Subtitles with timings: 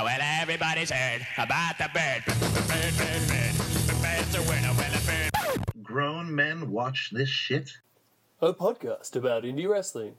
[0.00, 2.22] Oh, well, everybody's heard about the bird.
[2.24, 3.54] Bird, bird, bird.
[3.88, 5.82] The bird's a winner, well, a bird.
[5.82, 7.72] Grown men watch this shit?
[8.40, 10.14] A podcast about indie wrestling.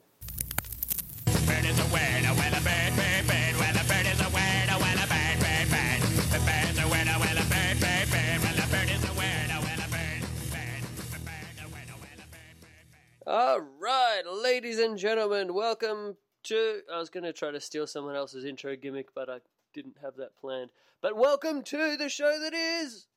[1.47, 3.55] Bird is a winner, well, a bird, bird, bird.
[3.55, 6.01] Well, a bird is a winner, well, a bird, bird, bird.
[6.27, 8.39] The bird's a winner, well, a bird, bird, bird.
[8.43, 10.21] Well, a bird is a winner, well, a bird,
[10.51, 10.83] bird.
[11.07, 12.83] The bird's a winner, well, a bird, bird,
[13.23, 13.31] bird.
[13.31, 16.17] All right, ladies and gentlemen, welcome
[16.51, 16.81] to.
[16.91, 19.39] I was going to try to steal someone else's intro gimmick, but I
[19.73, 20.71] didn't have that planned.
[21.01, 23.07] But welcome to the show that is.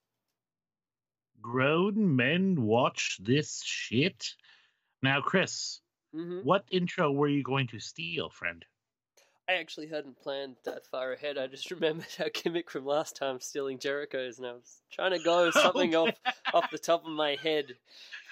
[1.43, 4.35] grown men watch this shit.
[5.03, 5.81] Now, Chris,
[6.15, 8.65] hmm what intro were you going to steal, friend?
[9.49, 11.37] I actually hadn't planned that far ahead.
[11.37, 15.19] I just remembered our gimmick from last time, stealing Jericho's, and I was trying to
[15.19, 16.15] go something off
[16.55, 17.75] off the top of my head,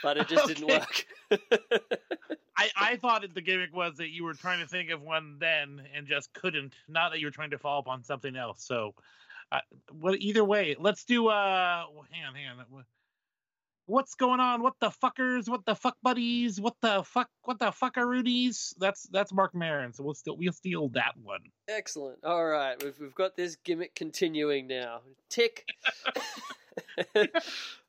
[0.03, 1.07] but it just didn't work.
[2.57, 5.37] I, I thought that the gimmick was that you were trying to think of one
[5.39, 6.75] then and just couldn't.
[6.89, 8.63] Not that you were trying to follow up on something else.
[8.63, 8.95] So,
[9.51, 9.61] uh,
[9.93, 11.29] well, either way, let's do.
[11.29, 12.85] Uh, hang on, hang on.
[13.91, 14.63] What's going on?
[14.63, 15.49] What the fuckers?
[15.49, 16.61] What the fuck buddies?
[16.61, 17.29] What the fuck?
[17.43, 18.73] What the fuckaroonies?
[18.79, 19.93] That's that's Marc Maron.
[19.93, 21.41] So we'll still we'll steal that one.
[21.69, 22.23] Excellent.
[22.23, 25.01] All right, we've we've got this gimmick continuing now.
[25.29, 25.67] Tick.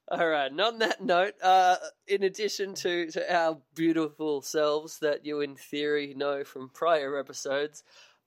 [0.08, 0.50] All right.
[0.50, 1.76] And on that note, uh,
[2.08, 7.84] in addition to, to our beautiful selves that you, in theory, know from prior episodes,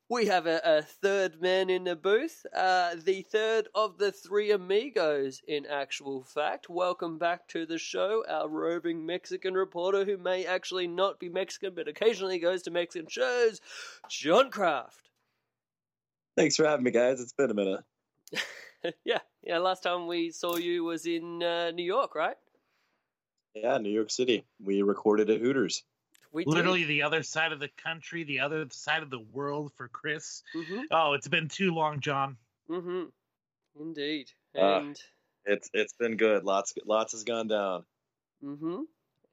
[0.08, 2.44] we have a, a third man in the booth.
[2.54, 6.68] Uh, the third of the three amigos, in actual fact.
[6.68, 11.74] Welcome back to the show, our roving Mexican reporter who may actually not be Mexican
[11.74, 13.60] but occasionally goes to Mexican shows,
[14.08, 15.08] John Craft.
[16.36, 17.20] Thanks for having me, guys.
[17.20, 17.80] It's been a minute.
[19.04, 19.58] yeah, yeah.
[19.58, 22.36] Last time we saw you was in uh, New York, right?
[23.54, 24.44] Yeah, New York City.
[24.62, 25.84] We recorded at Hooters.
[26.34, 29.86] We Literally the other side of the country, the other side of the world for
[29.86, 30.42] Chris.
[30.56, 30.80] Mm-hmm.
[30.90, 32.36] Oh, it's been too long, John.
[32.68, 33.04] Mm-hmm.
[33.80, 34.32] Indeed.
[34.58, 34.78] Ah.
[34.78, 35.00] And
[35.44, 36.42] It's it's been good.
[36.42, 37.84] Lots lots has gone down.
[38.42, 38.80] mm-hmm.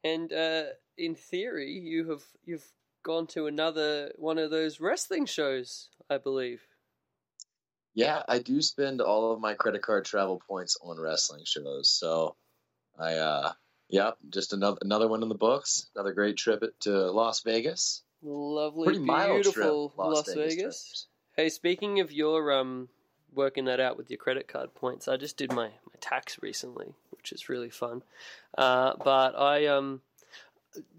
[0.04, 0.64] And uh,
[0.96, 2.68] in theory, you have you've
[3.04, 6.62] gone to another one of those wrestling shows, I believe.
[7.96, 11.90] Yeah, I do spend all of my credit card travel points on wrestling shows.
[11.90, 12.36] So
[13.00, 13.54] I uh
[13.92, 15.88] yeah, just another another one in the books.
[15.96, 18.04] Another great trip to Las Vegas.
[18.24, 21.08] Lovely, Pretty mild trip, beautiful Las Las, Vegas Vegas.
[21.36, 22.88] Hey, speaking of your um
[23.34, 26.94] working that out with your credit card points, I just did my, my tax recently,
[27.12, 28.04] which is really fun.
[28.58, 30.02] Uh, but I um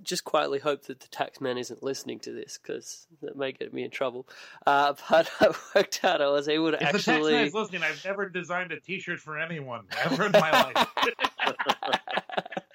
[0.03, 3.73] just quietly hope that the tax man isn't listening to this because that may get
[3.73, 4.29] me in trouble.
[4.67, 7.33] Uh, but I worked out I was able to If the tax actually.
[7.33, 10.89] man is listening, I've never designed a T-shirt for anyone ever in my life.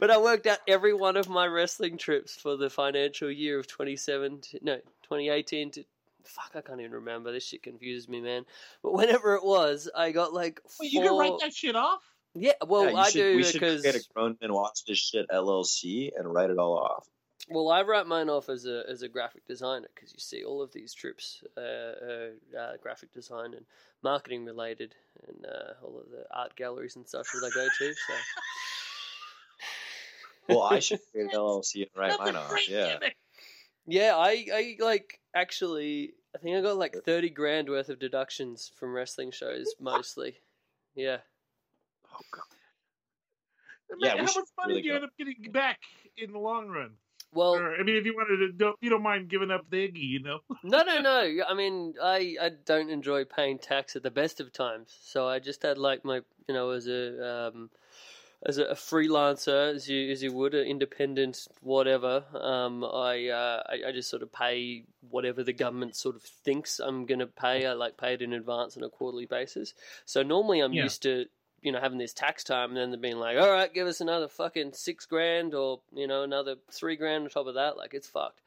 [0.00, 3.66] but I worked out every one of my wrestling trips for the financial year of
[3.66, 5.84] 2017, no, 2018 to.
[6.24, 7.32] Fuck, I can't even remember.
[7.32, 8.46] This shit confuses me, man.
[8.82, 10.76] But whenever it was, I got like four.
[10.80, 12.00] Well, you can write that shit off.
[12.34, 14.98] Yeah, well, Yeah, I should, do we should because create a grown men watch this
[14.98, 17.06] shit LLC and write it all off.
[17.48, 20.60] well, I write mine off as a as a graphic designer because you see all
[20.60, 23.66] of these trips, uh, uh, uh, graphic design and
[24.02, 24.94] marketing related,
[25.28, 27.94] and uh, all of the art galleries and such that I go to.
[27.94, 28.14] So
[30.48, 32.68] Well, I should create an LLC and write That's mine a off.
[32.68, 32.94] Yeah.
[32.94, 33.16] gimmick.
[33.86, 36.14] Yeah, I, I like actually.
[36.34, 40.36] I think I got like thirty grand worth of deductions from wrestling shows, mostly.
[40.94, 41.18] Yeah,
[42.12, 42.42] Oh, God.
[44.00, 44.96] Yeah, we how much money really do you go.
[44.96, 45.80] end up getting back
[46.16, 46.90] in the long run?
[47.32, 49.88] well, Or, I mean, if you wanted to, don't, you don't mind giving up the
[49.88, 50.38] Iggy, you know?
[50.62, 51.30] no, no, no.
[51.48, 55.38] I mean, I I don't enjoy paying tax at the best of times, so I
[55.40, 57.70] just had like my, you know, as a um,
[58.44, 62.24] as a freelancer, as you as you would, an independent, whatever.
[62.34, 66.78] Um, I, uh, I I just sort of pay whatever the government sort of thinks
[66.78, 67.66] I'm going to pay.
[67.66, 69.72] I like pay it in advance on a quarterly basis.
[70.04, 70.84] So normally I'm Yeah.
[70.84, 71.26] used to
[71.62, 74.00] you know having this tax time, and then they're being like, all right, give us
[74.02, 77.76] another fucking six grand, or you know another three grand on top of that.
[77.78, 78.42] Like it's fucked.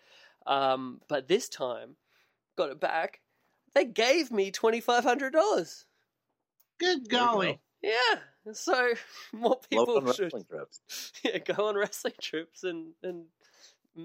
[0.46, 1.96] Um, but this time,
[2.56, 3.20] got it back.
[3.74, 5.86] They gave me twenty five hundred dollars.
[6.80, 7.54] Good golly.
[7.54, 7.60] go.
[7.82, 8.20] Yeah,
[8.54, 8.94] so
[9.34, 11.12] more Love people on should trips.
[11.24, 13.26] yeah, go on wrestling trips and and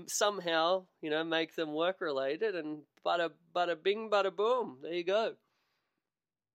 [0.07, 4.79] somehow you know make them work related and bada bada bing bada boom.
[4.83, 5.35] There you go.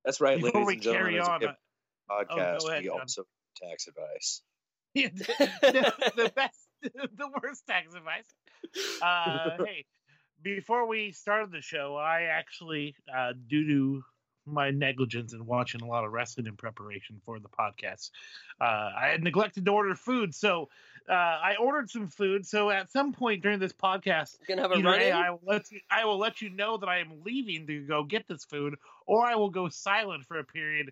[0.06, 1.14] That's right, Before ladies and gentlemen.
[1.14, 1.54] carry as a on, gift
[2.10, 3.00] podcast, go ahead, we John.
[3.02, 3.24] also
[3.62, 4.42] give tax advice.
[4.94, 8.26] Yeah, the, the best, the worst tax advice.
[9.02, 9.86] Uh, hey,
[10.42, 14.02] before we started the show, I actually, uh, due to
[14.48, 18.12] my negligence in watching a lot of wrestling in preparation for the podcast.
[18.60, 20.70] Uh, I had neglected to order food, so
[21.10, 22.46] uh, I ordered some food.
[22.46, 25.80] So at some point during this podcast, Gonna have a run I will let you,
[25.90, 29.26] I will let you know that I am leaving to go get this food, or
[29.26, 30.92] I will go silent for a period,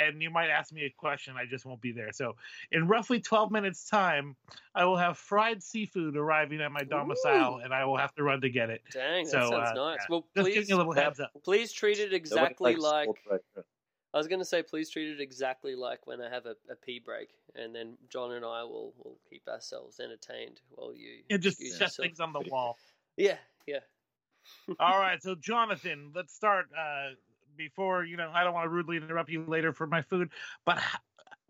[0.00, 1.34] and you might ask me a question.
[1.36, 2.12] I just won't be there.
[2.12, 2.36] So
[2.72, 4.36] in roughly twelve minutes' time,
[4.74, 8.40] I will have fried seafood arriving at my domicile, and I will have to run
[8.40, 8.82] to get it.
[8.92, 9.98] Dang, that So, sounds uh, nice.
[10.00, 10.06] yeah.
[10.08, 11.30] Well, Just please, giving a little heads up.
[11.44, 13.06] please treat it exactly like.
[13.06, 13.66] cold fried shrimp.
[14.12, 16.74] I was going to say, please treat it exactly like when I have a, a
[16.74, 21.22] pee break, and then John and I will, will keep ourselves entertained while you.
[21.30, 22.06] And just excuse set yourself.
[22.06, 22.76] things on the wall.
[23.16, 23.36] Yeah,
[23.66, 23.80] yeah.
[24.80, 26.66] All right, so Jonathan, let's start.
[26.76, 27.10] Uh,
[27.56, 30.30] before you know, I don't want to rudely interrupt you later for my food,
[30.64, 30.80] but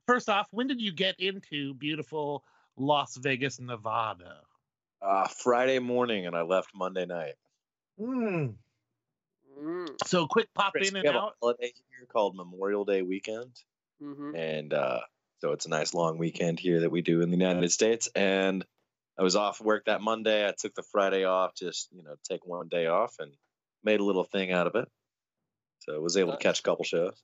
[0.06, 2.44] first off, when did you get into beautiful
[2.76, 4.42] Las Vegas, Nevada?
[5.02, 7.34] Uh, Friday morning, and I left Monday night.
[7.98, 8.56] Mm.
[9.58, 11.36] Mm, So quick pop Chris, in we and have a out.
[11.40, 13.56] holiday here called Memorial Day weekend,
[14.00, 15.00] hmm and uh,
[15.40, 18.08] so it's a nice long weekend here that we do in the United States.
[18.14, 18.64] And
[19.18, 20.46] I was off work that Monday.
[20.46, 23.34] I took the Friday off, just you know, take one day off, and
[23.82, 24.88] made a little thing out of it.
[25.80, 27.14] So I was able to catch a couple shows.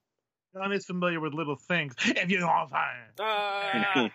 [0.55, 1.95] John is familiar with little things.
[2.05, 4.11] If you don't find, Ah,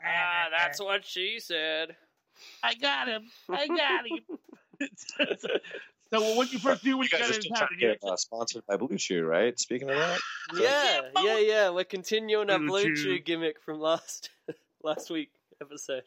[0.58, 1.94] that's what she said.
[2.62, 3.24] I got him.
[3.48, 4.38] I got him.
[6.12, 7.76] so when you first do when You you guys got are in still trying to
[7.76, 9.58] get uh, sponsored by Blue Chew, right?
[9.58, 10.18] Speaking of that,
[10.54, 11.70] Yeah, Yeah, yeah, yeah.
[11.70, 13.04] We're continuing our Blue Blue Chew.
[13.04, 14.30] Chew gimmick from last
[14.82, 16.02] last week episode.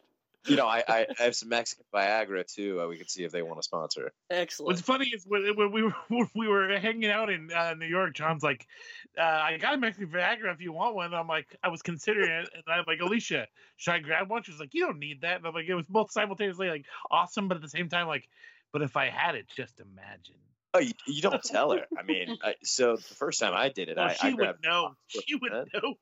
[0.48, 2.82] You know, I, I, I have some Mexican Viagra too.
[2.82, 4.12] Uh, we could see if they want to sponsor.
[4.30, 4.68] Excellent.
[4.68, 7.86] What's funny is when, when we were when we were hanging out in uh, New
[7.86, 8.68] York, John's like,
[9.18, 12.32] uh, "I got a Mexican Viagra if you want one." I'm like, I was considering
[12.32, 13.48] it, and I'm like, Alicia,
[13.78, 14.44] should I grab one?
[14.44, 16.86] She was like, "You don't need that." And I'm like, it was both simultaneously like
[17.12, 18.28] awesome, but at the same time, like,
[18.72, 20.36] but if I had it, just imagine.
[20.74, 21.88] Oh, you, you don't tell her.
[21.98, 24.38] I mean, I, so the first time I did it, Oh, I, she I would
[24.38, 24.96] grabbed know.
[25.08, 25.66] She would Huh?
[25.74, 25.96] know.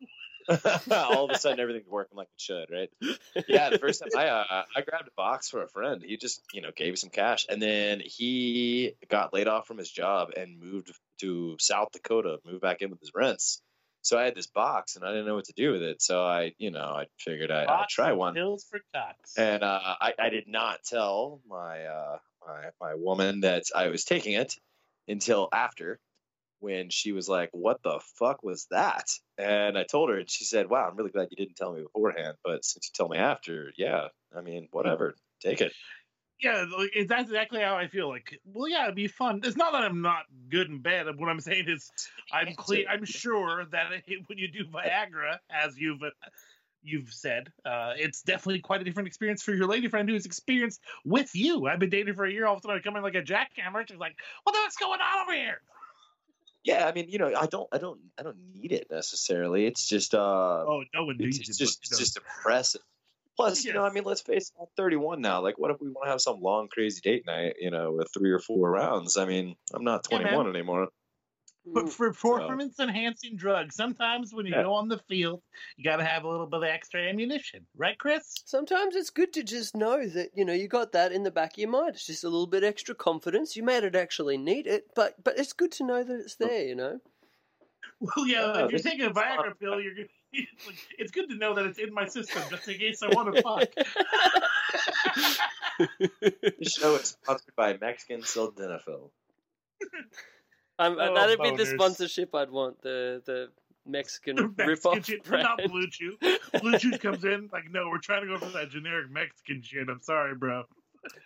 [0.91, 2.89] all of a sudden everything's working like it should, right?
[3.47, 6.01] Yeah, the first time I uh, I grabbed a box for a friend.
[6.05, 9.77] He just you know gave me some cash, and then he got laid off from
[9.77, 13.61] his job and moved to South Dakota, moved back in with his rents.
[14.05, 15.99] So I had this box, and I didn't know what to do with it.
[15.99, 18.35] So I, you know, I figured I, I'd try one.
[18.35, 19.35] Pills for cocks.
[19.35, 24.03] And uh, I, I did not tell my, uh, my my woman that I was
[24.03, 24.53] taking it
[25.07, 25.99] until after,
[26.65, 29.05] when she was like, "What the fuck was that?"
[29.37, 31.83] And I told her, and she said, "Wow, I'm really glad you didn't tell me
[31.83, 35.73] beforehand, but since you tell me after, yeah, I mean, whatever, take it."
[36.41, 38.09] yeah, like, that's exactly how I feel.
[38.09, 39.41] Like, well, yeah, it'd be fun.
[39.43, 41.05] It's not that I'm not good and bad.
[41.17, 41.91] What I'm saying is,
[42.31, 42.85] I'm clear.
[42.89, 46.01] I'm sure that it, when you do Viagra, as you've
[46.81, 50.81] you've said, uh, it's definitely quite a different experience for your lady friend who's experienced
[51.03, 51.67] with you.
[51.67, 52.47] I've been dating for a year.
[52.47, 53.87] All of a sudden, I come in like a jackhammer.
[53.87, 55.61] She's like, "What the fuck's going on over here?"
[56.65, 59.67] Yeah, I mean, you know, I don't, I don't, I don't need it necessarily.
[59.67, 60.17] It's just, uh,
[60.67, 61.63] Oh, no one it's, needs it's it.
[61.63, 62.81] just, it's just impressive.
[63.37, 65.41] Plus, you know, I mean, let's face it, I'm 31 now.
[65.41, 68.07] Like, what if we want to have some long, crazy date night, you know, with
[68.13, 69.15] three or four rounds?
[69.17, 70.87] I mean, I'm not Yeah, 21 anymore.
[71.67, 74.63] But for performance enhancing drugs, sometimes when you Yeah.
[74.63, 75.41] go on the field,
[75.77, 78.33] you got to have a little bit of extra ammunition, right, Chris?
[78.45, 81.53] Sometimes it's good to just know that you know you got that in the back
[81.53, 81.95] of your mind.
[81.95, 83.55] It's just a little bit extra confidence.
[83.55, 86.63] You may not actually need it, but but it's good to know that it's there.
[86.65, 86.99] You know.
[87.99, 89.37] Well, yeah, Yeah, if you're taking a is fun.
[89.37, 90.09] Viagra pill, you're good.
[90.67, 93.33] Like, it's good to know that it's in my system just in case I want
[93.33, 93.69] to fuck.
[96.59, 99.11] This show is sponsored by Mexican Sildenafil.
[100.79, 102.81] Um, Oh, that'd be the sponsorship I'd want.
[102.81, 103.49] The the
[103.85, 105.43] Mexican Mexican rip-off shit, brand.
[105.43, 106.17] not Blue Chew.
[106.61, 109.87] Blue Chew comes in like, no, we're trying to go for that generic Mexican shit.
[109.89, 110.63] I'm sorry, bro.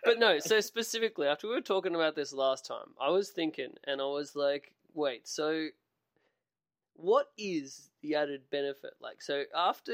[0.03, 3.71] But no, so specifically, after we were talking about this last time, I was thinking,
[3.85, 5.67] and I was like, wait, so
[6.95, 8.91] what is the added benefit?
[9.01, 9.93] Like, so after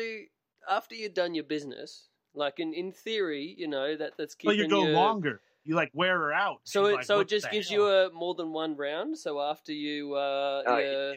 [0.70, 4.70] after you've done your business, like in, in theory, you know that that's Well, keeping
[4.72, 5.42] you go your- longer.
[5.66, 6.62] You like wear her out.
[6.64, 9.18] So it like, so it just gives hell?" you a more than one round.
[9.18, 11.14] So after you, uh, Uh, yeah,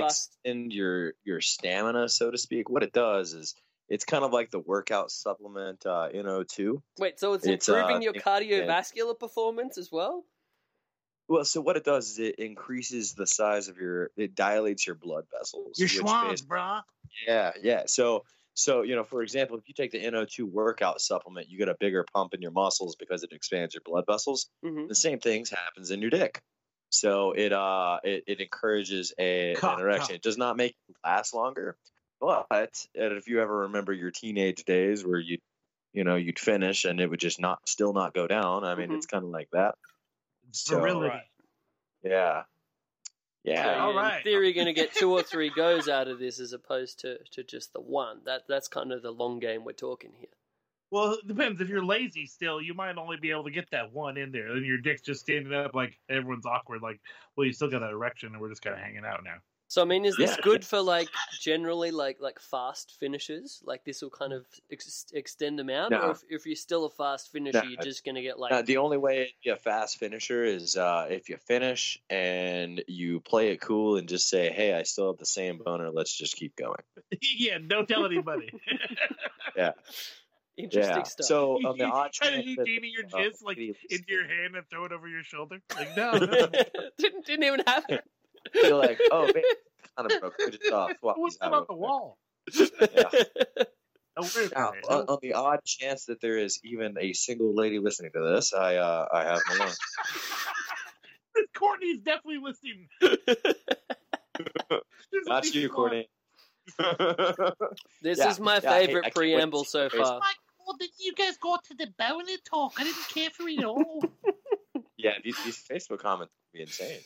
[0.00, 0.36] Bust.
[0.44, 2.68] Extend your your stamina, so to speak.
[2.68, 3.54] What it does is
[3.88, 6.82] it's kind of like the workout supplement uh, NO2.
[6.98, 8.22] wait, so it's, It's, improving uh, your yeah.
[8.22, 10.24] cardiovascular performance as well.
[11.28, 14.94] Well, so what it does is it increases the size of your, it dilates your
[14.94, 15.78] blood vessels.
[15.78, 16.82] Your which schwans, bas- brah.
[17.26, 17.82] Yeah, yeah.
[17.86, 18.24] So,
[18.56, 21.76] so you know, for example, if you take the NO2 workout supplement, you get a
[21.78, 24.48] bigger pump in your muscles because it expands your blood vessels.
[24.64, 26.42] hmm The same things happens in your dick.
[26.90, 30.06] So it uh it, it encourages a Cock, an erection.
[30.08, 30.16] cock.
[30.16, 31.76] It does not make it last longer,
[32.20, 35.38] but and if you ever remember your teenage days where you
[35.92, 38.64] you know you'd finish and it would just not still not go down.
[38.64, 38.96] I mean, Mhm.
[38.96, 39.74] it's kind of like that.
[40.52, 41.08] So- Virility.
[41.08, 42.44] Right.
[43.46, 43.64] Yeah.
[43.64, 43.82] Yeah.
[43.82, 44.22] All in right.
[44.24, 47.44] theory, going to get two or three goes out of this as opposed to, to
[47.44, 48.18] just the one.
[48.26, 50.28] That that's kind of the long game we're talking here.
[50.90, 51.60] Well, it depends.
[51.60, 54.48] If you're lazy still, you might only be able to get that one in there.
[54.50, 56.82] And your dick's just standing up like everyone's awkward.
[56.82, 57.00] Like,
[57.36, 59.36] well, you still got that erection and we're just kind of hanging out now.
[59.68, 60.42] So I mean, is this Yeah.
[60.42, 61.08] good for like
[61.40, 63.60] generally like like fast finishes?
[63.64, 65.98] Like this will kind of ex- extend them out, No.
[66.02, 67.68] or if, if you're still a fast finisher, No.
[67.70, 70.44] you're just going to get like Uh, the only way to be a fast finisher
[70.44, 74.84] is uh, if you finish and you play it cool and just say, "Hey, I
[74.84, 75.90] still have the same boner.
[75.90, 76.82] Let's just keep going."
[77.20, 78.50] yeah, don't tell anybody.
[79.56, 79.72] Yeah.
[80.58, 81.02] Interesting yeah.
[81.02, 81.26] stuff.
[81.26, 83.58] So you, on the you odd try to chance do that- Jamie your jizz like
[83.58, 85.60] into your hand and throw it over your shoulder.
[85.74, 86.46] Like, no, no.
[86.98, 87.98] didn't, didn't even happen.
[88.62, 89.42] You're like, "Oh, man,
[89.96, 90.38] kind of broke.
[90.38, 90.92] Put it off.
[90.98, 92.18] Swap What's these out about the wall?
[92.56, 97.78] Wait a Now, on, on the odd chance that there is even a single lady
[97.78, 99.68] listening to this, I uh, I have more.
[101.54, 102.88] Courtney's definitely listening.
[105.10, 106.08] There's Not you, least Courtney.
[108.02, 110.16] this Yeah, is my yeah, favorite I can't wait to preamble so far.
[110.18, 110.36] Like,
[110.66, 112.74] well, did you guys go to the boner talk?
[112.78, 114.02] I didn't care for it at all.
[114.96, 117.00] yeah, these, these Facebook comments would be insane.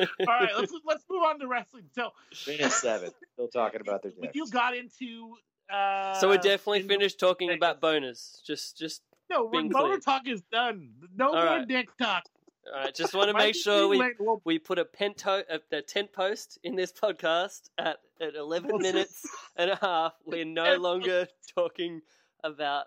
[0.00, 1.84] All right, let's let's move on to wrestling.
[1.94, 4.36] So, Three and seven, still talking about their when dicks.
[4.36, 5.34] you got into,
[5.72, 7.58] uh, So we're definitely in- finished talking Vegas.
[7.58, 8.44] about boners.
[8.46, 9.98] Just just No, being boner clear.
[10.00, 10.90] talk is done.
[11.16, 11.68] No All more right.
[11.68, 12.24] dick talk.
[12.72, 12.94] all right.
[12.94, 14.14] Just want to make sure we late.
[14.44, 18.78] We put a pento a, a tent post in this podcast at at 11 Well,
[18.78, 19.22] minutes
[19.56, 20.12] and a half.
[20.26, 22.00] We're no longer talking
[22.42, 22.86] about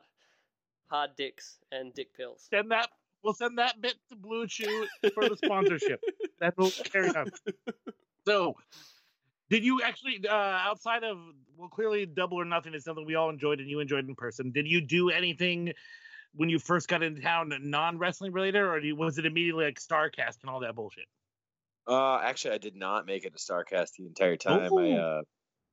[0.89, 2.47] hard dicks and dick pills.
[2.49, 2.89] send that.
[3.23, 5.99] We'll send that bit to Blue Chew for the sponsorship.
[6.39, 7.31] That will carry on.
[8.25, 8.55] So,
[9.49, 11.17] did you actually, uh, outside of
[11.55, 14.51] well, clearly Double or Nothing is something we all enjoyed and you enjoyed in person.
[14.51, 15.73] Did you do anything
[16.33, 19.79] when you first got into town non wrestling related, or you, was it immediately like
[19.79, 21.05] Starcast and all that bullshit?
[21.87, 24.71] Uh, actually, I did not make it to Starcast the entire time.
[24.73, 24.77] Ooh.
[24.77, 25.21] I uh,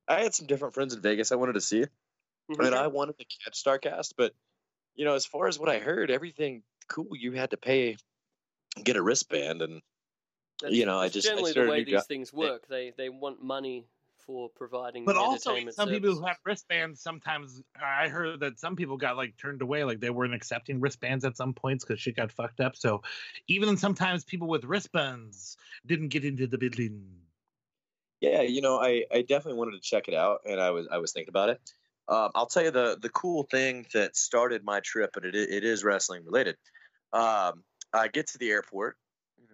[0.07, 1.85] I had some different friends in Vegas I wanted to see,
[2.49, 2.67] Mhm.
[2.67, 4.13] and I wanted to catch Starcast.
[4.17, 4.33] But
[4.95, 7.09] you know, as far as what I heard, everything cool.
[7.11, 7.97] You had to pay,
[8.81, 9.81] get a wristband, and
[10.61, 12.07] That's- you know, I that's just- I generally the way these job.
[12.07, 12.67] things work.
[12.67, 13.87] They they want money
[14.25, 18.75] for providing But also, entertainment some people who have wristbands sometimes I heard that some
[18.75, 22.15] people got like turned away, like they weren't accepting wristbands at some points because shit
[22.15, 22.75] got fucked up.
[22.75, 23.03] So
[23.47, 27.05] even sometimes people with wristbands didn't get into the building.
[28.19, 30.97] yeah, you know, I, I definitely wanted to check it out, and I was I
[30.97, 31.61] was thinking about it.
[32.07, 35.63] Um, I'll tell you the the cool thing that started my trip, but it it
[35.63, 36.57] is wrestling related.
[37.13, 38.97] Um, I get to the airport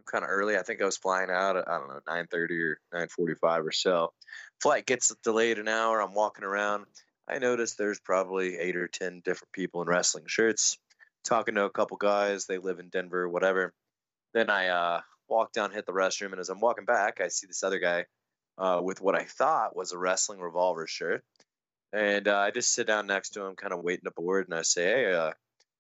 [0.05, 0.57] kind of early.
[0.57, 3.35] I think I was flying out at I don't know nine thirty or nine forty
[3.35, 4.13] five or so.
[4.61, 6.01] Flight gets delayed an hour.
[6.01, 6.85] I'm walking around.
[7.27, 10.77] I notice there's probably eight or ten different people in wrestling shirts.
[11.23, 12.45] Talking to a couple guys.
[12.45, 13.73] They live in Denver, whatever.
[14.33, 17.47] Then I uh, walk down, hit the restroom, and as I'm walking back, I see
[17.47, 18.05] this other guy
[18.57, 21.23] uh, with what I thought was a wrestling revolver shirt.
[21.93, 24.57] And uh, I just sit down next to him, kind of waiting to board, and
[24.57, 25.31] I say, "Hey, uh,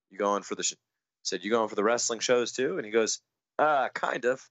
[0.09, 0.75] you going for the?" Sh-?
[1.23, 3.19] Said, "You going for the wrestling shows too?" And he goes,
[3.59, 4.41] "Uh, kind of."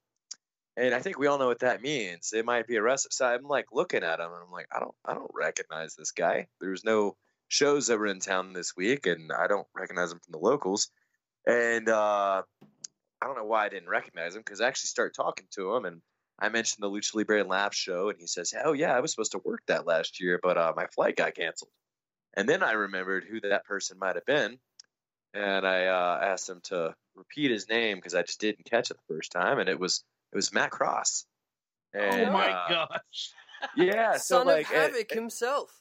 [0.76, 2.32] And I think we all know what that means.
[2.32, 3.10] It might be a wrestler.
[3.10, 6.12] So I'm like looking at him, and I'm like, I don't, I don't recognize this
[6.12, 6.46] guy.
[6.60, 7.16] There's no
[7.48, 10.90] shows that were in town this week, and I don't recognize him from the locals.
[11.46, 12.42] And uh,
[13.20, 15.84] I don't know why I didn't recognize him because I actually started talking to him,
[15.84, 16.00] and
[16.38, 19.32] I mentioned the Lucha Libre Lab show, and he says, "Oh yeah, I was supposed
[19.32, 21.70] to work that last year, but uh, my flight got canceled."
[22.34, 24.58] And then I remembered who that person might have been,
[25.34, 28.96] and I uh, asked him to repeat his name because I just didn't catch it
[28.96, 31.26] the first time, and it was it was Matt Cross.
[31.92, 33.32] And, oh my uh, gosh!
[33.76, 35.72] Yeah, so Son like, of uh, Havoc himself.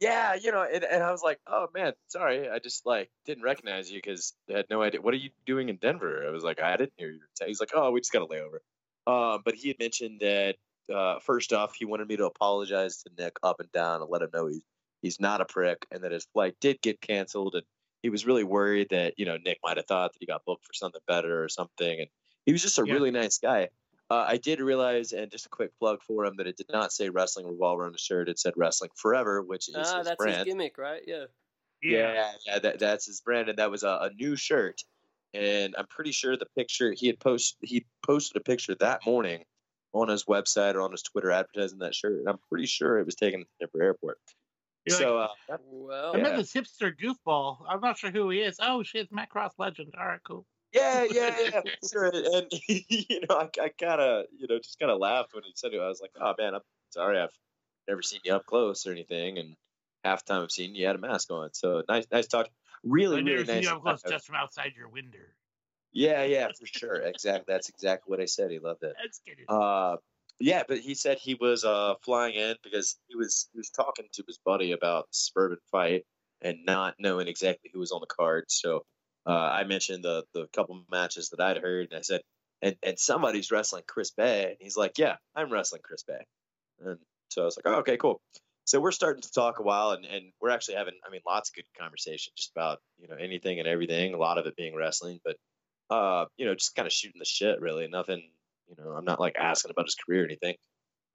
[0.00, 3.44] yeah, you know, and, and I was like, oh man, sorry, I just like didn't
[3.44, 5.00] recognize you because I had no idea.
[5.00, 6.24] What are you doing in Denver?
[6.26, 7.20] I was like, I didn't hear you.
[7.44, 8.58] He's like, oh, we just got a layover.
[9.06, 10.56] Um, but he had mentioned that
[10.92, 14.22] uh, first off, he wanted me to apologize to Nick up and down and let
[14.22, 14.62] him know he's
[15.02, 17.64] he's not a prick and that his flight did get canceled and
[18.04, 20.66] he was really worried that you know Nick might have thought that he got booked
[20.66, 22.08] for something better or something and
[22.44, 22.92] he was just a Yeah.
[22.92, 23.70] really nice guy.
[24.10, 26.92] Uh, I did realize, and just a quick plug for him, that it did not
[26.92, 28.28] say Wrestling Revolver on the shirt.
[28.28, 30.36] It said Wrestling Forever, which is Ah, his that's brand.
[30.36, 31.02] his gimmick, right?
[31.06, 31.24] Yeah.
[31.82, 34.82] Yeah, yeah, that, that's his brand, and that was a, a new shirt.
[35.32, 39.44] And I'm pretty sure the picture he had post he posted a picture that morning
[39.94, 42.18] on his website or on his Twitter advertising that shirt.
[42.18, 44.18] And I'm pretty sure it was taken at the Denver airport.
[44.86, 45.28] You're so uh,
[45.62, 46.36] Well, I met Yeah.
[46.38, 47.64] this hipster goofball.
[47.68, 48.56] I'm not sure who he is.
[48.60, 49.94] Oh shit, it's Matt Cross legend.
[49.98, 50.46] All right, cool.
[50.72, 51.60] yeah, yeah, yeah,
[51.92, 52.12] sure.
[52.14, 55.52] And you know, I, I kind of you know just kind of laughed when he
[55.54, 55.80] said it.
[55.80, 56.60] I was like, oh man, I'm
[56.90, 57.36] sorry, I've
[57.88, 59.56] never seen you up close or anything, and
[60.04, 61.50] half the time I've seen you, you had a mask on.
[61.54, 62.48] So nice, nice talk.
[62.82, 63.64] Really, I really never seen nice.
[63.64, 65.18] you up close just from outside your window.
[65.92, 66.96] Yeah, yeah, for sure.
[66.96, 67.44] Exactly.
[67.46, 68.50] That's exactly what I said.
[68.50, 68.94] He loved it.
[69.00, 69.48] Let's get it.
[69.48, 69.96] Uh,
[70.40, 74.06] yeah, but he said he was uh flying in because he was he was talking
[74.12, 76.04] to his buddy about the suburban fight
[76.42, 78.44] and not knowing exactly who was on the card.
[78.48, 78.84] So
[79.26, 82.20] uh, I mentioned the the couple matches that I'd heard, and I said,
[82.62, 86.24] and and somebody's wrestling Chris Bey, and he's like, yeah, I'm wrestling Chris Bey,
[86.84, 86.98] and
[87.30, 88.20] so I was like, oh, okay, cool.
[88.66, 91.50] So we're starting to talk a while, and, and we're actually having, I mean, lots
[91.50, 94.14] of good conversation just about you know anything and everything.
[94.14, 95.36] A lot of it being wrestling, but
[95.90, 97.88] uh, you know, just kind of shooting the shit, really.
[97.88, 98.22] Nothing,
[98.68, 100.56] you know, I'm not like asking about his career or anything.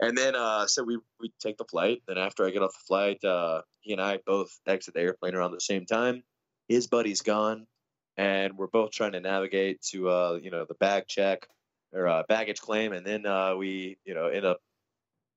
[0.01, 2.01] And then, uh, so we we take the flight.
[2.07, 5.35] Then after I get off the flight, uh, he and I both exit the airplane
[5.35, 6.23] around the same time.
[6.69, 7.67] His buddy's gone,
[8.15, 11.47] and we're both trying to navigate to, uh, you know, the bag check
[11.91, 14.59] or uh, baggage claim, and then uh, we, you know, end up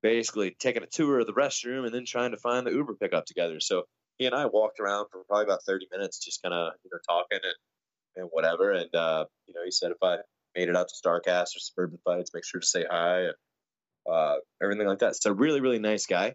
[0.03, 3.25] basically taking a tour of the restroom and then trying to find the Uber pickup
[3.25, 3.61] together.
[3.61, 3.85] So
[4.19, 6.99] he and I walked around for probably about 30 minutes, just kind of, you know,
[7.09, 7.55] talking and
[8.17, 8.73] and whatever.
[8.73, 10.19] And uh, you know, he said if I
[10.57, 13.35] made it out to Starcast or Suburban Fights, make sure to say hi and
[14.11, 15.17] uh, everything like that.
[15.17, 16.35] So really, really nice guy.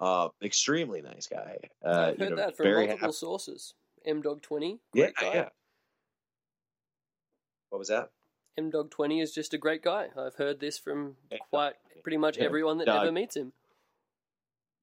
[0.00, 1.56] Uh, extremely nice guy.
[1.84, 3.74] Uh, I've you heard know, that from very multiple happy- sources.
[4.06, 5.34] M Dog Twenty, Yeah, great guy.
[5.34, 5.48] yeah.
[7.70, 8.10] What was that?
[8.56, 10.08] M Dog Twenty is just a great guy.
[10.16, 11.16] I've heard this from
[11.50, 12.44] quite pretty much Yeah.
[12.44, 13.52] everyone that No, ever meets him.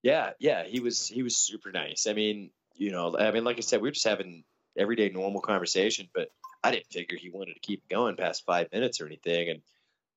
[0.04, 2.08] Yeah, yeah, he was he was super nice.
[2.08, 4.44] I mean, you know, I mean, like I said, we were just having
[4.78, 6.30] everyday normal conversation, but
[6.66, 9.50] I didn't figure he wanted to keep going past five minutes or anything.
[9.50, 9.62] And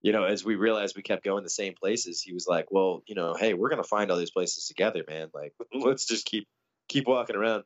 [0.01, 3.03] you know, as we realized we kept going the same places, he was like, "Well,
[3.07, 5.29] you know, hey, we're gonna find all these places together, man.
[5.35, 6.49] Like, let's just keep
[6.89, 7.65] keep walking around."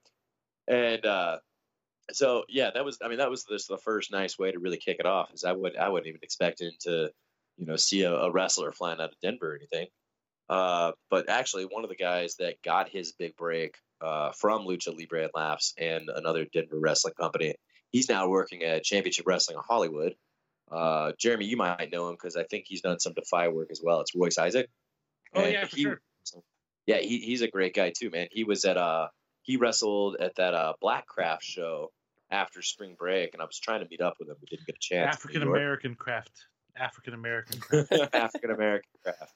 [0.66, 1.38] And uh,
[2.10, 2.98] so, yeah, that was.
[3.04, 5.32] I mean, that was just the first nice way to really kick it off.
[5.32, 7.12] Is I would I wouldn't even expect him to,
[7.58, 9.86] you know, see a, a wrestler flying out of Denver or anything.
[10.48, 14.96] Uh, but actually, one of the guys that got his big break uh, from Lucha
[14.96, 17.54] Libre and Laughs and another Denver wrestling company,
[17.92, 20.14] he's now working at Championship Wrestling in Hollywood.
[20.70, 23.80] Uh, Jeremy, you might know him because I think he's done some Defy work as
[23.84, 24.00] well.
[24.00, 24.68] It's Royce Isaac.
[25.34, 26.00] Oh And yeah, for he- sure.
[26.86, 28.26] Yeah, he, he's a great guy too, man.
[28.32, 29.08] He was at uh
[29.42, 31.92] he wrestled at that uh Black Craft show
[32.30, 34.36] after spring break, and I was trying to meet up with him.
[34.40, 35.14] We didn't get a chance.
[35.16, 36.32] African American craft.
[36.76, 37.92] African American craft.
[38.14, 39.32] African American craft.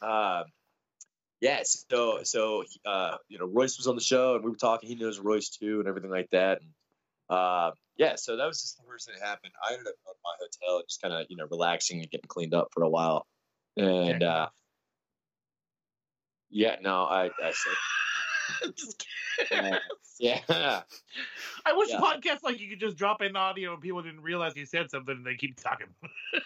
[0.00, 0.44] Um,
[1.40, 4.88] yeah, so so uh, you know, Royce was on the show, and we were talking.
[4.88, 6.60] He knows Royce too, and everything like that.
[6.62, 6.70] And
[7.32, 9.52] uh, yeah, so that was just the first thing that happened.
[9.62, 12.54] I ended up at my hotel, just kind of you know relaxing and getting cleaned
[12.54, 13.26] up for a while.
[13.76, 14.48] And uh,
[16.50, 18.72] yeah, no, I, I said,
[19.64, 19.76] uh,
[20.20, 20.82] yeah,
[21.64, 22.00] I wish Yeah.
[22.00, 25.16] podcasts like you could just drop in audio and people didn't realize you said something
[25.16, 25.86] and they keep talking.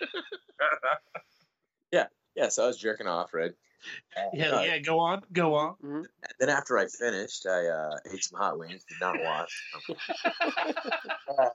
[1.92, 2.07] yeah.
[2.37, 3.53] Yeah, so I was jerking off, right?
[4.35, 4.79] yeah, Uh, yeah.
[4.79, 5.77] Go on, go on.
[6.38, 8.85] Then after I finished, I uh, ate some hot wings.
[8.88, 9.62] Did not wash.
[11.38, 11.49] Uh,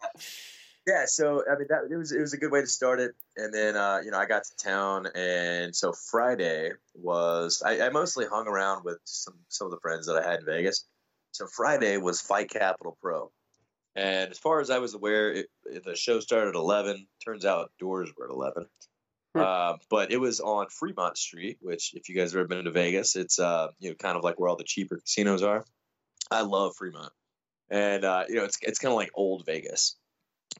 [0.88, 3.12] yeah, so I mean that it was it was a good way to start it,
[3.38, 7.90] and then uh, you know I got to town, and so Friday was I, I
[7.90, 10.86] mostly hung around with some some of the friends that I had in Vegas.
[11.32, 13.32] So Friday was Fight Capital Pro,
[13.96, 17.08] and as far as I was aware, it, it- the show started at eleven.
[17.24, 18.66] Turns out doors were at eleven.
[19.36, 19.42] Hmm.
[19.42, 22.72] Uh, but it was on Fremont Street, which, if you guys have ever been to
[22.72, 25.66] Vegas, it's uh, you know kind of like where all the cheaper casinos are.
[26.30, 27.12] I love Fremont,
[27.70, 29.96] and uh, you know it's it's kind of like old Vegas.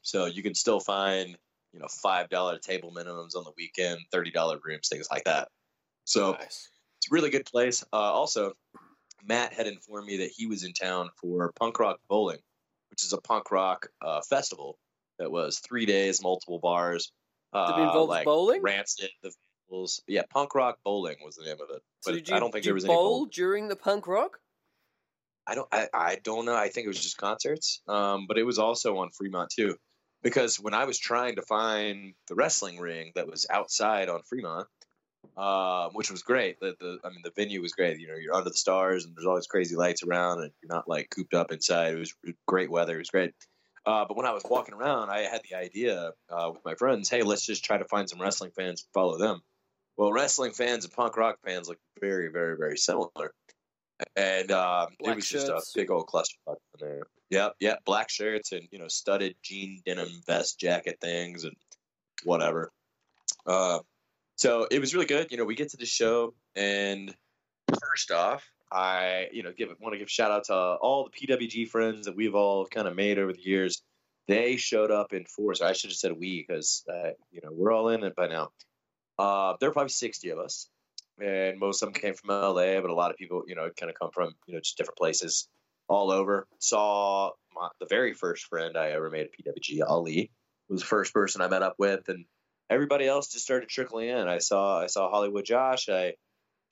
[0.02, 1.36] So you can still find,
[1.72, 5.48] you know, five dollar table minimums on the weekend, thirty dollar rooms, things like that.
[6.04, 6.70] So Nice.
[6.98, 7.84] it's a really good place.
[7.92, 8.54] Uh, also,
[9.24, 12.40] Matt had informed me that he was in town for Punk Rock Bowling,
[12.90, 14.78] which is a punk rock uh, festival
[15.18, 17.12] that was three days, multiple bars.
[17.52, 18.62] Uh, Did it involve like bowling?
[18.62, 19.32] Rancid, the
[19.72, 20.02] Vandals.
[20.06, 21.82] Yeah, Punk Rock Bowling was the name of it.
[22.00, 24.38] So But did you, I don't think there was any bowl during the punk rock?
[25.46, 26.54] I don't I, I don't know.
[26.54, 27.82] I think it was just concerts.
[27.88, 29.76] Um, but it was also on Fremont too.
[30.22, 34.68] Because when I was trying to find the wrestling ring that was outside on Fremont,
[35.36, 36.60] um, which was great.
[36.60, 37.98] The, the I mean the venue was great.
[37.98, 40.74] You know, you're under the stars and there's all these crazy lights around and you're
[40.74, 41.94] not like cooped up inside.
[41.94, 42.14] It was
[42.46, 42.94] great weather.
[42.94, 43.32] It was great.
[43.84, 47.08] Uh, but when I was walking around, I had the idea uh, with my friends,
[47.08, 49.40] hey, let's just try to find some wrestling fans and follow them.
[49.96, 53.32] Well, wrestling fans and punk rock fans look very, very, very similar.
[54.16, 57.06] And um, it was just a big old clusterfuck in there.
[57.30, 61.56] Yep, yep, black shirts and you know studded jean denim vest jacket things and
[62.24, 62.70] whatever.
[63.46, 63.78] Uh,
[64.36, 65.30] so it was really good.
[65.30, 67.14] You know, we get to the show, and
[67.80, 71.68] first off, I you know give want to give shout out to all the PWG
[71.68, 73.82] friends that we've all kind of made over the years.
[74.28, 75.60] They showed up in force.
[75.60, 78.50] I should have said we because uh, you know we're all in it by now.
[79.18, 80.68] Uh, there are probably sixty of us,
[81.20, 83.90] and most of them came from LA, but a lot of people you know kind
[83.90, 85.48] of come from you know just different places
[85.88, 86.46] all over.
[86.58, 90.30] Saw my, the very first friend I ever made at PWG, Ali,
[90.68, 92.24] was the first person I met up with, and
[92.70, 94.28] everybody else just started trickling in.
[94.28, 95.88] I saw I saw Hollywood Josh.
[95.88, 96.14] I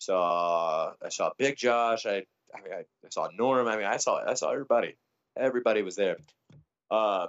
[0.00, 2.06] saw I saw Big Josh.
[2.06, 3.68] I I, mean, I, saw Norm.
[3.68, 4.96] I mean, I saw I saw everybody.
[5.36, 6.16] Everybody was there.
[6.90, 7.28] Uh,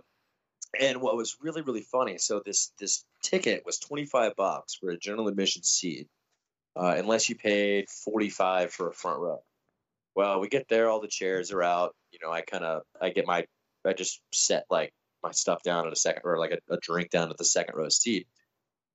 [0.79, 4.89] and what was really really funny, so this this ticket was twenty five bucks for
[4.89, 6.07] a general admission seat,
[6.75, 9.43] uh, unless you paid forty five for a front row.
[10.15, 11.95] Well, we get there, all the chairs are out.
[12.11, 13.45] You know, I kind of I get my
[13.85, 17.09] I just set like my stuff down at a second or like a, a drink
[17.11, 18.27] down at the second row seat.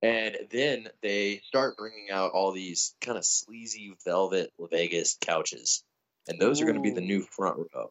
[0.03, 5.83] And then they start bringing out all these kind of sleazy velvet Vegas couches,
[6.29, 7.91] and those are going to be the new front row.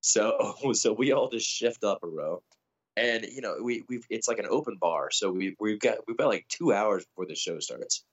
[0.00, 2.42] So, so we all just shift up a row,
[2.96, 6.16] and you know, we we it's like an open bar, so we we've got we've
[6.16, 8.04] got like two hours before the show starts,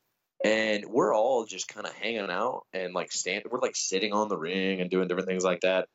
[0.44, 4.30] and we're all just kind of hanging out and like stand, we're like sitting on
[4.30, 5.88] the ring and doing different things like that,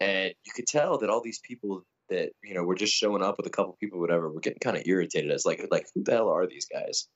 [0.00, 3.36] and you could tell that all these people that you know we're just showing up
[3.36, 6.12] with a couple people, whatever, We're getting kind of irritated as like like who the
[6.12, 7.08] hell are these guys?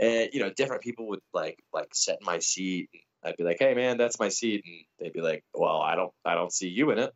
[0.00, 2.90] And you know, different people would like like set my seat.
[3.24, 6.12] I'd be like, "Hey, man, that's my seat," and they'd be like, "Well, I don't
[6.24, 7.12] I don't see you in it."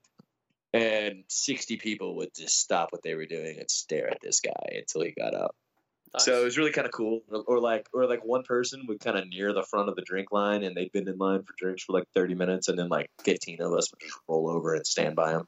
[0.72, 4.76] And sixty people would just stop what they were doing and stare at this guy
[4.76, 5.54] until he got up.
[6.18, 7.22] So it was really kind of cool.
[7.30, 10.02] Or, or like, or like one person would kind of near the front of the
[10.02, 12.88] drink line, and they'd been in line for drinks for like thirty minutes, and then
[12.88, 15.46] like fifteen of us would just roll over and stand by him.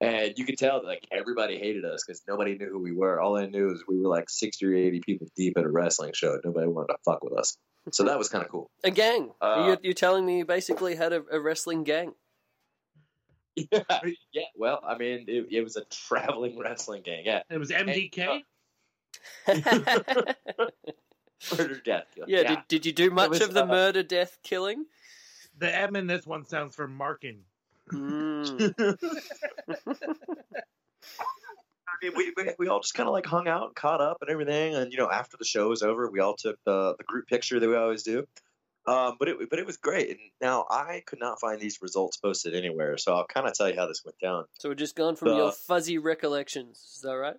[0.00, 3.20] And you could tell that like everybody hated us because nobody knew who we were.
[3.20, 6.12] All I knew is we were like sixty or eighty people deep at a wrestling
[6.14, 6.38] show.
[6.44, 7.56] Nobody wanted to fuck with us.
[7.92, 8.70] So that was kind of cool.
[8.82, 9.30] a gang.
[9.40, 12.14] Uh, you're, you're telling me you basically had a, a wrestling gang.
[13.70, 13.82] Yeah,
[14.32, 14.42] yeah.
[14.56, 17.22] Well, I mean, it, it was a traveling wrestling gang.
[17.24, 18.42] Yeah, It was MDK.
[21.56, 22.06] murder, death.
[22.16, 22.24] kill.
[22.26, 24.86] yeah, Did, did you do much was, of the uh, murder, death, killing?
[25.56, 27.42] The M in this one sounds for marking.
[27.92, 28.74] Mm.
[31.86, 34.18] I mean, we, we, we all just kind of like hung out, and caught up,
[34.20, 34.74] and everything.
[34.74, 37.60] And you know, after the show was over, we all took the the group picture
[37.60, 38.26] that we always do.
[38.86, 40.10] Um, but it but it was great.
[40.10, 43.68] And now I could not find these results posted anywhere, so I'll kind of tell
[43.68, 44.44] you how this went down.
[44.58, 46.78] So we're just going from The- your fuzzy recollections.
[46.96, 47.36] Is that right?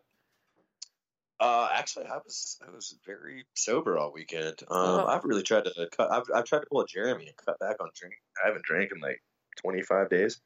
[1.38, 4.62] Uh, actually, I was I was very sober all weekend.
[4.70, 5.06] Um, Oh.
[5.06, 6.10] I've really tried to cut.
[6.12, 8.20] I've, I've tried to pull a Jeremy and cut back on drinking.
[8.42, 9.22] I haven't drank in like
[9.56, 10.40] twenty five days.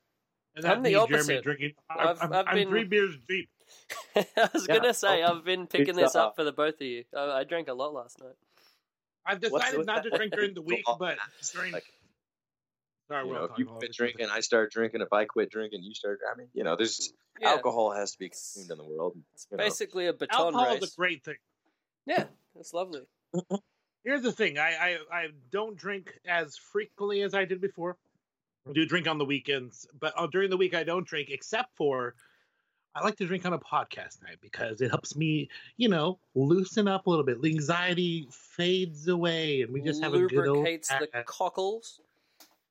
[0.56, 1.44] And I'm the me, Jeremy, opposite.
[1.44, 1.74] drinking.
[1.90, 3.50] I've- I'm, I've I'm been- three beers deep.
[4.16, 4.78] I was Yeah.
[4.78, 7.04] gonna say I've been picking it's, this up for the both of you.
[7.16, 8.34] I, I drank a lot last night.
[9.26, 11.18] I've decided what's not to drink during the week, but
[11.54, 11.72] during.
[11.72, 11.84] like,
[13.08, 13.98] Sorry, You we're know, if you about quit this.
[13.98, 15.02] drinking, I start drinking.
[15.02, 16.20] If I quit drinking, you start.
[16.32, 19.18] I mean, you know, there's mm, Yeah, alcohol has to be consumed in the world.
[19.34, 19.64] it's you know.
[19.64, 20.84] basically a baton Alcohol race.
[20.84, 21.36] is a great thing.
[22.06, 23.02] Yeah, that's lovely.
[24.04, 27.98] Here's the thing: I, I I don't drink as frequently as I did before.
[28.68, 31.76] I do drink on the weekends, but uh, during the week I don't drink, except
[31.76, 32.16] for
[32.96, 36.88] I like to drink on a podcast night because it helps me, you know, loosen
[36.88, 37.42] up a little bit.
[37.42, 40.58] The anxiety fades away, and we just have a good old.
[40.58, 41.26] Lubricates the chat.
[41.26, 42.02] cockles.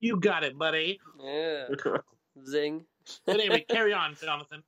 [0.00, 1.00] You got it, buddy.
[1.22, 1.68] Yeah,
[2.46, 2.84] zing.
[3.24, 4.62] But anyway, carry on, Jonathan.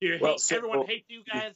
[0.00, 1.54] You Well, hate, so- everyone hates you guys.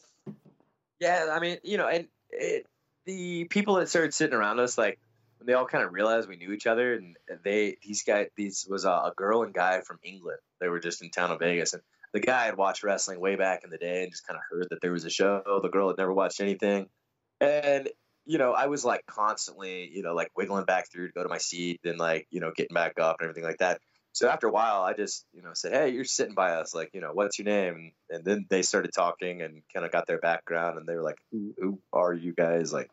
[1.01, 2.67] Yeah, I mean, you know, and it,
[3.05, 4.99] the people that started sitting around us, like,
[5.39, 8.67] when they all kind of realized we knew each other, and they, these guys, these
[8.69, 10.39] was a, a girl and guy from England.
[10.61, 13.63] They were just in town of Vegas, and the guy had watched wrestling way back
[13.65, 15.43] in the day, and just kind of heard that there was a show.
[15.63, 16.89] The girl had never watched anything,
[17.41, 17.89] and
[18.27, 21.29] you know, I was like constantly, you know, like wiggling back through to go to
[21.31, 23.81] my seat, and like, you know, getting back up and everything like that.
[24.13, 26.75] So after a while, I just, you know, said, "Hey, you're sitting by us.
[26.75, 30.07] Like, you know, what's your name?" And then they started talking and kind of got
[30.07, 32.73] their background, and they were like, "Who, who are you guys?
[32.73, 32.91] Like,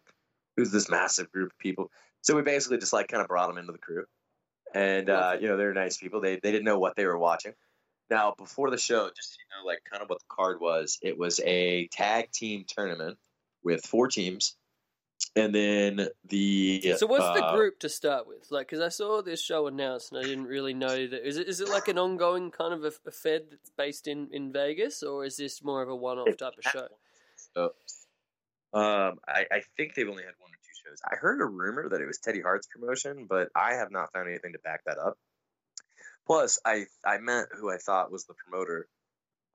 [0.55, 1.89] who's this massive group of people?"
[2.25, 4.05] So we basically just like kind of brought them into the crew,
[4.73, 6.21] and uh, you know, they're nice people.
[6.21, 7.53] They they didn't know what they were watching.
[8.09, 10.97] Now, before the show, just so you know, like kind of what the card was,
[11.03, 13.19] it was a tag team tournament
[13.63, 14.55] with four teams,
[15.35, 18.47] and then the So what's the uh, group to start with?
[18.49, 21.27] Like, because I saw this show announced and I didn't really know that.
[21.27, 24.29] Is it is it like an ongoing kind of a, a Fed that's based in
[24.31, 26.87] in Vegas, or is this more of a one off type of show?
[27.53, 27.63] So,
[28.73, 30.51] um, I, I think they've only had one
[30.85, 30.99] shows.
[31.03, 34.29] I heard a rumor that it was Teddy Hart's promotion, but I have not found
[34.29, 35.17] anything to back that up.
[36.25, 38.87] Plus, I I met who I thought was the promoter.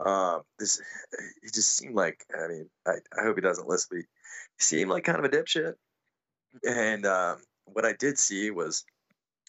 [0.04, 0.80] Um, this
[1.42, 4.04] he just seemed like I mean I, I hope he doesn't listen, he
[4.58, 5.74] seemed like kind of a dipshit.
[6.64, 8.84] And um, what I did see was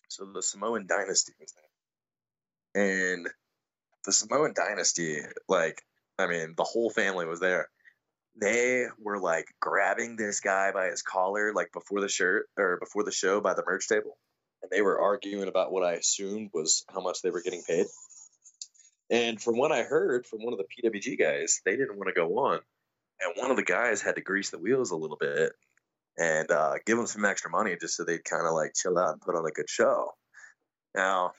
[0.07, 1.53] so the Samoan dynasty was
[2.73, 3.29] there, and
[4.05, 5.81] the Samoan dynasty, like
[6.19, 7.69] I mean, the whole family was there
[8.39, 13.03] they were like grabbing this guy by his collar like before the shirt or before
[13.03, 14.17] the show by the merch table
[14.61, 17.85] and they were arguing about what i assumed was how much they were getting paid
[19.09, 22.13] and from what i heard from one of the pwg guys they didn't want to
[22.13, 22.59] go on
[23.19, 25.51] and one of the guys had to grease the wheels a little bit
[26.17, 29.13] and uh, give them some extra money just so they'd kind of like chill out
[29.13, 30.11] and put on a good show.
[30.95, 31.31] Now,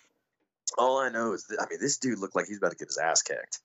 [0.79, 2.89] all I know is that I mean, this dude looked like he's about to get
[2.89, 3.61] his ass kicked.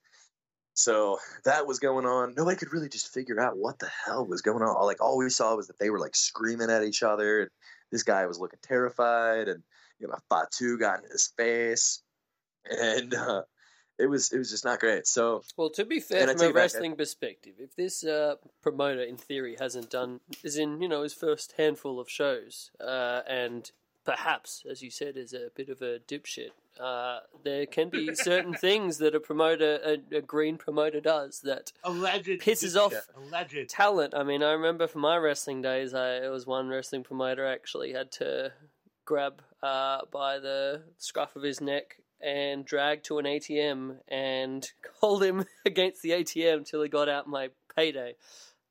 [0.77, 2.35] So that was going on.
[2.37, 4.85] Nobody could really just figure out what the hell was going on.
[4.85, 7.49] Like all we saw was that they were like screaming at each other, and
[7.91, 9.63] this guy was looking terrified, and
[9.99, 12.03] you know, Fatu got in his face,
[12.69, 13.41] and uh,
[13.97, 15.07] it was it was just not great.
[15.07, 19.01] So Well, to be fair, from a it back, wrestling perspective, if this uh, promoter,
[19.01, 23.71] in theory, hasn't done, is in you know his first handful of shows, uh, and
[24.05, 28.53] perhaps, as you said, is a bit of a dipshit, uh, there can be certain
[28.67, 32.41] things that a promoter, a, a green promoter, does that Alleged.
[32.41, 32.93] Pisses off.
[33.15, 33.69] Alleged.
[33.69, 34.13] talent.
[34.15, 37.93] I mean, I remember from my wrestling days, I it was one wrestling promoter actually
[37.93, 38.51] had to
[39.05, 45.23] grab uh, by the scruff of his neck and drag to an ATM and hold
[45.23, 48.15] him against the ATM till he got out my payday.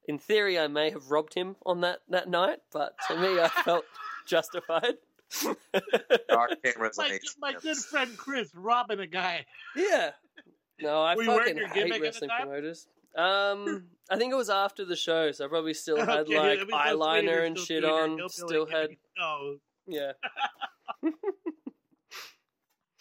[0.09, 3.49] In theory, I may have robbed him on that, that night, but to me, I
[3.49, 3.85] felt
[4.27, 4.95] justified.
[6.31, 9.47] our cameras My, my good friend Chris robbing a guy.
[9.75, 10.11] yeah.
[10.79, 12.47] No, I Were you wearing fucking your hate gimmick at the wrestling time?
[12.49, 12.87] promoters.
[13.17, 16.59] Um, I think it was after the show, so I probably still had Okay, like
[16.59, 18.09] that means that's when eyeliner and still shit doing your on.
[18.11, 18.99] hillbilly Still had gimmick.
[19.19, 20.13] Oh, yeah.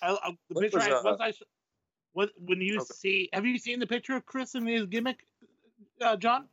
[0.01, 1.43] I, I, the What picture was, I, uh, once I, s-
[2.13, 2.85] what when you Okay.
[2.93, 5.25] see, have you seen the picture of Chris and his gimmick,
[6.01, 6.47] uh, John?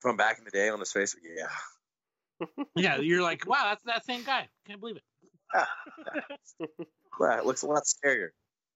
[0.00, 1.16] from back in the day on his face.
[1.36, 1.46] Yeah,
[2.74, 4.48] Yeah, you're like, wow, that's that same guy.
[4.66, 5.02] Can't believe it.
[7.20, 8.28] wow, it looks a lot scarier.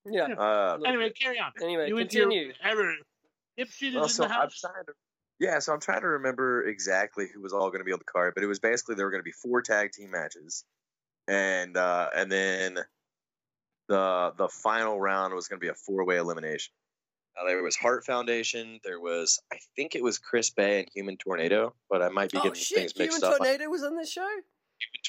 [0.07, 0.29] Yeah.
[0.33, 1.53] Uh, Anyway, carry on.
[1.63, 2.53] Anyway, you and your continue.
[2.63, 2.95] ever
[3.59, 4.93] dipshit well, so in the I'm trying to,
[5.39, 8.05] yeah, so I'm trying to remember exactly who was all going to be on the
[8.05, 10.65] card, but it was basically there were going to be four tag team matches,
[11.29, 12.79] and uh, and then
[13.89, 16.73] the the final round was going to be a four way elimination.
[17.37, 18.81] Now, there was Hart Foundation.
[18.85, 22.39] There was, I think it was Chris Bey and Human Tornado, but I might be
[22.39, 22.79] Oh getting shit!
[22.79, 23.37] things Human mixed up.
[23.39, 24.29] Tornado was on this show.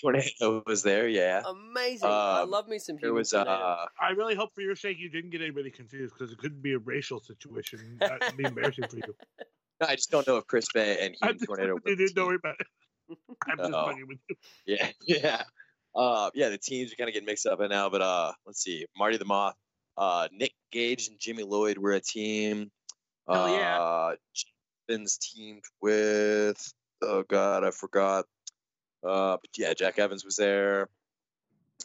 [0.02, 1.42] Human Tornado was there, yeah.
[1.48, 2.10] Amazing!
[2.10, 3.52] I Um, love me some There Human was Tornado.
[3.52, 6.62] uh, I really hope for your sake you didn't get anybody confused because it couldn't
[6.62, 7.98] be a racial situation.
[8.00, 9.16] That'd be embarrassing for you.
[9.82, 11.74] I just don't know if Chris Bey and I Human just Tornado.
[11.74, 12.68] were you the didn't know about it.
[13.50, 13.86] I'm just Uh-oh.
[13.88, 14.36] fucking with you.
[14.68, 15.44] Yeah, yeah,
[15.96, 16.50] uh, yeah.
[16.50, 18.86] The teams are kind of getting mixed up right now, but uh, let's see.
[18.98, 19.56] Marty the Moth,
[20.02, 22.72] uh, Nick Gage and Jimmy Lloyd were a team.
[23.30, 23.80] Hell yeah.
[23.80, 24.16] Uh,
[24.90, 26.74] Evans teamed with.
[27.04, 28.26] Oh God, I forgot.
[29.04, 30.90] Uh, but yeah, Jack Evans was there.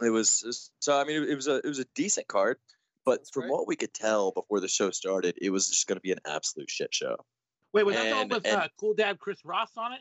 [0.03, 0.99] It was so.
[0.99, 2.57] I mean, it, it was a it was a decent card,
[3.05, 3.53] but That's from great.
[3.53, 6.19] what we could tell before the show started, it was just going to be an
[6.27, 7.17] absolute shit show.
[7.73, 10.01] Wait, was that the one with and- uh, Cool Dad Chris Ross on it?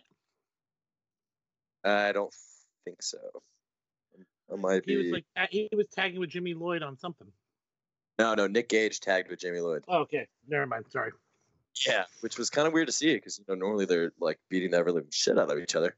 [1.84, 2.34] I don't
[2.86, 3.18] think so.
[4.52, 5.12] I might He be.
[5.12, 7.28] was like he was tagging with Jimmy Lloyd on something.
[8.20, 8.48] No, no.
[8.48, 9.84] Nick Gage tagged with Jamie Lloyd.
[9.88, 10.86] Oh, okay, never mind.
[10.90, 11.12] Sorry.
[11.86, 14.72] Yeah, which was kind of weird to see because you know normally they're like beating
[14.72, 15.96] the ever living shit out of each other.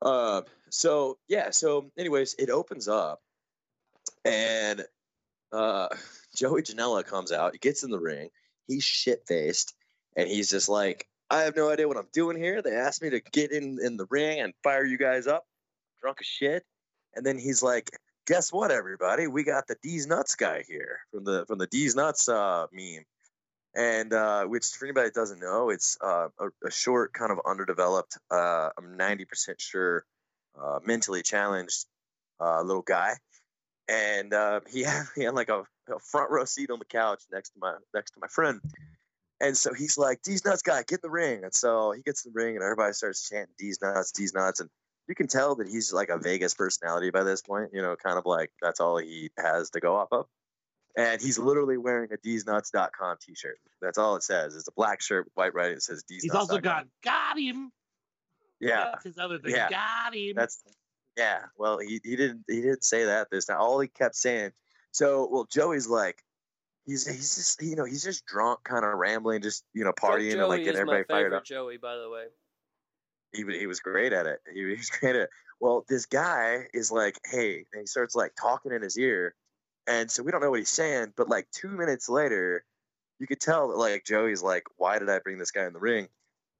[0.00, 3.20] Uh, so yeah, so anyways, it opens up,
[4.24, 4.84] and
[5.52, 5.88] uh,
[6.34, 7.52] Joey Janela comes out.
[7.52, 8.30] He gets in the ring.
[8.66, 9.74] He's shit faced,
[10.16, 12.62] and he's just like, "I have no idea what I'm doing here.
[12.62, 15.46] They asked me to get in in the ring and fire you guys up,
[16.00, 16.64] drunk as shit."
[17.14, 17.90] And then he's like,
[18.26, 19.26] "Guess what, everybody?
[19.26, 23.04] We got the Deez nuts guy here from the from the Deez nuts uh, meme."
[23.74, 27.40] and uh, which for anybody that doesn't know, it's uh, a, a short, kind of
[27.44, 28.16] underdeveloped.
[28.30, 29.26] Uh, I'm 90%
[29.58, 30.04] sure,
[30.60, 31.86] uh, mentally challenged
[32.40, 33.14] uh, little guy,
[33.88, 34.32] and
[34.68, 37.58] he had he had like a, a front row seat on the couch next to
[37.58, 38.60] my next to my friend.
[39.40, 42.24] And so he's like, "Deez nuts, guy, get in the ring." And so he gets
[42.24, 44.70] in the ring, and everybody starts chanting "Deez nuts, Deez nuts," and
[45.08, 47.70] you can tell that he's like a Vegas personality by this point.
[47.72, 50.26] You know, kind of like that's all he has to go off of
[50.96, 53.58] and he's literally wearing a DeezNuts.com t-shirt.
[53.80, 54.54] That's all it says.
[54.54, 55.76] It's a black shirt, with white writing.
[55.76, 56.50] It says D's He's Nuts.
[56.50, 57.72] also got got him.
[58.60, 58.92] yeah.
[58.92, 59.52] That's his other thing.
[59.52, 59.68] Yeah.
[59.68, 60.34] Got him.
[60.36, 60.62] That's
[61.16, 61.42] yeah.
[61.56, 63.58] Well, he, he didn't he didn't say that this time.
[63.60, 64.52] All he kept saying.
[64.92, 66.18] So well, Joey's like.
[66.86, 70.38] He's, he's just you know he's just drunk, kind of rambling, just you know partying
[70.38, 71.42] and like is getting my everybody fired up.
[71.42, 72.24] Joey, by the way.
[73.34, 74.40] He he was great at it.
[74.52, 75.30] He was great at it.
[75.60, 79.34] Well, this guy is like, hey, and he starts like talking in his ear,
[79.86, 81.12] and so we don't know what he's saying.
[81.16, 82.64] But like two minutes later,
[83.18, 85.80] you could tell that like Joey's like, why did I bring this guy in the
[85.80, 86.08] ring?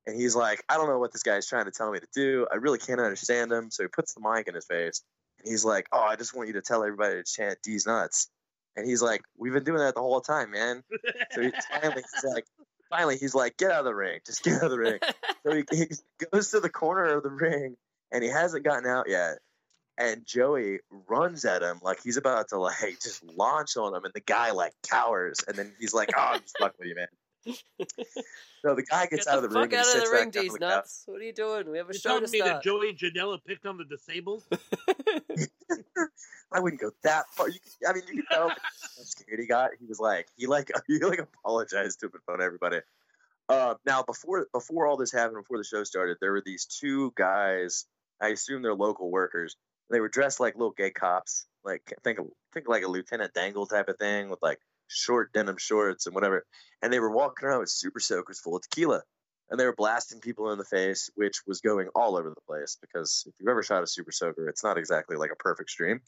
[0.06, 2.46] And he's like, I don't know what this guy's trying to tell me to do.
[2.52, 3.70] I really can't understand him.
[3.70, 5.02] So he puts the mic in his face,
[5.38, 8.28] and he's like, oh, I just want you to tell everybody to chant Deez nuts.
[8.76, 10.82] And he's like, we've been doing that the whole time, man.
[11.32, 12.44] So he finally he's like,
[12.94, 14.98] finally he's like, get out of the ring, just get out of the ring.
[15.46, 15.86] So he, he
[16.32, 17.76] goes to the corner of the ring
[18.10, 19.40] and he hasn't gotten out yet.
[19.98, 24.14] And Joey runs at him like he's about to like just launch on him, and
[24.14, 27.06] the guy like cowers, and then he's like, "Oh, I'm just fucking with you, man."
[27.46, 29.68] So the guy gets Get out of the ring.
[29.70, 30.68] fuck and out he of sits the ring, back down on these the couch.
[30.76, 31.02] nuts.
[31.06, 31.70] What are you doing?
[31.70, 32.64] We have a You're show telling to me that start.
[32.64, 34.42] Joey Janela picked on the disabled?
[36.52, 37.48] I wouldn't go that far.
[37.48, 38.56] You, I mean, you can tell how
[39.02, 39.70] scared he got.
[39.78, 42.78] He was like, he like, he like apologized to him in front of everybody.
[43.48, 47.12] Uh, now before before all this happened, before the show started, there were these two
[47.16, 47.84] guys.
[48.20, 49.56] I assume they're local workers.
[49.90, 52.18] They were dressed like little gay cops, like think
[52.54, 54.60] think like a Lieutenant Dangle type of thing with like
[54.94, 56.44] short denim shorts and whatever.
[56.82, 59.02] And they were walking around with super soakers full of tequila,
[59.50, 62.76] and they were blasting people in the face, which was going all over the place.
[62.80, 66.00] Because if you've ever shot a super soaker, it's not exactly like a perfect stream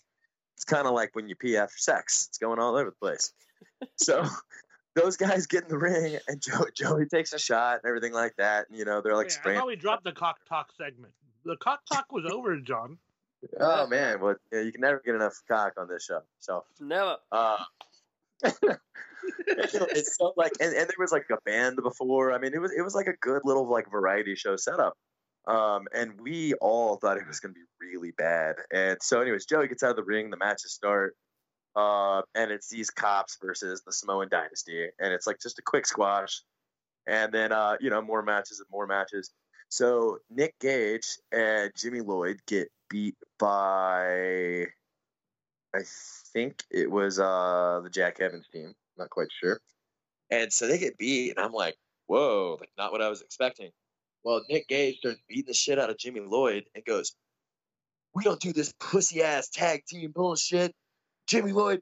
[0.57, 2.27] it's kind of like when you pee after sex.
[2.31, 3.33] It's going all over the place.
[3.96, 4.25] So
[4.94, 8.35] those guys get in the ring, and Joe, Joey takes a shot and everything like
[8.37, 8.68] that.
[8.68, 9.59] And, you know, they're like Yeah, I spraying.
[9.59, 11.12] thought we dropped the cock talk segment.
[11.44, 12.99] The cock talk was over, John.
[13.61, 16.22] Oh man, well, yeah, you can never get enough cock on this show.
[16.40, 17.18] So, Never.
[17.31, 17.59] uh,
[19.46, 22.33] it's so like, and, and there was like a band before.
[22.33, 24.94] I mean, it was it was like a good little like variety show setup.
[25.46, 28.57] Um, and we all thought it was going to be really bad.
[28.72, 30.31] And so, anyways, Joey gets out of the ring.
[30.31, 31.14] The matches start.
[31.77, 35.87] Uh, and it's these cops versus the Samoan Dynasty, and it's like just a quick
[35.87, 36.42] squash,
[37.07, 39.31] and then uh, you know more matches and more matches.
[39.68, 44.68] So Nick Gage and Jimmy Lloyd get beat by,
[45.74, 45.81] I
[46.33, 48.74] think it was uh the Jack Evans team.
[48.96, 49.61] Not quite sure.
[50.31, 51.76] And so they get beat, and I'm like,
[52.07, 53.70] whoa, like not what I was expecting.
[54.24, 57.14] Well, Nick Gage starts beating the shit out of Jimmy Lloyd and goes,
[58.14, 60.74] "We don't do this pussy ass tag team bullshit."
[61.26, 61.81] Jimmy Lloyd,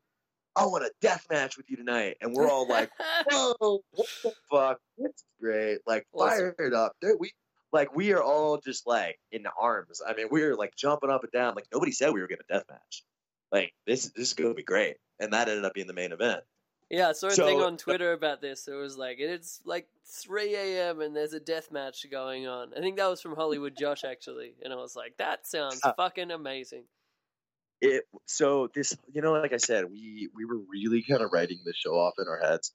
[0.57, 2.91] I want a death match with you tonight, and we're all like,
[3.31, 4.79] "Whoa, what the fuck?
[4.99, 6.55] It's great!" Like Awesome.
[6.59, 6.93] fired up.
[7.01, 7.33] Dude, we
[7.73, 10.03] like we are all just like in arms.
[10.07, 11.55] I mean, we are like jumping up and down.
[11.55, 13.05] Like nobody said we were getting a death match.
[13.53, 16.43] Like this, this is gonna be great, and that ended up being the main event.
[16.91, 18.69] Yeah, I saw a So- thing on Twitter about this.
[18.69, 21.01] It was like it's like 3 a.m.
[21.01, 22.73] and there's a death match going on.
[22.77, 25.93] I think that was from Hollywood Josh actually, and I was like, that sounds Uh,
[25.95, 26.85] fucking amazing.
[27.81, 31.59] it so this you know like i said we we were really kind of writing
[31.65, 32.73] the show off in our heads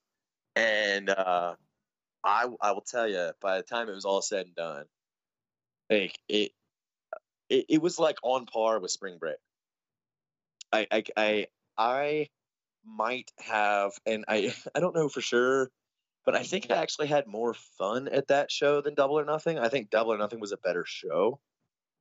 [0.57, 1.55] and uh
[2.23, 4.85] i i will tell you by the time it was all said and done
[5.89, 6.51] like it
[7.49, 9.37] it, it was like on par with spring break
[10.71, 12.29] I, I i i
[12.85, 15.71] might have and i i don't know for sure
[16.25, 19.57] but i think i actually had more fun at that show than double or nothing.
[19.59, 21.39] I think double or nothing was a better show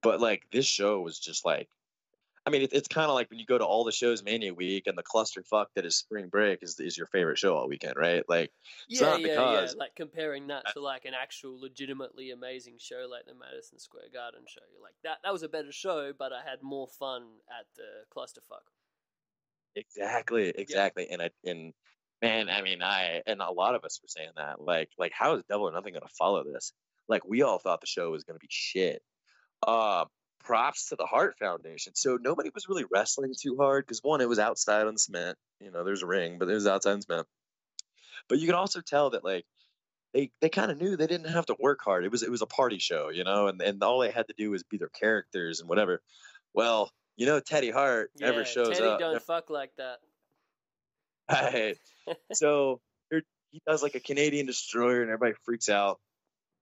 [0.02, 1.68] but like this show was just like
[2.48, 4.54] I mean, it, it's kind of like when you go to all the shows Mania
[4.54, 7.94] week and the clusterfuck that is spring break is is your favorite show all weekend,
[7.96, 8.24] right?
[8.26, 8.50] Like,
[8.88, 9.78] It's Yeah, yeah, because- yeah.
[9.78, 14.40] Like comparing that to like an actual legitimately amazing show like the Madison Square Garden
[14.48, 14.62] show.
[14.72, 18.06] You're like that that was a better show, but I had more fun at the
[18.10, 18.64] clusterfuck.
[19.76, 21.06] exactly, exactly.
[21.10, 21.74] And I and
[22.22, 25.34] man, I mean, I and a lot of us were saying that, like, like how
[25.36, 26.72] is Double or Nothing going to follow this?
[27.08, 29.02] Like, we all thought the show was going to be shit.
[29.66, 30.04] Uh,
[30.40, 31.94] props to the Hart Foundation.
[31.94, 35.36] So nobody was really wrestling too hard because one, it was outside on cement.
[35.60, 37.26] You know, there's a ring, but it was outside on cement.
[38.28, 39.44] But you can also tell that like
[40.14, 42.04] they they kind of knew they didn't have to work hard.
[42.04, 44.34] It was it was a party show, you know, and and all they had to
[44.36, 46.00] do was be their characters and whatever.
[46.54, 49.00] Well, you know, Teddy Hart Yeah, never shows Teddy up.
[49.00, 49.98] don't fuck like that.
[51.30, 51.76] Right.
[52.32, 52.80] so
[53.50, 56.00] he does like a Canadian destroyer, and everybody freaks out.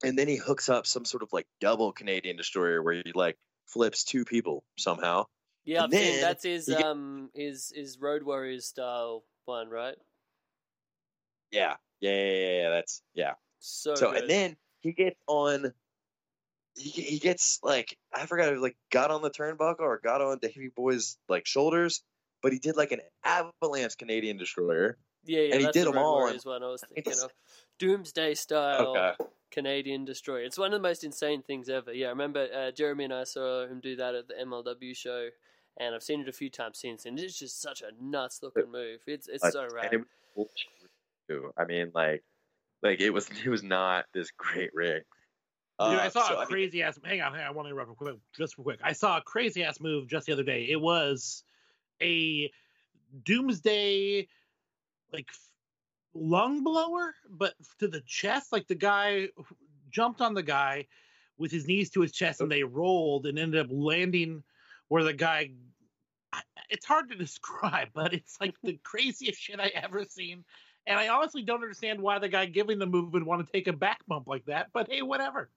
[0.03, 3.37] And then he hooks up some sort of like double Canadian destroyer where he like
[3.67, 5.27] flips two people somehow.
[5.65, 9.97] Yeah, I've seen that's his get- um his his Road Warriors style one, right?
[11.51, 12.63] Yeah, yeah, yeah, yeah.
[12.63, 13.33] yeah, That's yeah.
[13.59, 14.23] So, so good.
[14.23, 15.73] and then he gets on.
[16.77, 20.39] He, he gets like I forgot it like got on the turnbuckle or got on
[20.39, 22.03] Davey Boy's like shoulders,
[22.43, 24.99] but he did like an avalanche Canadian destroyer.
[25.25, 27.33] yeah, yeah, and he did the them Road all, Warriors one I was thinking of.
[27.79, 29.13] Doomsday style Okay.
[29.51, 30.43] Canadian destroyer.
[30.43, 31.93] It's one of the most insane things ever.
[31.93, 35.29] Yeah, I remember uh, Jeremy and I saw him do that at the MLW show,
[35.79, 38.71] and I've seen it a few times since, and it's just such a nuts looking
[38.71, 39.01] move.
[39.07, 39.93] It's it's But- so and rad.
[39.93, 40.91] it was bullshit,
[41.29, 41.53] too.
[41.57, 42.23] I mean, like,
[42.83, 45.03] like it was it was not this great rig.
[45.79, 46.99] Dude, I Uh, saw so, a mean, crazy ass.
[47.05, 47.47] Hang on, hang on.
[47.49, 48.81] I want to interrupt real quick, just real quick.
[48.83, 50.65] I saw a crazy ass move just the other day.
[50.71, 51.45] It was
[52.03, 52.51] a
[53.25, 54.27] doomsday,
[55.13, 55.39] like f-
[56.17, 58.53] lung blower, but to the chest.
[58.53, 59.29] Like the guy
[59.91, 60.87] jumped on the guy
[61.39, 64.43] with his knees to his chest, and they rolled and ended up landing
[64.89, 65.51] where the guy.
[66.69, 70.45] It's hard to describe, but it's like the craziest shit I ever seen.
[70.89, 73.67] And I honestly don't understand why the guy giving the move would want to take
[73.67, 74.69] a back bump like that.
[74.73, 75.51] But hey, whatever.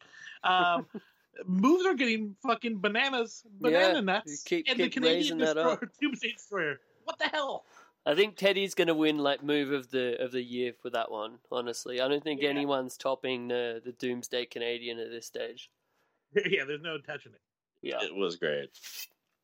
[0.44, 0.88] Um,
[1.46, 4.42] moves are getting fucking bananas, banana Yeah, nuts.
[4.44, 5.90] keep- and keep the Canadian Destroyer.
[6.02, 6.80] Doomsday Destroyer.
[7.04, 7.66] What the hell?
[8.10, 11.12] I think Teddy's going to win like move of the of the year for that
[11.12, 11.38] one.
[11.52, 12.50] Honestly, I don't think Yeah.
[12.50, 15.70] anyone's topping the the Doomsday Canadian at this stage.
[16.34, 17.42] yeah, there's no touching it.
[17.84, 18.70] Yeah, It was great.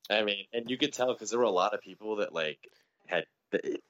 [0.10, 2.58] I mean, and you could tell because there were a lot of people that like
[3.06, 3.26] had.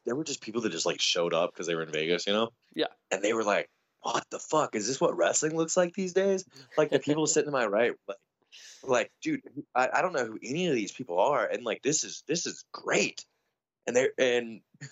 [0.05, 2.33] There were just people that just like showed up because they were in Vegas, you
[2.33, 2.49] know.
[2.75, 2.87] Yeah.
[3.11, 3.69] And they were like,
[4.01, 4.99] "What the fuck is this?
[4.99, 6.43] What wrestling looks like these days?"
[6.77, 8.17] Like the people sitting to my right, like,
[8.83, 9.41] like, dude,
[9.73, 12.45] I, I don't know who any of these people are, and like this is this
[12.45, 13.25] is great.
[13.87, 14.61] And they and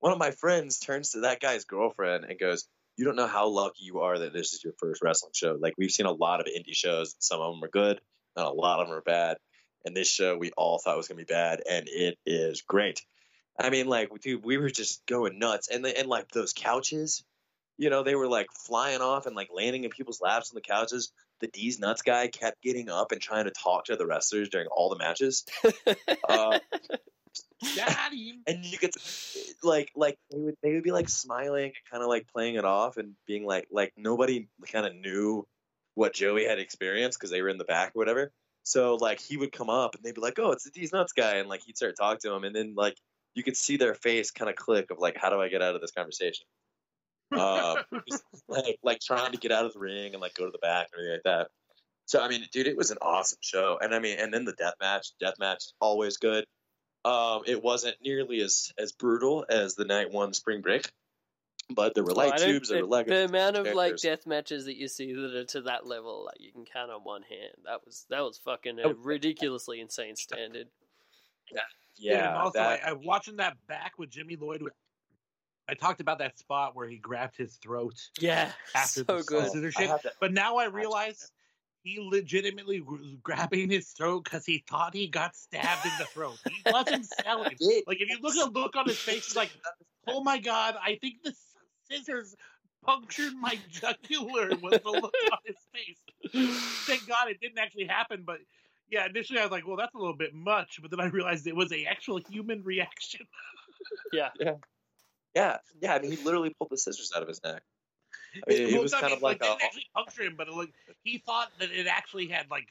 [0.00, 2.66] one of my friends turns to that guy's girlfriend and goes,
[2.96, 5.56] "You don't know how lucky you are that this is your first wrestling show.
[5.58, 7.14] Like we've seen a lot of indie shows.
[7.18, 8.00] Some of them are good,
[8.36, 9.36] and a lot of them are bad.
[9.84, 13.04] And this show we all thought was gonna be bad, and it is great.
[13.58, 17.22] I mean, like, dude, we were just going nuts, and the, and like those couches,
[17.76, 20.60] you know, they were like flying off and like landing in people's laps on the
[20.60, 21.12] couches.
[21.40, 24.68] The Deez nuts guy kept getting up and trying to talk to the wrestlers during
[24.68, 25.44] all the matches.
[26.28, 26.58] Uh,
[27.76, 28.42] Got him.
[28.46, 28.94] and you get
[29.62, 32.64] like like they would they would be like smiling and kind of like playing it
[32.64, 35.46] off and being like like nobody kind of knew
[35.94, 38.32] what Joey had experienced because they were in the back or whatever.
[38.64, 41.12] So like he would come up and they'd be like, "Oh, it's the Deez nuts
[41.12, 42.96] guy," and like he'd start talking to him, and then like
[43.34, 45.74] you could see their face kind of click of like, "How do I get out
[45.74, 46.46] of this conversation?"
[47.34, 47.78] Um,
[48.08, 50.58] just, like like trying to get out of the ring and like go to the
[50.58, 51.48] back and everything like that.
[52.06, 54.52] So I mean, dude, it was an awesome show, and I mean, and then the
[54.52, 56.44] death match, death match, always good.
[57.04, 60.90] Um, it wasn't nearly as as brutal as the night one spring break,
[61.68, 63.96] but there were light I don't- tubes, there were the, leg the amount of like
[63.98, 67.00] death matches that you see that are to that level, like you can count on
[67.02, 67.52] one hand.
[67.66, 70.68] That was that was fucking a ridiculously insane standard.
[71.52, 71.60] Yeah,
[72.16, 74.62] and yeah, also that, I, I watching that back with Jimmy Lloyd.
[75.68, 79.50] I talked about that spot where he grabbed his throat Yeah, after so the good.
[79.50, 80.12] scissor I shit.
[80.20, 81.30] But now I realize
[81.84, 86.38] he legitimately was grabbing his throat because he thought he got stabbed in the throat.
[86.48, 87.54] He wasn't selling.
[87.60, 87.84] did.
[87.86, 89.50] Like if you look at the look on his face, he's like,
[90.08, 91.34] "Oh my god, I think the
[91.90, 92.34] scissors
[92.84, 96.00] punctured my jugular." Was the look on his face.
[96.86, 98.38] Thank God it didn't actually happen, but.
[98.90, 101.46] Yeah, initially I was like, "Well, that's a little bit much," but then I realized
[101.46, 103.22] it was a actual human reaction.
[104.12, 104.56] yeah, Yeah,
[105.34, 105.94] yeah, yeah.
[105.94, 107.62] I mean, he literally pulled the scissors out of his neck.
[108.36, 110.48] I mean, it was I kind of like it a, didn't actually puncture him, but
[110.52, 110.72] like
[111.02, 112.68] he thought that it actually had like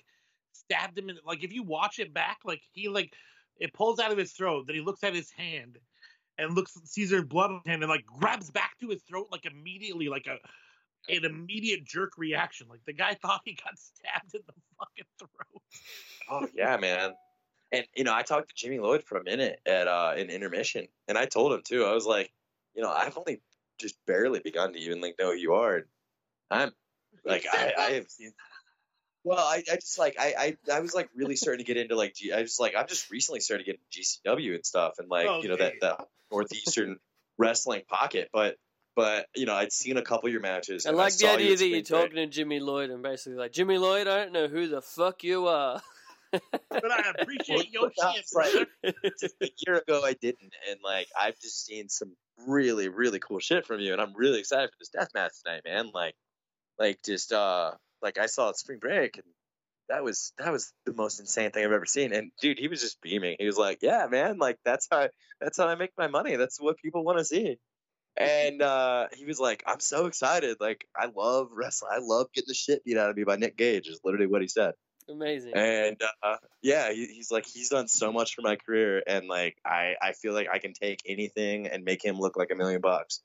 [0.52, 1.10] stabbed him.
[1.10, 3.14] In, like if you watch it back, like he like
[3.60, 4.66] it pulls out of his throat.
[4.68, 5.78] Then he looks at his hand
[6.38, 9.28] and looks sees there's blood on his hand and like grabs back to his throat
[9.32, 10.38] like immediately, like a
[11.14, 12.68] an immediate jerk reaction.
[12.70, 15.62] Like the guy thought he got stabbed in the fucking throat.
[16.30, 17.14] Oh yeah, man.
[17.72, 20.88] And you know, I talked to Jimmy Lloyd for a minute at uh in intermission,
[21.08, 21.86] and I told him too.
[21.86, 22.32] I was like,
[22.76, 23.42] you know, I've only
[23.84, 25.76] just barely begun to even like know who you are.
[25.76, 25.86] And
[26.50, 26.72] I'm
[27.24, 28.32] like, I, I have seen.
[29.26, 31.96] Well, I, I just like I, I I was like really starting to get into
[31.96, 35.30] like G, I was like I'm just recently started getting GCW and stuff and like
[35.42, 35.78] you know that Okay.
[35.80, 36.98] that northeastern
[37.38, 38.58] wrestling pocket, but
[38.98, 40.86] but you know I'd seen a couple of your matches.
[40.86, 43.78] I and like the idea that you're talking to Jimmy Lloyd and basically like Jimmy
[43.78, 44.10] Lloyd.
[44.10, 45.82] I don't know who the fuck you are.
[46.70, 48.68] But I appreciate your that's right.
[48.84, 52.16] a year ago I didn't, and like I've just seen some
[52.48, 55.62] really really cool shit from you, and I'm really excited for this death match tonight,
[55.66, 55.92] man.
[55.94, 56.16] Like,
[56.80, 57.72] like just uh,
[58.02, 59.26] like I saw at Spring Break, and
[59.90, 62.14] that was that was the most insane thing I've ever seen.
[62.14, 63.36] And dude, he was just beaming.
[63.40, 65.10] He was like, "Yeah, man, like that's how I,
[65.40, 66.36] that's how I make my money.
[66.36, 67.58] That's what people want to see."
[68.16, 70.58] And uh, he was like, "I'm so excited.
[70.60, 71.92] Like, I love wrestling.
[71.94, 74.42] I love getting the shit beat out of me by Nick Gage." Is literally what
[74.42, 74.74] he said.
[75.10, 75.54] Amazing.
[75.56, 79.58] And uh, yeah, he, he's like he's done so much for my career, and like
[79.66, 82.82] I I feel like I can take anything and make him look like a million
[82.82, 83.22] bucks.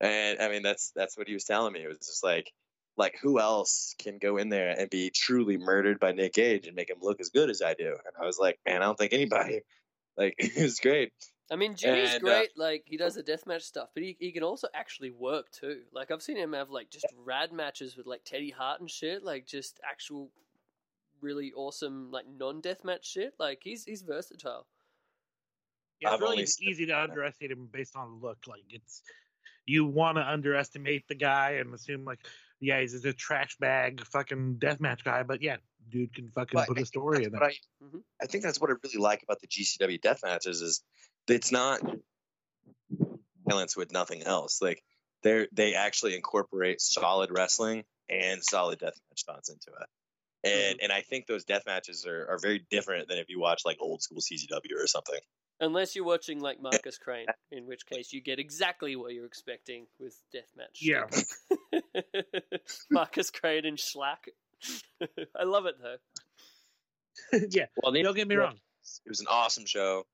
[0.00, 1.80] And I mean that's that's what he was telling me.
[1.80, 2.52] It was just like
[2.96, 6.76] like who else can go in there and be truly murdered by Nick Gage and
[6.76, 7.88] make him look as good as I do?
[7.88, 9.60] And I was like, man, I don't think anybody.
[10.14, 11.10] Like it was great.
[11.50, 12.50] I mean, Jimmy's And, uh, great.
[12.56, 15.82] like he does the deathmatch stuff, but he he can also actually work too.
[15.92, 19.24] Like I've seen him have like just rad matches with like Teddy Hart and shit.
[19.24, 20.30] Like just actual,
[21.22, 23.32] really awesome like non deathmatch shit.
[23.38, 24.66] Like he's he's versatile.
[26.00, 28.38] Yeah, it's I've really seen- easy to underestimate him based on look.
[28.46, 29.02] Like it's
[29.66, 32.18] you want to underestimate the guy and assume like,
[32.60, 35.22] yeah, he's just a trash bag fucking deathmatch guy.
[35.22, 35.56] But yeah,
[35.88, 37.42] dude can fucking But put I a story That's in there.
[37.44, 37.54] I,
[37.84, 38.02] Mhm.
[38.20, 40.82] I think that's what I really like about the GCW death matches is
[41.28, 41.80] it's not
[43.46, 44.60] violence with nothing else.
[44.60, 44.82] Like
[45.22, 49.86] they they actually incorporate solid wrestling and solid death match thoughts into it.
[50.44, 50.70] Mm-hmm.
[50.70, 53.62] And and I think those death matches are, are very different than if you watch
[53.64, 55.20] like old school CZW or something.
[55.60, 59.86] Unless you're watching like Markus Crane, in which case you get exactly what you're expecting
[60.00, 60.80] with deathmatch.
[60.80, 61.04] Yeah.
[62.90, 64.28] Markus Crane and Shlak.
[65.38, 67.38] I love it though.
[67.50, 68.54] yeah, Well, don't get me wrong.
[68.54, 70.04] it was an awesome show.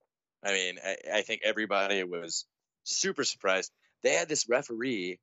[0.44, 2.44] I mean, I, I think everybody was
[2.84, 3.72] super surprised.
[4.02, 5.18] They had this referee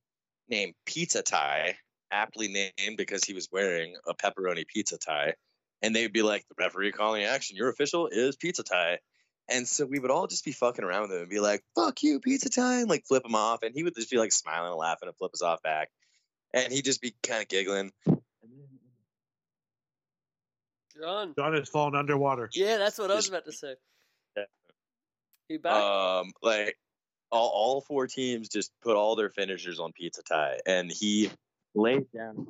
[0.50, 1.76] named Pizza Tie,
[2.12, 5.36] aptly named because he was wearing a pepperoni pizza tie.
[5.82, 9.00] And they'd be like, the referee calling action, your official is Pizza Tie.
[9.48, 12.02] And so we would all just be fucking around with him and be like, fuck
[12.02, 13.62] you, Pizza Tie, and like flip him off.
[13.62, 15.90] And he would just be like smiling and laughing and flip us off back.
[16.54, 17.92] And he'd just be kind of giggling.
[21.00, 21.34] John.
[21.38, 22.50] John has fallen underwater.
[22.54, 23.76] Yeah, that's what I was about to say.
[24.36, 24.44] Yeah.
[25.50, 25.74] You back?
[25.74, 26.78] Um, like
[27.32, 31.30] all, all four teams just put all their finishers on Pizza Tie, and he
[31.76, 32.48] laid down.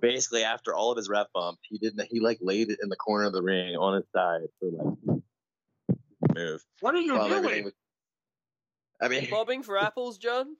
[0.00, 2.06] Basically, after all of his ref bump, he didn't.
[2.10, 5.18] He like laid it in the corner of the ring on his side for like
[6.34, 6.64] move.
[6.80, 7.64] What are you While everything doing?
[7.64, 7.72] was-
[9.00, 10.56] I mean, Bobbing for apples, John?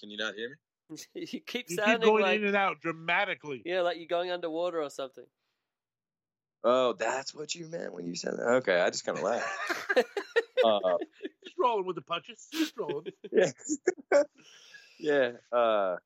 [0.00, 0.96] can you not hear me?
[1.14, 3.62] you keep You keep going like in and out dramatically.
[3.64, 5.24] yeah, like you're going underwater or something.
[6.62, 8.46] Oh, that's what you meant when you said that.
[8.62, 9.46] Okay, I just kind of laughed.
[10.64, 10.96] uh,
[11.44, 12.46] Just rolling with the punches.
[12.52, 13.06] Just rolling.
[13.32, 13.50] yeah,
[14.98, 15.32] yeah.
[15.52, 15.96] Uh,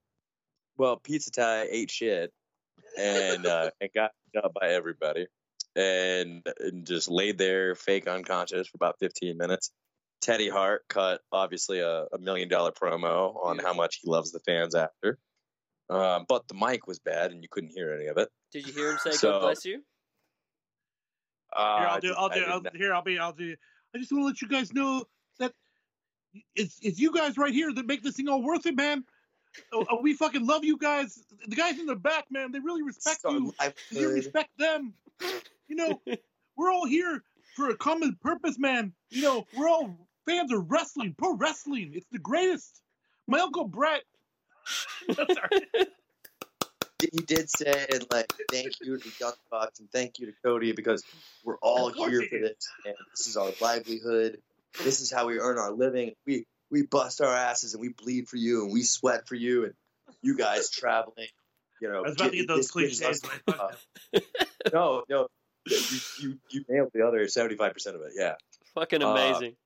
[0.77, 2.33] well, Pizza Tie ate shit
[2.99, 5.27] and uh, and got beat up by everybody,
[5.77, 9.71] and, and just laid there fake unconscious for about 15 minutes.
[10.21, 14.41] Teddy Hart cut obviously a, a million dollar promo on how much he loves the
[14.41, 15.19] fans after.
[15.91, 18.29] Um, but the mic was bad and you couldn't hear any of it.
[18.53, 19.83] Did you hear him say So- God bless you?
[21.57, 22.15] Uh, Here, I I'll do.
[22.15, 22.45] I'll do.
[22.47, 22.71] I'll, know.
[22.75, 23.19] here, I'll be.
[23.19, 23.57] I'll do.
[23.95, 25.05] I just want to let you guys know
[25.39, 25.53] that
[26.55, 29.05] it's it's you guys right here that make this thing all worth it, man.
[29.73, 31.19] Oh, oh, we fucking love you guys.
[31.47, 33.55] The guys in the back, man, they really respect So you.
[33.59, 34.95] I You respect them.
[35.69, 36.01] You know,
[36.57, 37.23] we're all here
[37.57, 38.93] for a common purpose, man.
[39.11, 41.93] You know, we're all fans of wrestling, pro wrestling.
[41.95, 42.83] It's the greatest.
[43.27, 44.03] My uncle Brett.
[47.01, 50.73] He did say and like thank you to Young Bucks and thank you to Cody
[50.73, 51.05] because
[51.45, 54.41] we're all here for this and this is our livelihood.
[54.85, 56.13] This is how we earn our living.
[56.27, 59.65] We we bust our asses and we bleed for you and we sweat for you
[59.65, 59.75] and
[60.23, 61.29] you guys traveling.
[61.81, 63.03] You know, I was about to get those this cliches.
[63.03, 63.77] us- but
[64.73, 65.29] no, no,
[65.67, 65.77] you,
[66.21, 68.13] you you nailed the other seventy five percent of it.
[68.15, 68.35] Yeah,
[68.75, 69.57] Fucking Uh, amazing.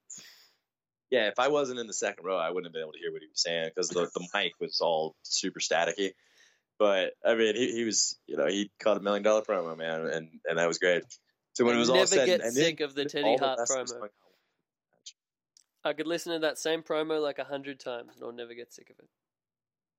[1.10, 1.28] yeah.
[1.28, 3.22] If I wasn't in the second row, I wouldn't have been able to hear what
[3.22, 6.12] he was saying because the the mic was all super staticky.
[6.78, 10.06] But I mean, he, he was, you know, he caught a million dollar promo, man,
[10.06, 11.04] and and that was great.
[11.54, 13.38] So when I it was all said, get and sick then, of the Teddy all
[13.38, 14.08] Hart promo.
[15.82, 15.90] Hung out.
[15.90, 18.72] I could listen to that same promo like a hundred times and I'll never get
[18.72, 19.08] sick of it.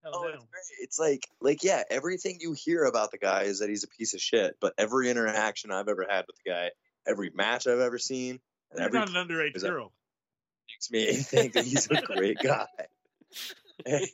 [0.03, 0.79] Hell Oh, it's great.
[0.81, 4.13] It's like, like, yeah, everything you hear about the guy is that he's a piece
[4.13, 4.57] of shit.
[4.59, 6.71] But every interaction I've ever had with the guy,
[7.07, 8.39] every match I've ever seen,
[8.71, 9.93] and You're every not an underage is that- girl.
[10.69, 12.67] makes me think that he's a great guy.
[13.85, 14.05] and,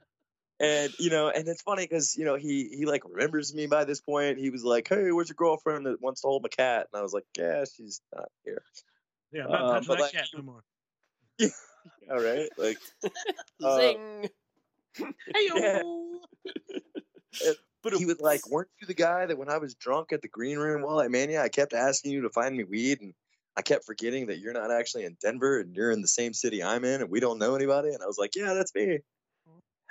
[0.60, 3.84] and, you know, and it's funny because you know he he like remembers me by
[3.84, 4.38] this point.
[4.38, 7.02] He was like, "Hey, where's your girlfriend that wants to hold my cat?" And I
[7.02, 8.62] was like, "Yeah, she's not here."
[9.32, 10.64] Yeah, I'm not um, touching but that like- cat no more.
[12.10, 12.78] All right, like,
[13.62, 14.28] Uh, Zing!
[14.96, 15.82] Hey, Yeah.
[17.82, 20.28] But he was like, "Weren't you the guy that when I was drunk at the
[20.28, 23.12] green room while at Mania, I kept asking you to find me weed, and
[23.56, 26.62] I kept forgetting that you're not actually in Denver and you're in the same city
[26.62, 29.00] I'm in, and we don't know anybody." And I was like, "Yeah, that's me."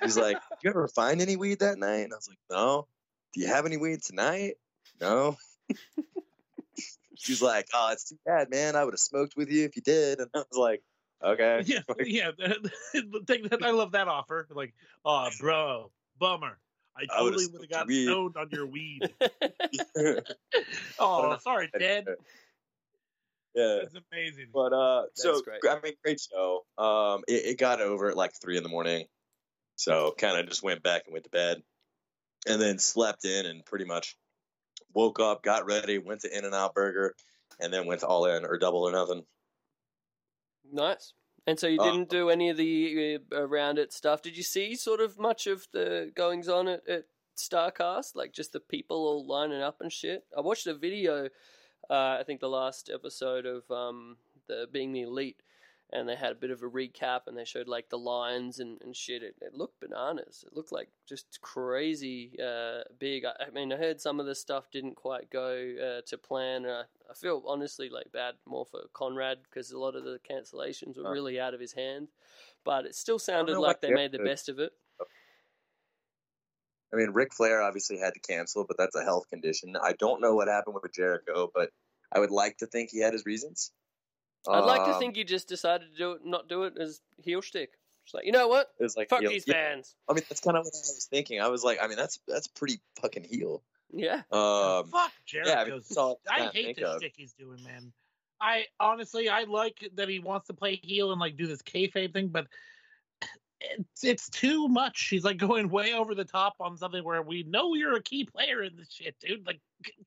[0.02, 2.88] He's like, "Did you ever find any weed that night?" And I was like, "No."
[3.34, 4.56] Do you have any weed tonight?
[5.02, 5.38] No.
[7.16, 8.76] She's like, "Oh, it's too bad, man.
[8.76, 10.82] I would have smoked with you if you did." And I was like,
[11.24, 12.32] "Okay." yeah, yeah.
[12.38, 14.48] the thing that I love that offer.
[14.52, 14.74] Like,
[15.06, 16.58] oh, bro, bummer.
[16.96, 19.02] I I totally would have smoked got weed." stoned on your weed.
[21.00, 22.06] oh, sorry, Dad.
[23.56, 23.78] yeah.
[23.84, 24.48] it's amazing.
[24.54, 25.62] But uh, so great.
[25.68, 26.66] I mean, great show.
[26.78, 29.06] Um, it, it got over at like three in the morning,
[29.76, 31.64] so kind of just went back and went to bed,
[32.48, 34.16] and then slept in and pretty much
[34.94, 37.16] woke up, got ready, went to In and Out Burger,
[37.60, 39.24] and then went to All In or Double or Nothing.
[40.74, 41.14] Nice.
[41.46, 44.22] And so you Uh, didn't do any of the uh, around it stuff.
[44.22, 47.06] Did you see sort of much of the goings on at, at
[47.38, 48.16] Starcast?
[48.16, 50.26] Like just the people all lining up and shit?
[50.36, 51.30] I watched a video,
[51.90, 54.18] uh, I think the last episode of um,
[54.48, 55.44] the Being the Elite,
[55.92, 58.82] and they had a bit of a recap and they showed like the lines and,
[58.82, 59.22] and shit.
[59.22, 60.44] It, it looked bananas.
[60.48, 63.26] It looked like just crazy uh, big.
[63.26, 66.66] I, I mean, I heard some of the stuff didn't quite go uh, to plan.
[66.66, 66.84] And I,
[67.14, 71.12] I feel honestly like bad more for Conrad because a lot of the cancellations were
[71.12, 72.08] really out of his hand.
[72.66, 74.26] But it still sounded like they made the good.
[74.26, 74.72] best of it.
[76.92, 79.76] I mean, Ric Flair obviously had to cancel, but that's a health condition.
[79.82, 81.70] I don't know what happened with Jericho, but
[82.12, 83.72] I would like to think he had his reasons.
[84.48, 87.02] I'd like to Um, think he just decided to do it, not do it as
[87.24, 87.72] heel shtick.
[88.06, 89.96] Just like you know what, it was like fuck heel- these yeah, fans.
[90.10, 91.40] I mean, that's kind of what I was thinking.
[91.40, 93.64] I was like, I mean, that's that's pretty fucking heel.
[93.94, 95.76] Yeah, Um, Fuck yeah, I Jericho.
[95.76, 96.98] mean, I I hate think the of.
[97.00, 97.94] shtick he's doing, man.
[98.42, 102.12] I honestly, I like that he wants to play heel and like do this kayfabe
[102.12, 102.48] thing, but
[103.64, 104.98] it's it's too much.
[104.98, 108.26] She's like going way over the top on something where we know you're a key
[108.26, 109.46] player in this shit, dude.
[109.48, 109.60] Like,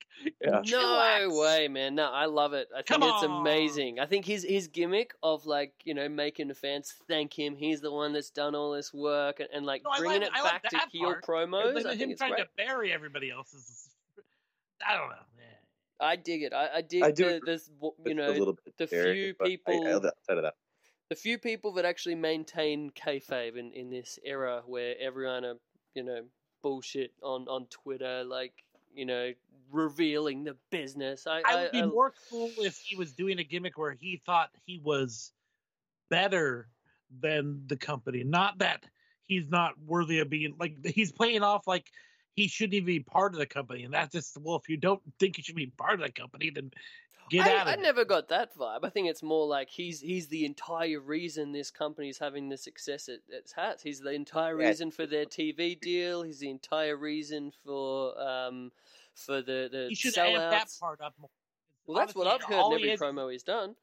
[0.42, 0.62] Yeah.
[0.70, 1.94] No way, man.
[1.94, 2.68] No, I love it.
[2.72, 3.40] I think Come it's on.
[3.40, 3.98] amazing.
[4.00, 7.56] I think his his gimmick of like you know making the fans thank him.
[7.56, 10.36] He's the one that's done all this work and, and like No, bringing like- it
[10.36, 11.24] I like back to that heel part.
[11.26, 11.68] promos.
[11.68, 12.44] And then I him think it's trying great.
[12.44, 13.88] to bury everybody else is.
[14.86, 15.14] I don't know.
[15.38, 16.06] Yeah.
[16.06, 16.52] I dig it.
[16.52, 17.70] I, I dig I do the, this
[18.04, 20.54] you know a little bit the few but I- people- I, outside of that.
[21.08, 25.56] The few people that actually maintain kayfabe in, in this era where everyone are,
[25.94, 26.24] you know,
[26.62, 28.52] bullshit on, on Twitter, like,
[28.94, 29.32] you know,
[29.70, 31.26] revealing the business.
[31.26, 34.20] I, I would be I- more cool if he was doing a gimmick where he
[34.24, 35.32] thought he was
[36.10, 36.68] better
[37.20, 38.24] than the company.
[38.24, 38.84] Not that
[39.26, 41.90] he's not worthy of being like he's playing off like
[42.34, 43.84] he shouldn't even be part of the company.
[43.84, 46.50] And that's just well, if you don't think you should be part of the company,
[46.50, 46.70] then
[47.30, 47.80] get I, out of I it.
[47.80, 48.84] never got that vibe.
[48.84, 53.08] I think it's more like he's he's the entire reason this company's having the success
[53.08, 53.82] it, it has.
[53.82, 54.68] He's the entire Yeah.
[54.68, 56.22] reason for their TV deal.
[56.22, 58.70] He's the entire reason for um
[59.14, 60.80] for the the He should amp that sellouts.
[60.80, 61.30] part up more.
[61.86, 63.74] Well, that's what I've heard all in he every is- promo he's done.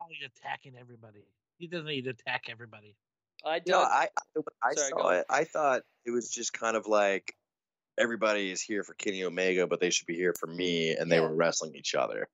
[0.00, 1.24] all he's attacking everybody.
[1.58, 2.94] He doesn't need to attack everybody.
[3.44, 3.84] I don't.
[3.84, 5.26] I when I Sorry, saw it.
[5.30, 7.34] I thought it was just kind of like
[7.96, 11.16] everybody is here for Kenny Omega, but they should be here for me, and they
[11.16, 11.22] Yeah.
[11.22, 12.28] were wrestling each other.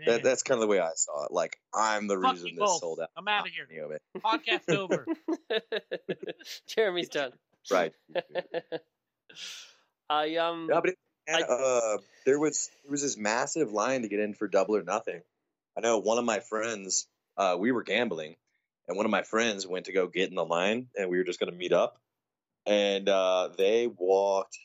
[0.00, 0.12] Yeah.
[0.12, 1.32] That, that's kind of the way I saw it.
[1.32, 2.80] Like I'm the Fuck reason this both.
[2.80, 3.10] sold out.
[3.16, 3.66] I'm out of here.
[3.66, 4.00] Kenny Omega.
[4.18, 5.06] Podcast over.
[6.66, 7.32] Jeremy's done.
[7.70, 7.92] Right.
[10.08, 10.66] I um.
[10.68, 10.98] No, but it,
[11.28, 14.82] I- uh, there was there was this massive line to get in for Double or
[14.82, 15.20] Nothing.
[15.76, 17.06] I know one of my friends.
[17.36, 18.36] Uh, we were gambling,
[18.88, 21.24] and one of my friends went to go get in the line, and we were
[21.24, 21.96] just going to meet up.
[22.66, 24.58] And uh, they walked.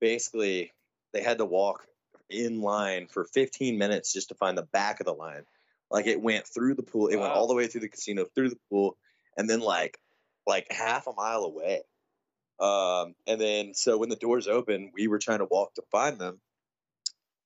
[0.00, 0.72] Basically,
[1.12, 1.86] they had to walk
[2.30, 5.44] in line for 15 minutes just to find the back of the line.
[5.90, 8.50] Like it went through the pool, it went all the way through the casino, through
[8.50, 8.96] the pool,
[9.36, 9.98] and then like
[10.46, 11.82] like half a mile away.
[12.58, 16.18] Um, and then so when the doors open, we were trying to walk to find
[16.18, 16.40] them,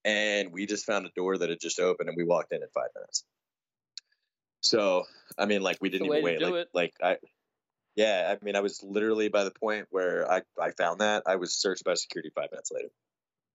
[0.05, 2.69] and we just found a door that had just opened, and we walked in in
[2.75, 3.25] five minutes.
[4.63, 5.05] So
[5.37, 6.41] I mean, like we didn't even wait.
[6.41, 7.17] Like, like I,
[7.97, 11.37] yeah, I mean, I was literally by the point where I I found that I
[11.37, 12.89] was searched by security five minutes later.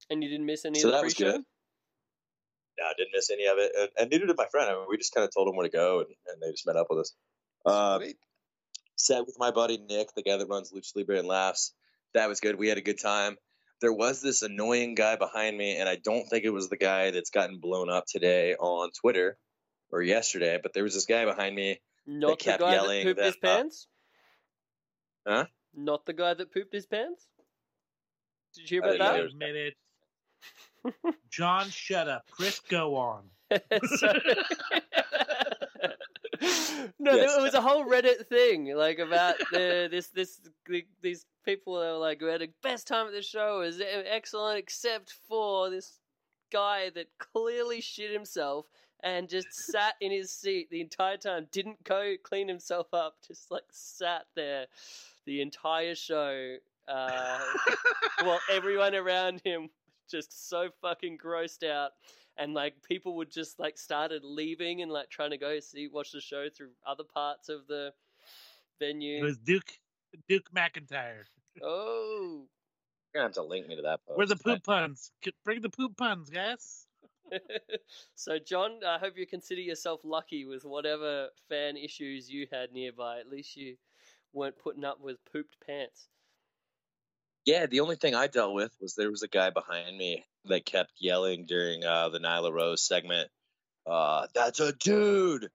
[0.09, 1.31] And you didn't miss any So of the that was pre-show.
[1.33, 1.41] good.
[2.77, 4.69] Yeah, I didn't miss any of it, and, and neither did my friend.
[4.69, 6.67] I mean, we just kind of told them where to go, and, and they just
[6.67, 7.13] met up with us.
[7.65, 7.99] Uh,
[8.97, 11.73] sat with my buddy Nick, the guy that runs Lucha Libre and Laughs.
[12.13, 12.57] That was good.
[12.57, 13.37] We had a good time.
[13.81, 17.11] There was this annoying guy behind me, and I don't think it was the guy
[17.11, 19.37] that's gotten blown up today on Twitter
[19.89, 21.79] or yesterday, but there was this guy behind me.
[22.05, 23.87] Not the kept guy that yelling pooped his that, uh, pants.
[25.27, 25.45] Huh?
[25.73, 27.25] Not the guy that pooped his pants.
[28.55, 29.15] Did you hear about that?
[29.15, 29.27] hear.
[29.27, 29.73] A minute.
[31.29, 32.23] John, shut up.
[32.31, 33.23] Chris, go on.
[33.97, 34.13] So-
[36.99, 37.33] no, Yes.
[37.33, 41.91] there was a whole Reddit thing like about the, this this the, these people that
[41.91, 45.69] were like we had the best time at the show it was excellent except for
[45.69, 45.99] this
[46.51, 48.65] guy that clearly shit himself
[49.03, 53.49] and just sat in his seat the entire time didn't go clean himself up just
[53.51, 54.65] like sat there
[55.25, 56.55] the entire show
[56.87, 57.39] uh,
[58.23, 59.69] while everyone around him
[60.09, 61.91] just so fucking grossed out
[62.37, 66.11] and like people would just like started leaving and like trying to go see watch
[66.11, 67.91] the show through other parts of the
[68.79, 69.17] venue.
[69.17, 69.23] It venue.
[69.23, 69.79] was Duke
[70.27, 71.23] Duke McIntyre.
[71.63, 72.45] Oh,
[73.13, 74.17] You're gonna have to link me to that post.
[74.17, 75.11] Where the poop puns?
[75.43, 76.85] Bring the poop puns, guys.
[78.15, 83.19] so John, I hope you consider yourself lucky with whatever fan issues you had nearby.
[83.19, 83.77] At least you
[84.33, 86.09] weren't putting up with pooped pants.
[87.45, 90.65] Yeah, the only thing I dealt with was there was a guy behind me that
[90.65, 93.29] kept yelling during uh, the Nyla Rose segment,
[93.85, 95.49] uh, "That's a dude!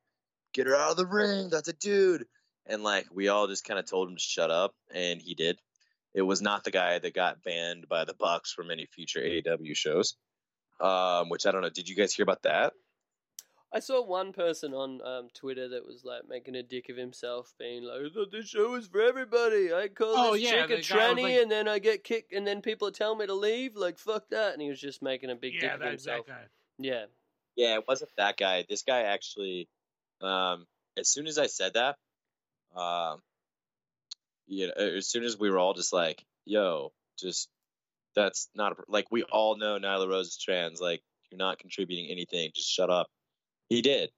[0.52, 1.50] Get her out of the ring!
[1.50, 2.26] That's a dude!"
[2.66, 5.58] And like we all just kind of told him to shut up, and he did.
[6.14, 9.76] It was not the guy that got banned by the Bucks from any future AEW
[9.76, 10.16] shows.
[10.80, 11.70] Um, which I don't know.
[11.70, 12.72] Did you guys hear about that?
[13.72, 17.54] I saw one person on um, Twitter that was like making a dick of himself,
[17.58, 19.72] being like, "I thought this show was for everybody.
[19.72, 21.78] I call Oh, this yeah, chick a the guy was tranny, like- and then I
[21.78, 23.76] get kicked, and then people tell me to leave.
[23.76, 26.26] Like fuck that." And he was just making a big dick Yeah, of himself.
[26.26, 26.44] that guy.
[26.78, 27.04] Yeah,
[27.54, 28.64] Yeah, it wasn't that guy.
[28.68, 29.68] This guy actually,
[30.20, 30.66] um,
[30.96, 31.96] as soon as I said that,
[32.74, 33.22] um,
[34.46, 37.48] you know, as soon as we were all just like, "Yo, just
[38.16, 40.80] that's not a, like we all know Nyla Rose is trans.
[40.80, 42.50] Like you're not contributing anything.
[42.52, 43.08] Just shut up."
[43.70, 44.10] He did.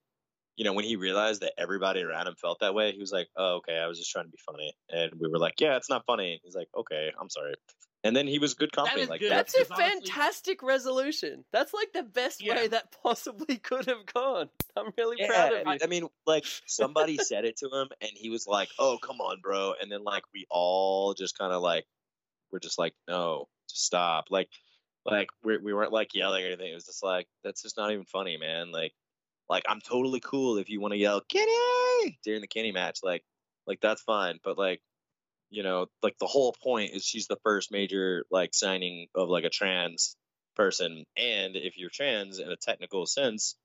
[0.57, 3.29] You know, when he realized that everybody around him felt that way, he was like,
[3.37, 3.79] "Oh, okay.
[3.79, 6.41] I was just trying to be funny." And we were like, "Yeah, it's not funny."
[6.45, 7.55] He's like, "Okay, I'm sorry."
[8.05, 9.31] and then he was good company is like good.
[9.31, 9.47] that.
[9.47, 11.45] That's a because honestly- fantastic resolution.
[11.53, 12.57] That's like the best Yeah.
[12.57, 14.51] way that possibly could have gone.
[14.77, 15.79] I'm really Yeah, proud of I.
[15.81, 19.41] I mean, like somebody said it to him, and he was like, "Oh, come on,
[19.41, 21.87] bro," and then like we all just kind of like
[22.51, 24.49] we're just like, "No, just stop." Like,
[25.07, 26.73] like we we weren't like yelling or anything.
[26.73, 28.73] It was just like that's just not even funny, man.
[28.73, 28.93] Like,
[29.49, 33.25] like I'm totally cool if you want to yell "Kenny" during the Kenny match, like,
[33.67, 34.39] like that's fine.
[34.45, 34.81] But like,
[35.51, 39.45] you know, like the whole point is she's the first major like signing of like
[39.45, 40.17] a trans
[40.57, 43.57] person, and if you're trans in a technical sense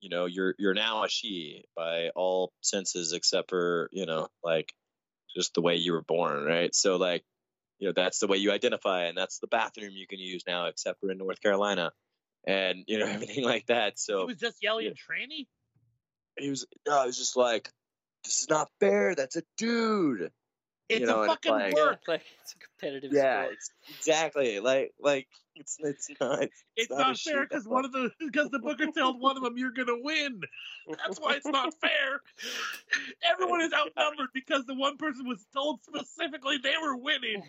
[0.00, 4.72] you know you're you're now a she by all senses except for you know like
[5.34, 7.22] just the way you were born right so like
[7.78, 10.66] you know that's the way you identify and that's the bathroom you can use now
[10.66, 11.92] except for in north carolina
[12.46, 14.92] and you know everything like that So He was just yelling Yeah.
[14.92, 15.46] tranny.
[16.38, 17.68] he was no, it was just like
[18.24, 20.30] this is not fair that's a dude
[20.88, 22.00] It's You know, a and it's fucking like- work.
[22.08, 23.54] like it's a competitive yeah sport.
[23.54, 28.10] it's, exactly like like it's it's not It's not not, fair because one of the
[28.20, 30.40] because the booker told one of them you're gonna win.
[30.88, 32.22] That's why it's not fair.
[33.30, 37.42] Everyone is outnumbered because the one person was told specifically they were winning.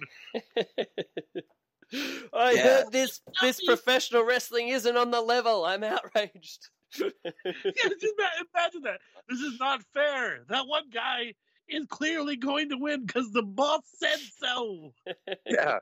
[2.34, 2.64] I Yeah.
[2.64, 5.66] heard this this professional wrestling isn't on the level.
[5.66, 6.70] I'm outraged.
[6.94, 8.16] Yeah, just
[8.54, 9.00] imagine that.
[9.30, 10.44] This is not fair.
[10.50, 11.34] That one guy
[11.70, 14.94] is clearly going to win because the boss said so.
[15.46, 15.80] yeah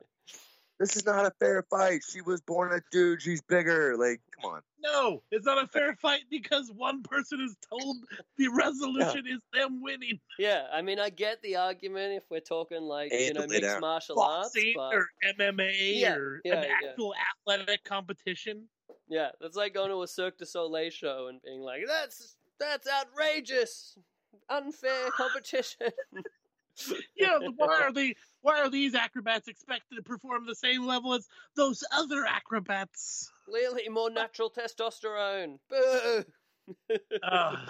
[0.80, 4.52] this is not a fair fight she was born a dude she's bigger like come
[4.54, 7.98] on No, it's not a fair fight because one person is told
[8.38, 10.20] the resolution is them winning.
[10.38, 13.82] yeah, I mean, I get the argument if we're talking like you know mixed out.
[13.82, 15.08] martial arts, but or
[15.38, 16.88] MMA Yeah, or yeah, an yeah.
[16.90, 17.14] actual
[17.48, 18.70] athletic competition.
[19.10, 22.88] yeah, that's like going to a Cirque du Soleil show and being like, "That's that's
[22.88, 23.98] outrageous,
[24.50, 25.88] unfair competition."
[27.16, 28.16] Yeah, why are they?
[28.42, 33.30] Why are these acrobats expected to perform the same level as those other acrobats?
[33.46, 35.58] Clearly, more natural testosterone.
[35.70, 36.24] Boo.
[37.24, 37.58] Ugh.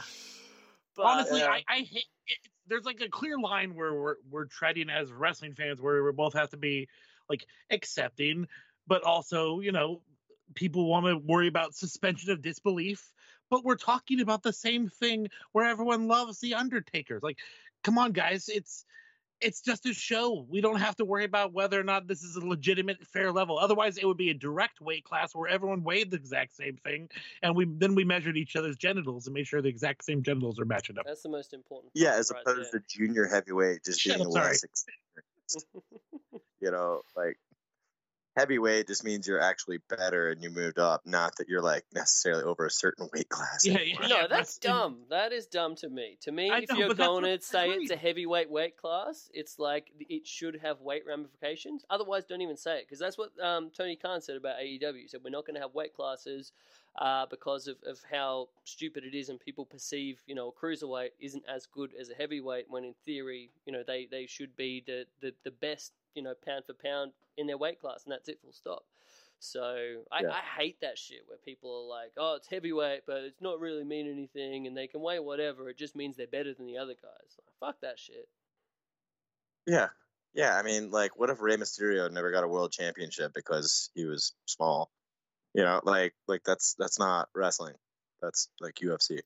[0.96, 1.42] But- Honestly.
[1.44, 2.04] I, I hate.
[2.28, 2.38] It,
[2.68, 6.34] there's like a clear line where we're we're treading as wrestling fans, where we both
[6.34, 6.90] have to be
[7.30, 8.48] like accepting,
[8.86, 10.02] but also you know
[10.56, 13.14] people want to worry about suspension of disbelief.
[13.50, 17.20] But we're talking about the same thing where everyone loves the Undertaker.
[17.24, 17.40] Like,
[17.84, 18.86] come on, guys, it's
[19.42, 20.46] it's just a show.
[20.50, 23.58] We don't have to worry about whether or not this is a legitimate, fair level.
[23.58, 27.10] Otherwise, it would be a direct weight class where everyone weighed the exact same thing,
[27.42, 30.60] and we then we measured each other's genitals and made sure the exact same genitals
[30.60, 31.06] are matching up.
[31.06, 31.92] That's the most important.
[31.94, 32.82] Yeah, as right opposed there.
[32.82, 34.48] to junior heavyweight just Shut being up, sorry.
[34.48, 35.66] less experienced.
[36.62, 37.38] you know, like
[38.38, 42.44] heavyweight just means you're actually better and you moved up, not that you're like necessarily
[42.44, 43.66] over a certain weight class.
[43.66, 44.04] Yeah, anymore.
[44.04, 44.08] yeah.
[44.08, 44.98] No, that's wrestling- dumb.
[45.10, 46.18] That is dumb to me.
[46.22, 49.30] To me, I if know, you're going to say I it's a heavyweight weight class,
[49.34, 51.84] it's like it should have weight ramifications.
[51.90, 55.02] Otherwise, don't even say it because that's what um, Tony Khan said about AEW.
[55.02, 56.52] He said we're not going to have weight classes
[56.98, 61.10] uh, because of, of how stupid it is and people perceive you know a cruiserweight
[61.20, 64.84] isn't as good as a heavyweight when in theory you know they, they should be
[64.86, 68.30] the, the, the best you know pound for pound in their weight class and that's
[68.30, 68.84] it full stop.
[69.40, 70.32] So I, Yeah.
[70.32, 73.86] I hate that shit where people are like, oh, it's heavyweight, but it's not really
[73.86, 75.70] mean anything, and they can weigh whatever.
[75.70, 77.38] It just means they're better than the other guys.
[77.38, 78.28] Like, fuck that shit.
[79.66, 79.88] Yeah.
[80.34, 84.06] Yeah, I mean, like, what if Rey Mysterio never got a world championship because he
[84.06, 84.92] was small?
[85.54, 87.74] You know, like, like that's that's not wrestling.
[88.22, 89.20] That's like UFC.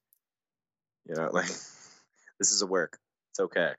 [1.05, 2.99] You know, like this is a work.
[3.31, 3.71] It's okay.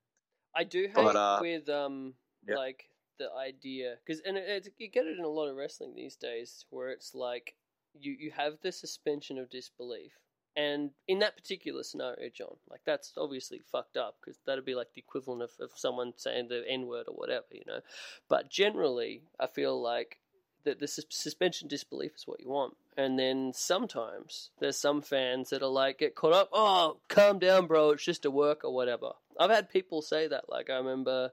[0.54, 2.12] I do hate But, uh, with um
[2.46, 2.56] yeah.
[2.56, 2.88] like
[3.18, 6.16] the idea because and it, it's you get it in a lot of wrestling these
[6.16, 7.54] days where it's like
[7.98, 10.12] you you have the suspension of disbelief.
[10.56, 14.94] And in that particular scenario, John, like that's obviously fucked up because that'd be like
[14.94, 17.80] the equivalent of, of someone saying the N word or whatever, you know.
[18.28, 20.20] But generally, I feel like
[20.64, 22.76] the, the sus- suspension disbelief is what you want.
[22.96, 27.66] And then sometimes there's some fans that are like, get caught up, oh, calm down,
[27.66, 29.10] bro, it's just a work or whatever.
[29.38, 30.48] I've had people say that.
[30.48, 31.32] Like, I remember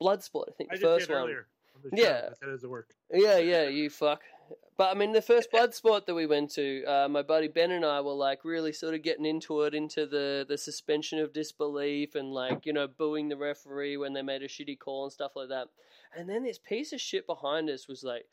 [0.00, 1.18] Bloodsport, I think the just first one.
[1.18, 1.46] earlier.
[1.84, 2.02] on show.
[2.02, 2.28] Yeah.
[2.30, 2.94] I said it a work.
[3.12, 4.22] Yeah, yeah, you fuck.
[4.76, 7.70] But I mean, the first blood sport that we went to, uh, my buddy Ben
[7.70, 11.32] and I were like really sort of getting into it, into the the suspension of
[11.32, 15.12] disbelief and like you know booing the referee when they made a shitty call and
[15.12, 15.68] stuff like that.
[16.16, 18.24] And then this piece of shit behind us was like,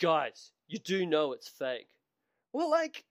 [0.00, 1.88] guys, you do know it's fake.
[2.52, 3.04] Well, like,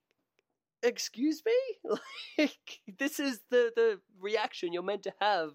[0.82, 1.90] excuse me,
[2.38, 5.50] like this is the the reaction you're meant to have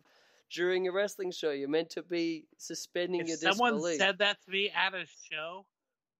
[0.51, 1.51] during a wrestling show.
[1.51, 3.97] You're meant to be suspending your If someone disbelief.
[3.99, 5.65] said that to me at a show,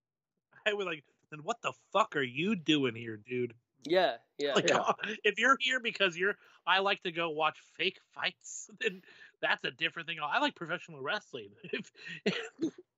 [0.68, 3.54] I would like, then what the fuck are you doing here, dude?
[3.86, 4.54] yeah, yeah.
[4.56, 4.92] Like, Yeah.
[5.24, 6.36] if you're here because you're,
[6.68, 9.02] I like to go watch fake fights, then
[9.42, 10.18] that's a different thing.
[10.22, 11.50] I like professional wrestling.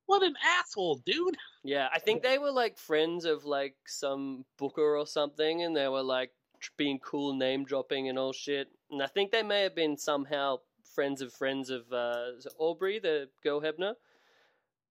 [0.08, 1.38] What an asshole, dude.
[1.64, 5.88] Yeah, I think they were like friends of like some booker or something, and they
[5.88, 6.32] were like
[6.78, 8.68] being cool, name dropping and all shit.
[8.90, 10.58] And I think they may have been somehow
[10.94, 13.96] friends of friends of uh, Aubrey, the girl Hebner,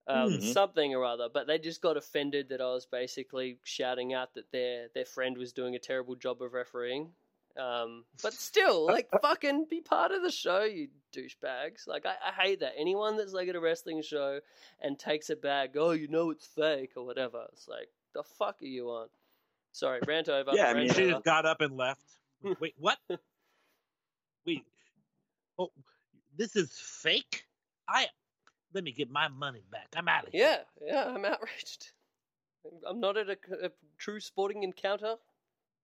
[0.07, 0.53] um, Mhm.
[0.53, 1.29] something or other.
[1.33, 5.37] But they just got offended that I was basically shouting out that their their friend
[5.37, 7.13] was doing a terrible job of refereeing.
[7.57, 11.85] Um, but still, like, fucking be part of the show, you douchebags.
[11.85, 12.73] Like, I, I hate that.
[12.77, 14.39] Anyone that's like at a wrestling show
[14.79, 17.45] and takes it back, oh, you know it's fake or whatever.
[17.51, 19.09] It's like, the fuck are you on?
[19.73, 20.51] Sorry, rant over.
[20.53, 22.01] Yeah, I mean- She just got up and left.
[22.61, 22.97] Wait, what?
[24.45, 24.63] Wait.
[25.59, 25.71] Oh,
[26.37, 27.45] this is fake?
[27.87, 28.07] I
[28.73, 29.87] let me get my money back.
[29.95, 30.59] I'm out of here.
[30.81, 31.91] Yeah, yeah, I'm outraged.
[32.87, 35.15] I'm not at a, a true sporting encounter.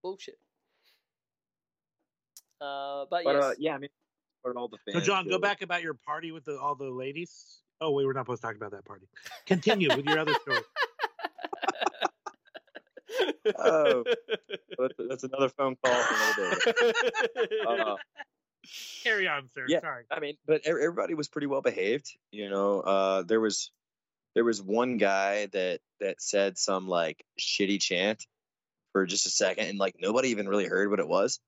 [0.04, 0.38] Bullshit.
[2.62, 3.44] Uh, but, But yes.
[3.44, 3.90] uh, yeah, I mean,
[4.42, 6.90] what all the So, John, go feel- back about your party with the, all the
[6.90, 7.62] ladies.
[7.82, 9.08] Oh, wait, we're not supposed to talk about that party.
[9.46, 10.60] Continue with your other story.
[13.60, 14.04] Oh.
[14.78, 17.48] That's, that's another phone call for another day.
[17.68, 17.96] Uh,
[19.04, 19.66] Carry on, sir.
[19.68, 19.82] Yeah.
[19.82, 20.04] Sorry.
[20.12, 22.16] I mean, but everybody was pretty well behaved.
[22.32, 23.72] You know, uh, there was
[24.36, 28.26] there was one guy that that said some like shitty chant
[28.92, 31.40] for just a second, and like nobody even really heard what it was.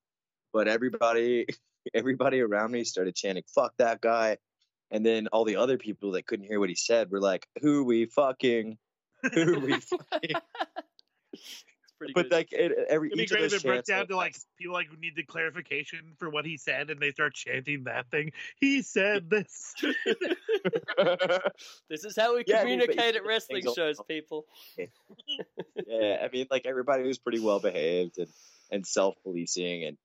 [0.53, 1.45] But everybody
[1.93, 4.37] everybody around me started chanting "fuck that guy,"
[4.91, 7.83] and then all the other people that couldn't hear what he said were like, "Who
[7.83, 8.77] we fucking."
[9.33, 10.35] Who we fucking?
[12.01, 12.31] it's pretty but good.
[12.31, 14.15] like it, every It'd be each of great if those it broke down were to
[14.15, 18.09] like people like need the clarification for what he said, and they start chanting that
[18.09, 18.31] thing.
[18.59, 19.73] He said this.
[21.89, 24.45] this is how we Yeah, I mean, communicate at wrestling shows, people.
[24.77, 28.29] yeah, I mean, like everybody was pretty well behaved and
[28.71, 29.97] and self policing and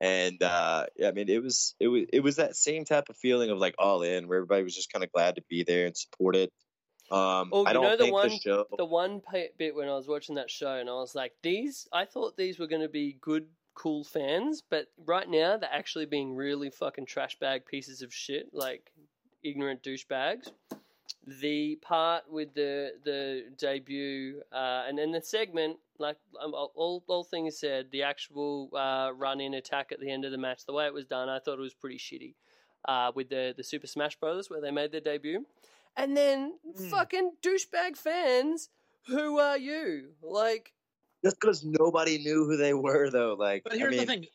[0.00, 3.16] and uh, yeah, I mean, it was it was it was that same type of
[3.16, 5.86] feeling of like all in, where everybody was just kind of glad to be there
[5.86, 6.50] and support it.
[7.10, 8.66] Um, Oh, I you don't know the one- the show.
[8.76, 9.22] the one
[9.58, 12.58] bit when I was watching that show, and I was like, these, I thought these
[12.58, 17.06] were going to be good, cool fans, but right now they're actually being really fucking
[17.06, 18.92] trash bag pieces of shit, like
[19.42, 20.52] ignorant douchebags.
[21.26, 27.24] The part with the the debut uh, and then the segment, like um, all all
[27.24, 30.72] things said, the actual uh, run in attack at the end of the match, the
[30.72, 32.34] way it was done, I thought it was pretty shitty.
[32.86, 35.44] Uh, with the the Super Smash Brothers where they made their debut,
[35.96, 36.88] and then Hmm.
[36.90, 38.68] fucking douchebag fans,
[39.06, 40.14] who are you?
[40.22, 40.72] Like,
[41.24, 43.34] Just because nobody knew who they were, though.
[43.34, 44.26] Like, But I here's mean, the thing.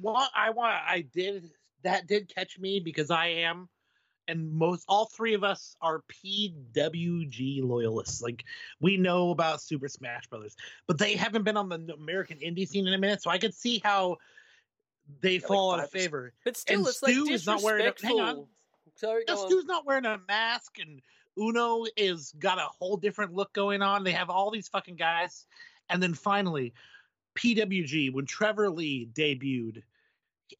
[0.00, 1.50] What I want, I did
[1.82, 3.68] that did catch me because I am,
[4.28, 8.22] and most all three of us are PWG loyalists.
[8.22, 8.44] Like
[8.80, 12.86] we know about Super Smash Brothers, but they haven't been on the American indie scene
[12.86, 14.16] in a minute, so I could see how
[15.20, 16.32] they like fall out of favor.
[16.44, 18.46] but still, And it's like Stu is not wearing a- hang on.
[18.96, 19.36] Sorry, on.
[19.36, 21.00] Stu's not wearing a mask, and
[21.38, 24.04] Uno is got a whole different look going on.
[24.04, 25.46] They have all these fucking guys,
[25.90, 26.72] and then finally,
[27.36, 29.82] PWG when Trevor Lee debuted,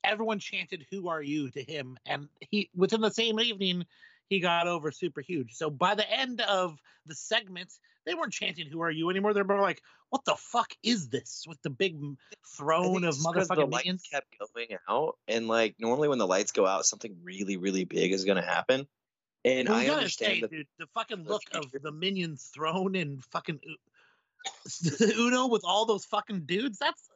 [0.03, 3.87] everyone chanted "Who are you?" to him, and he within the same evening
[4.29, 5.53] he got over super huge.
[5.55, 7.72] So by the end of the segment,
[8.07, 9.35] they weren't chanting "Who are you?" anymore.
[9.35, 11.97] They're more like, "What the fuck is this?" with the big
[12.57, 14.09] throne of 'cause the motherfucking lights minions.
[14.11, 18.12] kept going out, and like normally when the lights go out, something really, really big
[18.12, 18.87] is going to happen.
[19.45, 22.95] And Well, I understand say, that dude, the fucking the look of the minions throne
[22.97, 23.61] and fucking
[25.18, 26.79] Uno with all those fucking dudes.
[26.79, 27.11] That's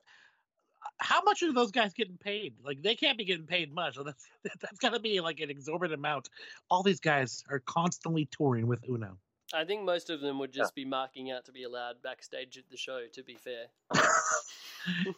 [0.98, 2.54] how much are those guys getting paid?
[2.64, 3.96] Like they can't be getting paid much.
[3.96, 4.26] So that's
[4.60, 6.28] that's got to be like an exorbitant amount.
[6.70, 9.18] All these guys are constantly touring with Uno.
[9.54, 12.68] I think most of them would just be marking out to be allowed backstage at
[12.70, 13.04] the show.
[13.10, 13.64] To be fair,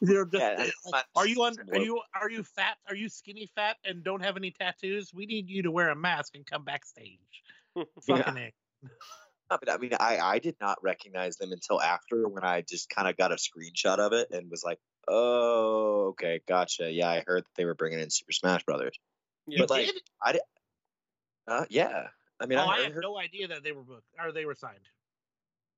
[0.01, 1.55] They're just, Yeah, like, are you on?
[1.73, 2.77] Are you are you fat?
[2.89, 5.13] Are you skinny fat and don't have any tattoos?
[5.13, 7.43] We need you to wear a mask and come backstage.
[8.07, 8.53] Fucking A.
[9.59, 13.09] But I mean, I, I did not recognize them until after when I just kind
[13.09, 14.79] of got a screenshot of it and was like,
[15.09, 16.91] oh, okay, gotcha.
[16.91, 18.97] Yeah, I heard that they were bringing in Super Smash Brothers.
[19.47, 19.59] Yeah.
[19.61, 20.03] But like, did?
[20.23, 20.41] I did.
[21.49, 22.07] Uh, yeah,
[22.39, 24.45] I mean, oh, I, I had heard, no idea that they were booked or they
[24.45, 24.87] were signed.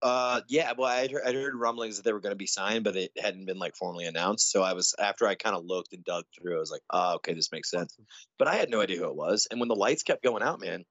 [0.02, 2.82] uh, yeah, well, I heard, I heard rumblings that they were going to be signed,
[2.84, 4.50] but it hadn't been like formally announced.
[4.50, 7.14] So I was after I kind of looked and dug through, I was like, oh,
[7.16, 7.96] okay, this makes sense.
[8.38, 9.46] But I had no idea who it was.
[9.50, 10.84] And when the lights kept going out, man,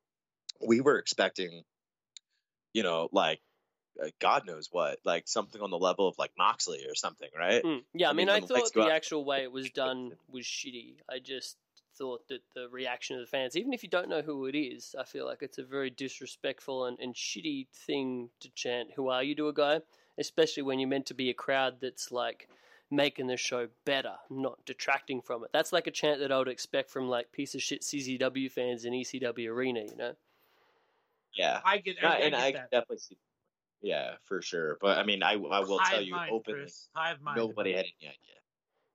[0.66, 1.64] we were expecting,
[2.74, 3.40] you know, like.
[4.02, 7.62] uh, God knows what, like something on the level of like Moxley or something, right?
[7.64, 7.78] Hmm.
[7.94, 8.08] yeah.
[8.08, 10.46] I I mean, mean, I when the thought the actual way it was done was
[10.46, 10.96] shitty.
[11.10, 11.58] I just
[11.98, 14.96] thought that the reaction of the fans, even if you don't know who it is,
[14.98, 19.22] I feel like it's a very disrespectful and, and shitty thing to chant "Who are
[19.22, 19.82] you?" to a guy,
[20.18, 22.48] especially when you're meant to be a crowd that's like
[22.90, 25.50] making the show better, not detracting from it.
[25.54, 28.86] That's like a chant that I would expect from like piece of shit CZW fans
[28.86, 30.16] in ECW Arena, you know.
[31.34, 33.18] Yeah, I get, I, I and I definitely see.
[33.82, 34.78] Yeah, for sure.
[34.80, 37.38] But I mean, I I will tell you mind, openly, mind.
[37.38, 38.16] nobody had any idea.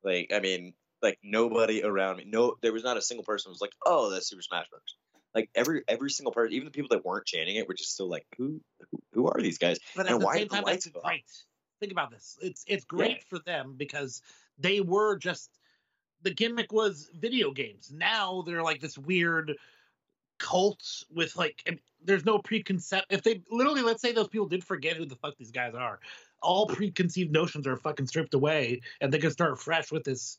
[0.04, 2.24] Like, I mean, like nobody around me.
[2.26, 4.82] No, there was not a single person who was like, "Oh, that's Super Smash Bros."
[5.34, 8.08] Like every every single person, even the people that weren't chanting it, were just still
[8.08, 8.60] like, "Who
[8.90, 11.24] who, who are these guys?" But at And the why same time, lights it's great.
[11.80, 12.38] Think about this.
[12.40, 14.22] It's it's great for them because
[14.58, 15.50] they were just
[16.22, 17.92] the gimmick was video games.
[17.92, 19.56] Now they're like this weird
[20.38, 23.02] cult with like and there's no preconcept.
[23.10, 25.98] If they literally, let's say those people did forget who the fuck these guys are,
[26.40, 30.38] all preconceived notions are fucking stripped away, and they can start fresh with this.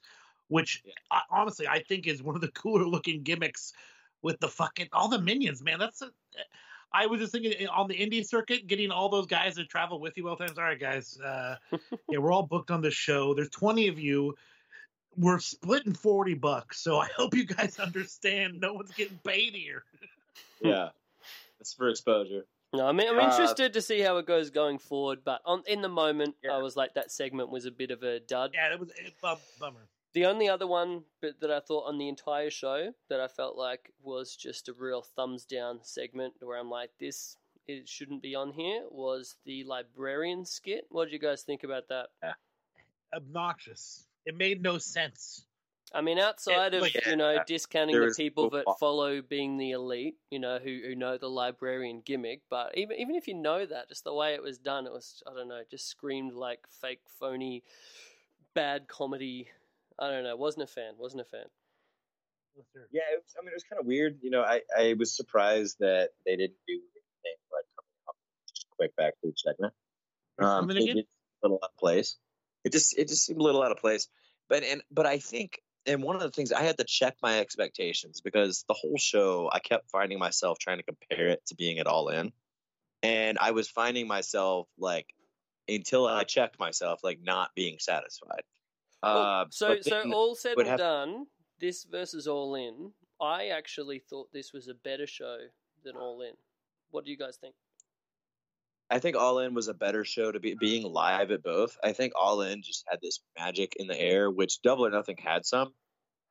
[0.49, 0.81] Which.
[1.11, 3.73] I, honestly, I think is one of the cooler looking gimmicks
[4.21, 5.79] with the fucking all the minions, man.
[5.79, 6.09] That's a,
[6.91, 9.99] I was just thinking eh, on the indie circuit, getting all those guys to travel
[9.99, 10.57] with you all the times.
[10.57, 11.19] All right, guys.
[11.19, 11.55] Uh,
[12.09, 13.33] yeah, we're all booked on this show.
[13.33, 14.35] There's 20 of you.
[15.15, 16.79] We're splitting 40 bucks.
[16.79, 18.59] So I hope you guys understand.
[18.59, 19.83] No one's getting paid here.
[20.61, 20.89] Yeah,
[21.59, 22.45] it's for exposure.
[22.73, 25.19] No, I mean, I'm Uh, interested to see how it goes going forward.
[25.23, 26.51] But on in the moment, Yeah.
[26.53, 28.51] I was like, that segment was a bit of a dud.
[28.53, 29.87] Yeah, it was a bummer.
[30.13, 33.55] The only other one but that I thought on the entire show that I felt
[33.55, 37.37] like was just a real thumbs down segment where I'm like, this
[37.67, 40.85] it shouldn't be on here was the librarian skit.
[40.89, 42.07] What did you guys think about that?
[43.13, 44.06] Obnoxious.
[44.27, 45.45] It made no sense.
[45.93, 48.77] I mean, outside of like- you know Yeah, discounting there the people that plot.
[48.77, 53.15] follow being the elite, you know, who who know the librarian gimmick, but even even
[53.15, 55.63] if you know that, just the way it was done, it was I don't know,
[55.71, 57.63] just screamed like fake, phony,
[58.53, 59.47] bad comedy.
[59.97, 60.35] I don't know.
[60.35, 60.95] Wasn't a fan.
[60.97, 61.45] Wasn't a fan.
[62.91, 64.17] Yeah, it was, I mean, it was kind of weird.
[64.21, 68.15] You know, I, I was surprised that they didn't do anything like coming up
[68.49, 69.73] just a quick backstage segment.
[70.39, 70.97] Um, Coming it again?
[70.97, 72.17] a little out of place.
[72.63, 74.07] It just it just seemed a little out of place.
[74.49, 77.39] But and but I think and one of the things I had to check my
[77.39, 81.77] expectations because the whole show I kept finding myself trying to compare it to being
[81.77, 82.31] it all in,
[83.03, 85.13] and I was finding myself like
[85.69, 88.43] until I checked myself like not being satisfied.
[89.03, 91.27] Well, Uh, so so all said and have- done,
[91.59, 92.93] this versus All In.
[93.19, 95.37] I actually thought this was a better show
[95.83, 96.33] than All In.
[96.91, 97.55] What do you guys think?
[98.89, 101.77] I think All In was a better show to be being live at both.
[101.83, 105.17] I think All In just had this magic in the air, which Double or Nothing
[105.17, 105.73] had some.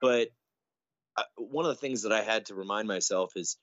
[0.00, 0.28] But
[1.16, 3.58] uh, one of the things that I had to remind myself is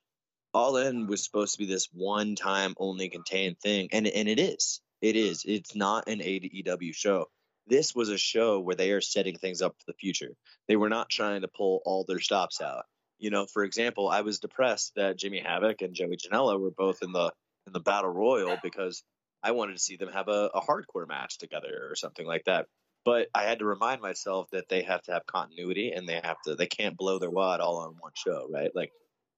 [0.53, 4.39] All In was supposed to be this one time only contained thing, and and it
[4.39, 4.79] is.
[5.01, 5.43] It is.
[5.45, 7.25] It's not an AEW show.
[7.65, 10.35] This was a show where they are setting things up for the future.
[10.67, 12.85] They were not trying to pull all their stops out.
[13.19, 17.01] You know, for example, I was depressed that Jimmy Havoc and Joey Janela were both
[17.01, 17.31] in the
[17.67, 19.03] in the battle royal because
[19.41, 22.67] I wanted to see them have a, a hardcore match together or something like that.
[23.05, 26.37] But I had to remind myself that they have to have continuity and they have
[26.45, 28.71] to they can't blow their wad all on one show, right?
[28.73, 28.91] Like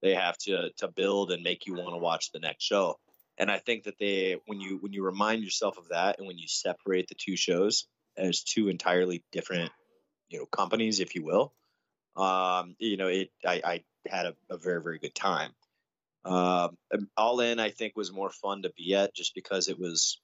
[0.03, 2.99] they have to to build and make you want to watch the next show.
[3.37, 6.37] And I think that they when you when you remind yourself of that and when
[6.37, 9.71] you separate the two shows as two entirely different,
[10.29, 11.53] you know, companies, if you will,
[12.15, 15.51] um, you know, it I, I had a, a very, very good time.
[16.25, 16.77] Um,
[17.15, 20.19] all in, I think, was more fun to be at just because it was,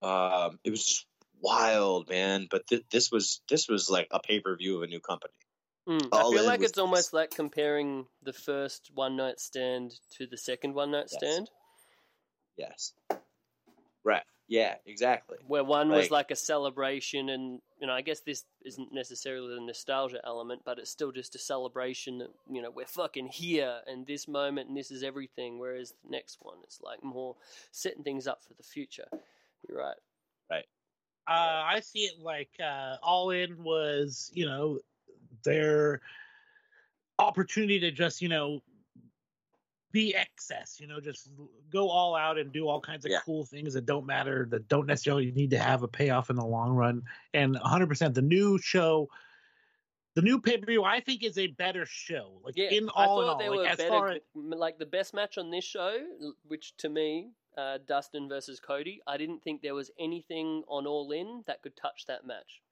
[0.00, 1.04] um, it was
[1.40, 2.46] wild, man.
[2.50, 5.34] But th- this was this was like a pay per view of a new company.
[5.88, 9.94] Mm, I feel In like was it's almost like comparing the first one night stand
[10.18, 11.14] to the second one night Yes.
[11.14, 11.50] stand,
[12.56, 12.92] Yes,
[14.04, 14.22] right.
[14.50, 15.38] Yeah, exactly.
[15.46, 19.54] where one was Like- like a celebration, and you know, I guess this isn't necessarily
[19.54, 23.80] the nostalgia element, but it's still just a celebration that you know we're fucking here
[23.86, 25.60] and this moment and this is everything.
[25.60, 27.36] Whereas the next one is like more
[27.70, 29.06] setting things up for the future.
[29.68, 29.96] You're right.
[30.50, 30.66] right.
[31.28, 34.80] Uh, I see it like uh, All In was, you know,
[35.44, 36.00] their
[37.20, 38.62] opportunity to just, you know,
[39.92, 41.28] be excess, you know, just
[41.70, 43.20] go all out and do all kinds of Yeah.
[43.24, 46.44] cool things that don't matter, that don't necessarily need to have a payoff in the
[46.44, 47.02] long run.
[47.34, 49.08] And 100%, the new show,
[50.14, 52.40] the new pay per view, I think is a better show.
[52.44, 53.88] Like Yeah, in I all in all, there like, were as better.
[53.88, 55.98] far as, like the best match on this show,
[56.46, 61.10] which to me, uh, Dustin versus Cody, I didn't think there was anything on All
[61.10, 62.62] In that could touch that match.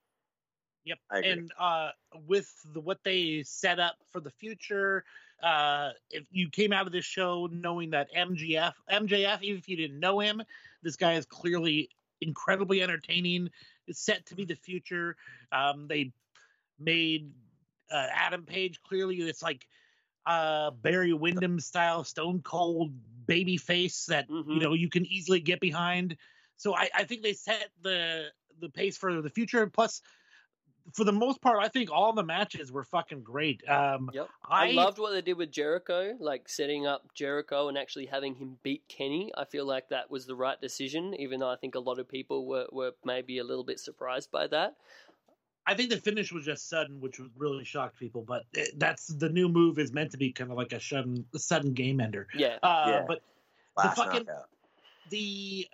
[0.85, 0.99] Yep.
[1.11, 1.91] And uh,
[2.27, 5.05] with the, what they set up for the future,
[5.43, 9.77] uh, if you came out of this show knowing that MGF, MJF, even if you
[9.77, 10.43] didn't know him,
[10.83, 13.51] this guy is clearly incredibly entertaining.
[13.87, 15.17] It's set to be the future.
[15.53, 16.13] Um, they
[16.79, 17.33] made
[17.91, 19.67] uh, Adam Page clearly it's like
[20.27, 22.93] uh, Barry Windham style, Stone Cold
[23.27, 24.63] baby face that you Mhm.
[24.63, 26.17] know you can easily get behind.
[26.57, 29.67] So I, I think they set the the pace for the future.
[29.69, 30.03] Plus,
[30.95, 33.63] for the most part, I think all the matches were fucking great.
[33.69, 34.29] Um, Yep.
[34.49, 38.35] I, I, loved what they did with Jericho, like setting up Jericho and actually having
[38.35, 39.31] him beat Kenny.
[39.37, 42.09] I feel like that was the right decision, even though I think a lot of
[42.09, 44.77] people were, were maybe a little bit surprised by that.
[45.67, 48.23] I think the finish was just sudden, which was really shocked people.
[48.27, 51.27] But it, that's the new move is meant to be kind of like a sudden,
[51.37, 52.27] sudden game ender.
[52.35, 52.57] Yeah.
[52.63, 53.05] Uh, Yeah.
[53.07, 53.21] But
[53.77, 54.49] Last fucking- knockout.
[55.11, 55.67] the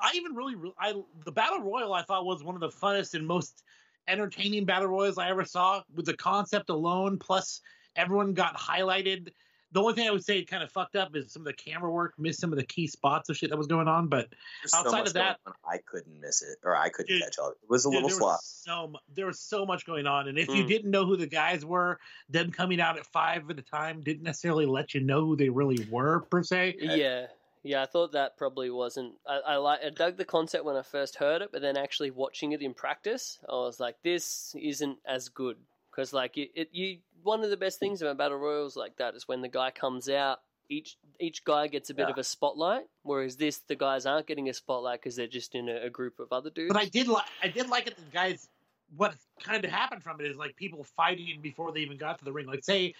[0.00, 0.94] I even really I
[1.24, 3.62] the battle royal I thought was one of the funnest and most
[4.08, 7.18] entertaining battle royals I ever saw with the concept alone.
[7.18, 7.60] Plus,
[7.96, 9.30] everyone got highlighted.
[9.72, 11.90] The only thing I would say kind of fucked up is some of the camera
[11.90, 14.06] work missed some of the key spots of shit that was going on.
[14.08, 14.28] But
[14.62, 17.50] There's outside much of that- I couldn't miss it, or I couldn't Dude, catch all.
[17.50, 18.40] It was a dude, little there slop.
[18.42, 20.68] so there was so much going on, and if you Mm.
[20.68, 21.98] didn't know who the guys were,
[22.30, 25.48] them coming out at five at a time didn't necessarily let you know who they
[25.50, 26.76] really were per se.
[26.78, 27.26] Yeah,
[27.66, 27.82] yeah.
[27.82, 29.14] I thought that probably wasn't.
[29.26, 29.80] I, I like.
[29.84, 32.74] I dug the concept when I first heard it, but then actually watching it in
[32.74, 35.56] practice, I was like, this isn't as good
[35.90, 36.68] because like it, it.
[36.72, 39.70] You one of the best things about battle royals like that is when the guy
[39.70, 40.38] comes out.
[40.68, 42.12] Each each guy gets a bit Yeah.
[42.12, 45.68] of a spotlight, whereas this the guys aren't getting a spotlight because they're just in
[45.68, 46.72] a, a group of other dudes.
[46.72, 47.96] But I did like I did like it.
[47.96, 48.48] The guys,
[48.96, 49.14] what
[49.44, 52.32] kind of happened from it is like people fighting before they even got to the
[52.32, 52.46] ring.
[52.48, 52.94] Like say,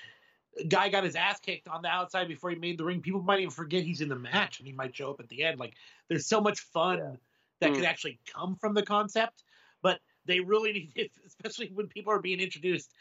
[0.68, 3.00] guy got his ass kicked on the outside before he made the ring.
[3.00, 5.42] People might even forget he's in the match and he might show up at the
[5.44, 5.58] end.
[5.60, 5.74] Like
[6.08, 7.12] there's so much fun Yeah.
[7.60, 7.74] that Mm.
[7.76, 9.42] could actually come from the concept.
[9.82, 12.92] But they really need, especially when people are being introduced.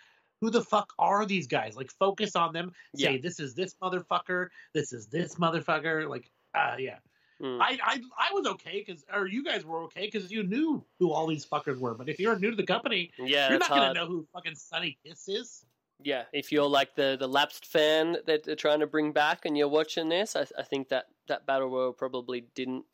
[0.41, 1.77] Who the fuck are these guys?
[1.77, 2.73] Like, focus on them.
[2.95, 3.21] Say, Yeah.
[3.21, 4.49] this is this motherfucker.
[4.73, 6.09] This is this motherfucker.
[6.09, 6.97] Like, uh, yeah.
[7.41, 7.59] Mm.
[7.61, 11.11] I, I I was okay because, or you guys were okay because you knew who
[11.11, 11.93] all these fuckers were.
[11.93, 14.97] But if you're new to the company, yeah, you're not gonna know who fucking Sonny
[15.05, 15.65] Kiss is.
[16.03, 19.57] Yeah, if you're like the, the lapsed fan that they're trying to bring back and
[19.57, 22.85] you're watching this, I, I think that, that battle royal probably didn't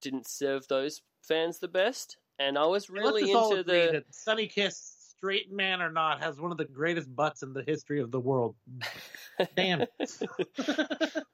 [0.00, 2.16] didn't serve those fans the best.
[2.38, 6.22] And I was really Let's just all into the Sonny Kiss, straight man or not,
[6.22, 8.56] has one of the greatest butts in the history of the world.
[9.56, 9.90] Damn it!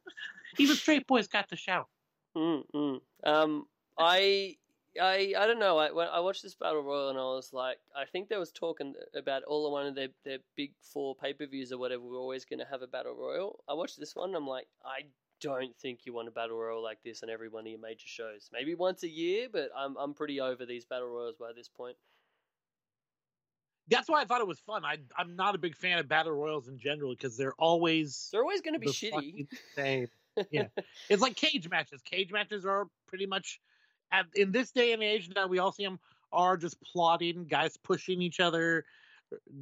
[0.58, 1.86] Even straight boys got to shout.
[2.36, 3.00] Mm, mm.
[3.24, 3.66] Um,
[3.98, 4.56] I,
[5.00, 5.78] I, I don't know.
[5.78, 8.52] I when I watched this battle royal and I was like, I think there was
[8.52, 12.02] talking about all of one of their their big four pay per views or whatever.
[12.02, 13.60] We're always going to have a battle royal.
[13.68, 14.30] I watched this one.
[14.30, 15.06] and I'm like, I
[15.40, 18.06] don't think you want a battle royal like this on every one of your major
[18.06, 18.48] shows.
[18.52, 21.96] Maybe once a year, but I'm I'm pretty over these battle royals by this point.
[23.88, 24.84] That's why I thought it was fun.
[24.84, 28.42] I I'm not a big fan of battle royals in general because they're always They're
[28.42, 29.46] always going to be shitty.
[29.74, 30.08] same.
[30.50, 30.66] Yeah,
[31.08, 32.02] it's like cage matches.
[32.02, 33.60] Cage matches are pretty much
[34.12, 35.46] at, in this day and age now.
[35.46, 35.98] We all see them
[36.32, 38.84] are just plotting, guys pushing each other,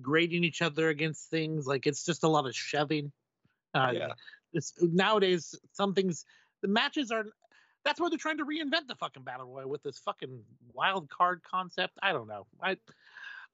[0.00, 1.66] grading each other against things.
[1.66, 3.12] Like it's just a lot of shoving.
[3.74, 4.12] Uh, Yeah.
[4.52, 6.24] It's nowadays some things.
[6.62, 7.24] The matches are.
[7.84, 10.42] That's why they're trying to reinvent the fucking battle royal with this fucking
[10.72, 11.98] wild card concept.
[12.00, 12.46] I don't know.
[12.62, 12.76] I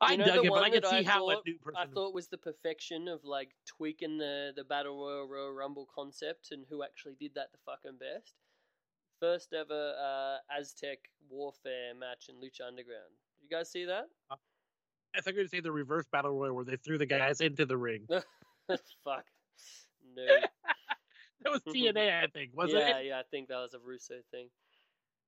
[0.01, 1.41] I You know dug the it, but one I could that see I how a
[1.47, 1.81] new person.
[1.81, 6.53] I thought was the perfection of like tweaking the the battle royal Royal Rumble concept
[6.53, 8.35] and who actually did that the fucking best.
[9.21, 10.99] First ever uh, Aztec
[11.29, 13.13] warfare match in Lucha Underground.
[13.39, 14.05] Did you guys see that?
[14.31, 17.77] I think I'd say the reverse battle royal where they threw the guys into the
[17.77, 18.07] ring.
[19.05, 19.25] Fuck.
[20.17, 20.25] No.
[21.41, 23.09] That was TNA, I think, was yeah, it?
[23.09, 24.53] yeah, I think that was a Russo thing.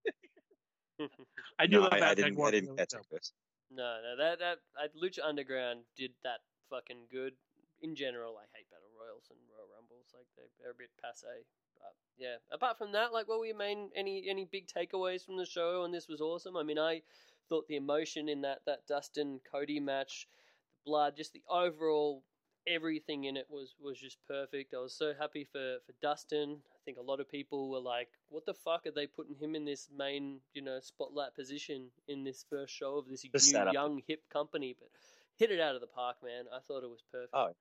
[1.56, 2.36] I knew No, that I, I didn't.
[2.36, 3.00] I didn't the catch show.
[3.16, 3.32] it.
[3.72, 7.32] No, no, that that uh, Lucha Underground did that fucking good.
[7.80, 10.12] In general, I hate battle royals and Royal Rumbles.
[10.12, 11.48] Like they, they're a bit passe.
[11.82, 15.36] But yeah, apart from that, like, what were your main any any big takeaways from
[15.36, 15.84] the show?
[15.84, 16.56] And this was awesome.
[16.56, 17.02] I mean, I
[17.48, 20.28] thought the emotion in that that Dustin Cody match,
[20.72, 22.22] the blood, just the overall
[22.66, 24.72] everything in it was was just perfect.
[24.72, 26.62] I was so happy for for Dustin.
[26.72, 29.54] I think a lot of people were like, "What the fuck are they putting him
[29.56, 33.38] in this main, you know, spotlight position in this first show of this The new
[33.40, 33.74] setup.
[33.74, 34.90] young hip company?" But
[35.36, 36.44] hit it out of the park, man.
[36.52, 37.34] I thought it was perfect.
[37.34, 37.54] Oh.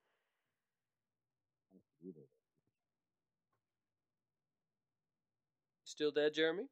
[6.02, 6.64] Still there, Jeremy?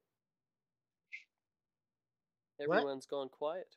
[2.65, 2.77] What?
[2.77, 3.67] Everyone's gone quiet.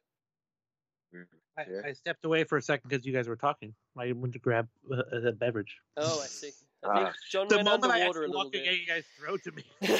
[1.58, 1.84] I, Sure.
[1.86, 3.74] I stepped away for a second because you guys were talking.
[3.98, 5.76] I went to grab a, a beverage.
[5.98, 6.52] Oh, I see.
[6.82, 6.94] I Ah.
[7.04, 8.80] think John The went moment I underwater a actually little walked in, bit.
[8.80, 9.64] you guys throw to me.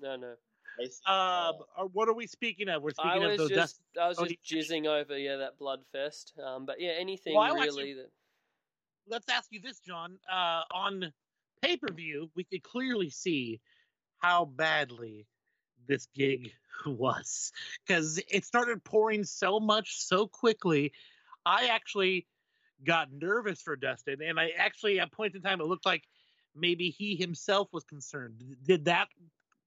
[0.00, 0.30] no, no.
[1.06, 2.82] Um, uh, what are we speaking of?
[2.82, 3.80] We're I speaking of was those just, dust.
[4.00, 6.32] I was just jizzing over, yeah, that blood fest.
[6.42, 8.10] Um, but yeah, anything Well, really it- that.
[9.06, 10.18] Let's ask you this, John.
[10.32, 11.12] Uh, on
[11.62, 13.60] pay per view, we could clearly see
[14.18, 15.26] how badly
[15.86, 16.52] this gig
[16.86, 17.52] was
[17.86, 20.92] because it started pouring so much so quickly.
[21.44, 22.26] I actually
[22.84, 26.04] got nervous for Dustin, and I actually at points in time it looked like
[26.54, 28.42] maybe he himself was concerned.
[28.64, 29.08] Did that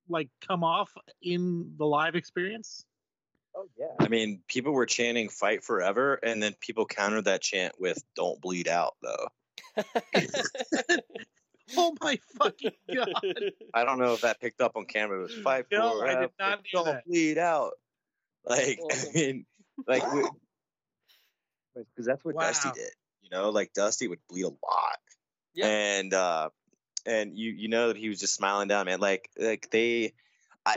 [0.08, 0.92] like come off
[1.22, 2.86] in the live experience?
[3.56, 3.88] Oh yeah.
[4.00, 8.40] I mean, people were chanting "Fight Forever," and then people countered that chant with "Don't
[8.42, 9.28] bleed out." Though
[11.78, 13.14] Oh my fucking god!
[13.74, 15.20] I don't know if that picked up on camera.
[15.20, 15.66] It was five.
[15.72, 17.06] No, I did not hear that.
[17.06, 17.74] bleed out.
[18.46, 19.10] Like Awesome.
[19.16, 19.46] I mean,
[19.88, 20.04] like
[21.76, 22.92] because that's what Dusty did.
[23.22, 25.00] You know, like Dusty would bleed a lot.
[25.54, 25.68] Yeah.
[25.68, 26.50] And uh
[27.06, 29.00] and you you know that he was just smiling down, man.
[29.00, 30.14] Like like they
[30.66, 30.76] I.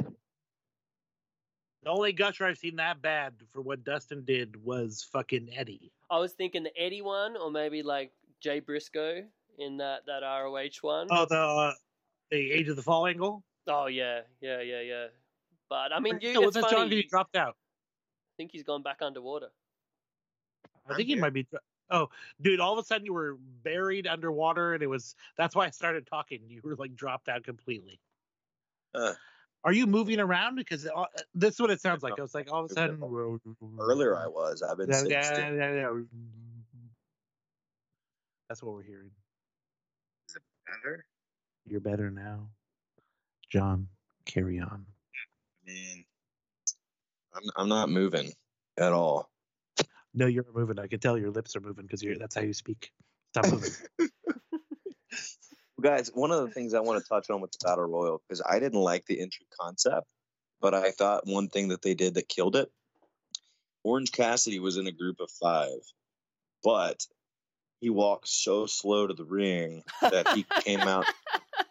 [1.85, 5.91] The only gusher I've seen that bad for what Dustin did was fucking Eddie.
[6.09, 9.25] I was thinking the Eddie one, or maybe like Jay Briscoe
[9.59, 11.09] in that that ROH one.
[11.11, 11.73] Oh, the uh,
[12.31, 13.43] the Age of the Fall angle.
[13.67, 15.07] Oh, yeah, yeah, yeah, yeah.
[15.69, 16.77] But I mean, you, no, it's that's funny.
[16.77, 17.57] John he dropped out.
[17.57, 19.51] I think he's gone back underwater.
[20.89, 21.23] I think he here.
[21.23, 21.47] might be.
[21.91, 22.09] Oh,
[22.41, 22.61] dude!
[22.61, 25.15] All of a sudden, you were buried underwater, and it was.
[25.37, 26.41] That's why I started talking.
[26.49, 28.01] You were like dropped out completely.
[28.95, 29.15] Uh.
[29.65, 30.57] Are you moving around?
[30.57, 31.05] Because uh,
[31.35, 32.19] this is what it sounds like.
[32.19, 32.23] No.
[32.23, 33.01] I was like, all of a sudden.
[33.79, 34.61] earlier I was.
[34.61, 35.55] I've been Yeah, sitting yeah, still.
[35.55, 36.01] yeah, yeah.
[38.49, 39.11] That's what we're hearing.
[40.67, 41.05] Better.
[41.67, 42.49] You're better now,
[43.51, 43.89] John.
[44.25, 44.87] Carry on.
[44.87, 46.05] I mean,
[47.35, 48.33] I'm I'm not moving
[48.79, 49.31] at all.
[50.15, 50.79] No, you're moving.
[50.79, 52.19] I can tell your lips are moving because you're.
[52.19, 52.91] That's how you speak.
[53.31, 53.71] Stop moving.
[55.83, 58.43] Guys, one of the things I want to touch on with the battle royal because
[58.49, 60.07] I didn't like the intro concept,
[60.61, 62.71] but I thought one thing that they did that killed it.
[63.85, 65.81] Orange Cassidy was in a group of five,
[66.63, 67.05] but
[67.83, 71.05] he walked so slow to the ring that he came out.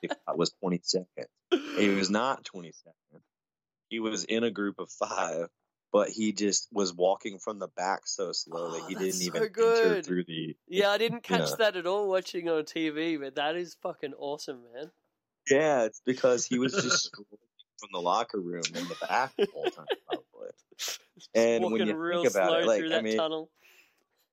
[0.03, 1.27] It was 20 seconds.
[1.77, 3.23] He was not 20 seconds.
[3.89, 5.47] He was in a group of five,
[5.93, 9.25] but he just was walking from the back so slow Oh, that he didn't so
[9.25, 10.55] even enter through the.
[10.67, 11.55] Yeah, I didn't catch Yeah.
[11.59, 14.91] that at all watching on TV, but that is fucking awesome, man.
[15.49, 19.65] Yeah, it's because he was just from the locker room in the back the whole
[19.65, 20.49] time, probably.
[21.35, 23.51] And when you real think about slow it, like, through I mean- tunnel.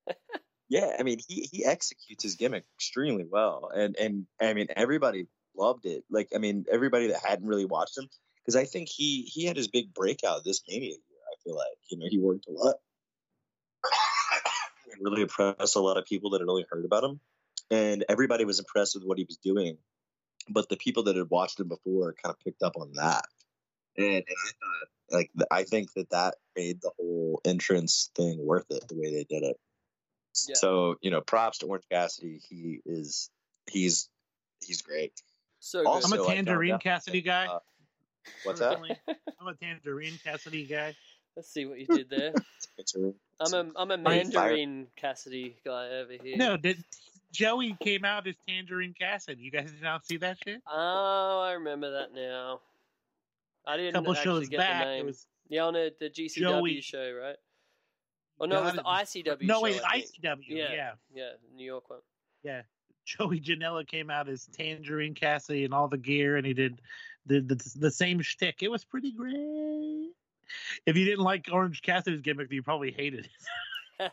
[0.69, 5.27] Yeah, I mean, he he executes his gimmick extremely well, and and I mean, everybody
[5.57, 6.05] loved it.
[6.11, 8.09] Like, I mean, everybody that hadn't really watched him,
[8.45, 10.99] because I think he he had his big breakout this Mania year.
[10.99, 12.77] I feel like you know he worked a lot,
[14.93, 17.21] and really impressed a lot of people that had only heard about him,
[17.71, 19.79] and everybody was impressed with what he was doing.
[20.51, 23.25] But the people that had watched him before kind of picked up on that,
[23.97, 28.71] and, and I thought, like, I think that that made the whole entrance thing worth
[28.71, 29.57] it the way they did it.
[30.49, 30.55] Yeah.
[30.57, 32.41] So you know, props to Orange Cassidy.
[32.49, 33.31] He is
[33.71, 34.09] he's
[34.65, 35.13] he's great.
[35.61, 36.21] So Also- I'm good.
[36.21, 37.47] a I found tangerine Cassidy guy.
[37.47, 37.59] uh,
[38.45, 38.79] What's that?
[39.41, 40.95] I'm a tangerine Cassidy guy.
[41.37, 42.33] Let's see what you did there.
[42.77, 46.37] It's a- I'm a I'm a Fire- mandarin Cassidy guy over here.
[46.37, 46.83] No, did
[47.33, 49.43] Joey came out as Tangerine Cassidy?
[49.43, 50.61] You guys did not see that shit?
[50.67, 52.61] Oh, I remember that now.
[53.67, 55.07] I didn't couple actually shows get back, the it name.
[55.07, 57.37] was Yeah, on a, the GCW Joey- show, right?
[58.41, 59.63] Oh no, it was the ICW No, show.
[59.63, 60.45] wait, ICW.
[60.49, 60.73] Yeah.
[60.73, 60.91] yeah.
[61.13, 62.01] Yeah, New York one.
[62.45, 62.63] Yeah,
[63.05, 66.81] Joey Janela came out as Tangerine Cassidy and all the gear, and he did
[67.27, 68.63] the the, the same shtick.
[68.63, 70.13] It was pretty great.
[70.87, 73.29] If you didn't like Orange Cassidy's gimmick, you probably hated
[74.01, 74.13] it.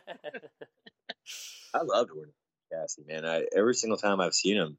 [1.74, 2.34] I loved Orange
[2.72, 3.24] Cassidy, man.
[3.24, 4.76] I every single time I've seen him,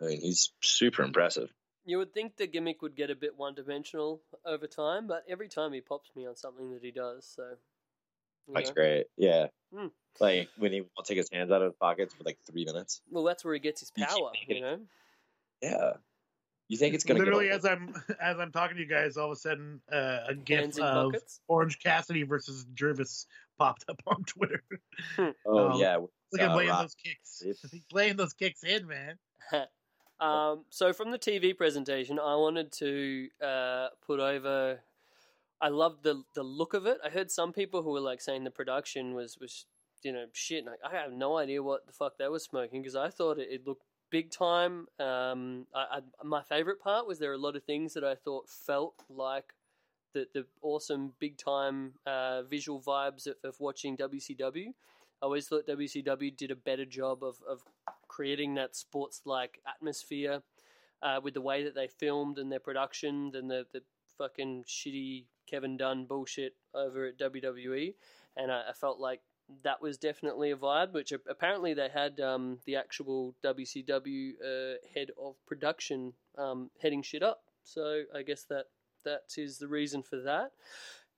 [0.00, 1.50] I mean, he's super impressive.
[1.84, 5.48] you would think the gimmick would get a bit one dimensional over time, but every
[5.48, 7.54] time he pops me on something that he does, so
[8.48, 8.74] you That's know.
[8.74, 9.06] great.
[9.16, 9.46] Yeah.
[9.74, 9.86] Hmm.
[10.18, 13.00] Like when he won't take his hands out of his pockets for like three minutes.
[13.10, 14.78] Well, that's where he gets his power, making you know.
[15.62, 15.92] Yeah.
[16.68, 19.26] You think it's gonna Literally, get as I'm as I'm talking to you guys, all
[19.26, 21.40] of a sudden, uh, a gif of pockets.
[21.48, 23.26] Orange Cassidy versus Jervis
[23.58, 24.62] popped up on Twitter.
[25.18, 25.96] Oh Oh, yeah.
[26.32, 27.42] Look at Uh, laying Rock- those kicks.
[27.72, 29.16] He's laying those kicks in, man.
[30.20, 34.80] um, so from the TV presentation, I wanted to uh, put over.
[35.60, 36.98] I loved the the look of it.
[37.04, 39.66] I heard some people who were like saying the production was was
[40.02, 40.64] you know shit.
[40.64, 43.38] And I, I have no idea what the fuck they were smoking because I thought
[43.38, 44.86] it, it looked big time.
[44.98, 48.14] Um, I, I, my favorite part was there were a lot of things that I
[48.14, 49.54] thought felt like
[50.14, 54.68] the the awesome big time uh, visual vibes of, of watching WCW.
[55.22, 57.62] I always thought WCW did a better job of, of
[58.08, 60.42] creating that sports like atmosphere
[61.02, 63.82] uh, with the way that they filmed and their production than the, the
[64.16, 67.94] fucking shitty Kevin Dunn bullshit over at WWE.
[68.36, 69.20] And I, I felt like
[69.64, 75.10] that was definitely a vibe, which apparently they had um, the actual WCW uh, head
[75.20, 77.42] of production um, heading shit up.
[77.64, 78.66] So I guess that
[79.04, 80.52] that is the reason for that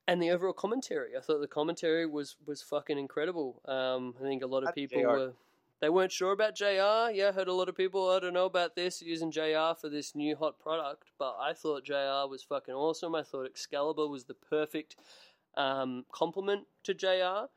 [0.09, 1.17] and the overall commentary.
[1.17, 3.61] I thought the commentary was was fucking incredible.
[3.67, 5.07] Um, I think a lot of people JR.
[5.09, 5.33] were
[5.83, 7.11] they weren't sure about JR.
[7.13, 10.15] Yeah, heard a lot of people I don't know about this using JR for this
[10.15, 13.17] new hot product, but I thought JR was fucking awesome.
[13.17, 14.95] I thought Excalibur was the perfect
[15.57, 17.49] um, compliment to Jr.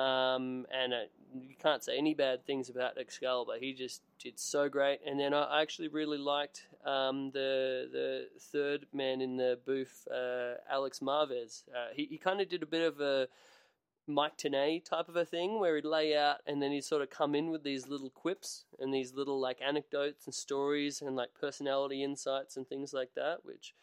[0.00, 0.98] Um, and uh,
[1.34, 3.54] you can't say any bad things about Excalibur.
[3.58, 5.00] He just did so great.
[5.04, 10.54] And then I actually really liked um, the the third man in the booth, uh,
[10.70, 11.64] Alex Marvez.
[11.74, 13.26] Uh, he he kind of did a bit of a
[14.06, 17.10] Mike Tenay type of a thing where he'd lay out and then he'd sort of
[17.10, 21.30] come in with these little quips and these little like anecdotes and stories and like
[21.38, 23.74] personality insights and things like that, which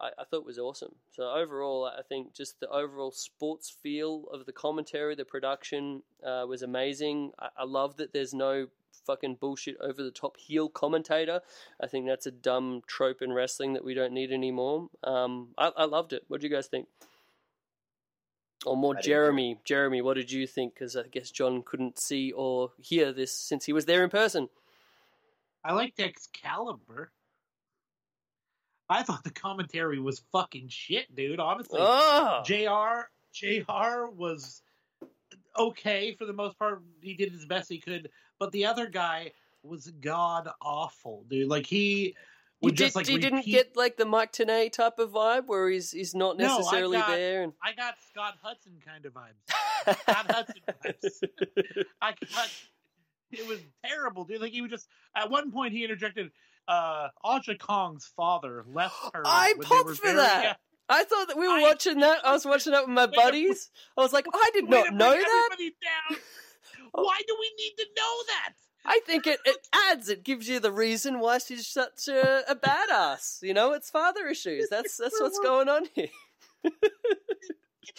[0.00, 0.94] I, I thought was awesome.
[1.12, 6.44] So overall, I think just the overall sports feel of the commentary, the production uh,
[6.48, 7.32] was amazing.
[7.38, 8.68] I, I love that there's no
[9.06, 11.40] fucking bullshit over the top heel commentator.
[11.80, 14.88] I think that's a dumb trope in wrestling that we don't need anymore.
[15.04, 16.24] Um, I, I loved it.
[16.28, 16.88] What do you guys think?
[18.66, 19.06] Or more, I didn't.
[19.06, 19.58] Jeremy.
[19.64, 20.74] Jeremy, what did you think?
[20.74, 24.48] Because I guess John couldn't see or hear this since he was there in person.
[25.64, 27.12] I liked Excalibur.
[28.88, 31.40] I thought the commentary was fucking shit, dude.
[31.40, 32.40] Honestly, ah!
[32.40, 33.08] Oh, Jr.
[33.32, 34.06] Jr.
[34.16, 34.62] was
[35.58, 36.82] okay for the most part.
[37.02, 38.08] He did his best he could,
[38.38, 39.32] but the other guy
[39.62, 41.48] was god awful, dude.
[41.48, 42.16] Like he
[42.60, 45.68] would did, just like you didn't get like the Mike Tenay type of vibe where
[45.70, 47.42] he's he's not No, necessarily got- there.
[47.42, 47.52] And...
[47.62, 49.96] I got Scott Hudson kind of vibes.
[50.00, 51.84] Scott Hudson vibes.
[52.02, 52.50] I got
[53.30, 54.40] it was terrible, dude.
[54.40, 56.30] Like he was just at one point he interjected
[56.66, 59.22] uh Aja Kong's father left her.
[59.26, 60.42] I popped for very that.
[60.44, 60.54] young.
[60.90, 62.26] I thought that we were I- watching that.
[62.26, 63.70] I was watching that with my buddies.
[63.96, 65.56] I was like, I did not know that.
[66.92, 68.54] Why do we need to know that?
[68.84, 69.56] I think it, it
[69.90, 70.08] adds.
[70.08, 73.42] It gives you the reason why she's such a, a badass.
[73.42, 74.68] You know, it's father issues.
[74.70, 76.08] That's that's what's going on here.
[76.64, 76.90] Get the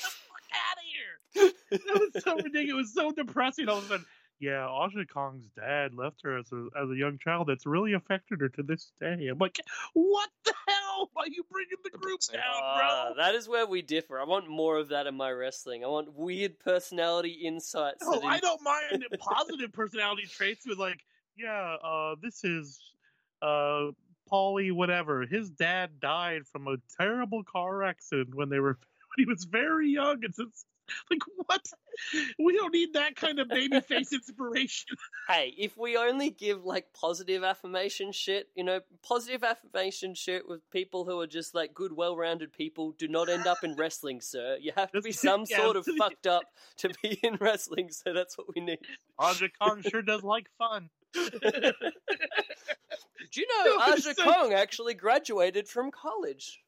[0.02, 1.52] fuck out of here!
[1.72, 2.70] That was so ridiculous.
[2.70, 3.70] It was so depressing.
[3.70, 4.06] All of a sudden,
[4.40, 7.48] yeah, Aja Kong's dad left her as a as a young child.
[7.48, 9.28] That's really affected her to this day.
[9.28, 9.60] I'm like,
[9.94, 11.10] what the hell?
[11.14, 13.24] Why are you bringing the group down, Ah, bro?
[13.24, 14.20] that is where we differ.
[14.20, 15.84] I want more of that in my wrestling.
[15.84, 18.04] I want weird personality insights.
[18.04, 21.02] No, I don't mind positive personality traits with like,
[21.38, 22.80] yeah, uh, this is
[23.42, 23.92] uh
[24.32, 25.26] Paulie whatever.
[25.26, 28.78] His dad died from a terrible car accident when they were
[29.18, 30.20] when he was very young.
[30.22, 30.40] It's
[31.10, 31.66] like what?
[32.38, 34.96] We don't need that kind of baby face inspiration.
[35.28, 40.68] Hey, if we only give like positive affirmation shit, you know, positive affirmation shit with
[40.72, 44.58] people who are just like good, well-rounded people do not end up in wrestling, sir.
[44.60, 46.46] You have to be some yeah, sort of fucked up
[46.78, 48.80] to be in wrestling, so that's what we need.
[49.20, 50.90] Aja Kong sure does like fun.
[51.14, 51.32] Do
[53.36, 56.60] you know No, Aja so- Kong actually graduated from college?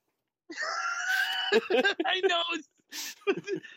[1.53, 2.41] I know.
[2.53, 2.69] It's,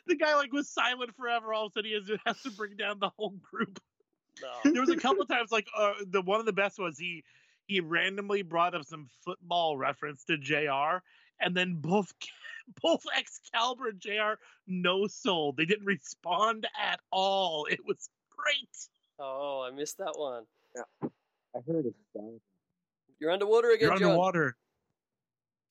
[0.06, 1.52] the guy like was silent forever.
[1.54, 3.80] All of a sudden, he has, has to bring down the whole group.
[4.42, 4.72] No.
[4.72, 7.22] there was a couple times like uh, the one of the best was he
[7.66, 10.98] he randomly brought up some football reference to Jr.
[11.40, 12.12] and then both
[12.82, 14.34] both Excalibur and Jr.
[14.66, 15.52] no soul.
[15.52, 17.66] They didn't respond at all.
[17.70, 18.88] It was great.
[19.18, 20.44] Oh, I missed that one.
[20.74, 21.08] Yeah.
[21.56, 21.94] I heard it.
[23.20, 24.10] You're underwater again, You're John.
[24.10, 24.56] underwater.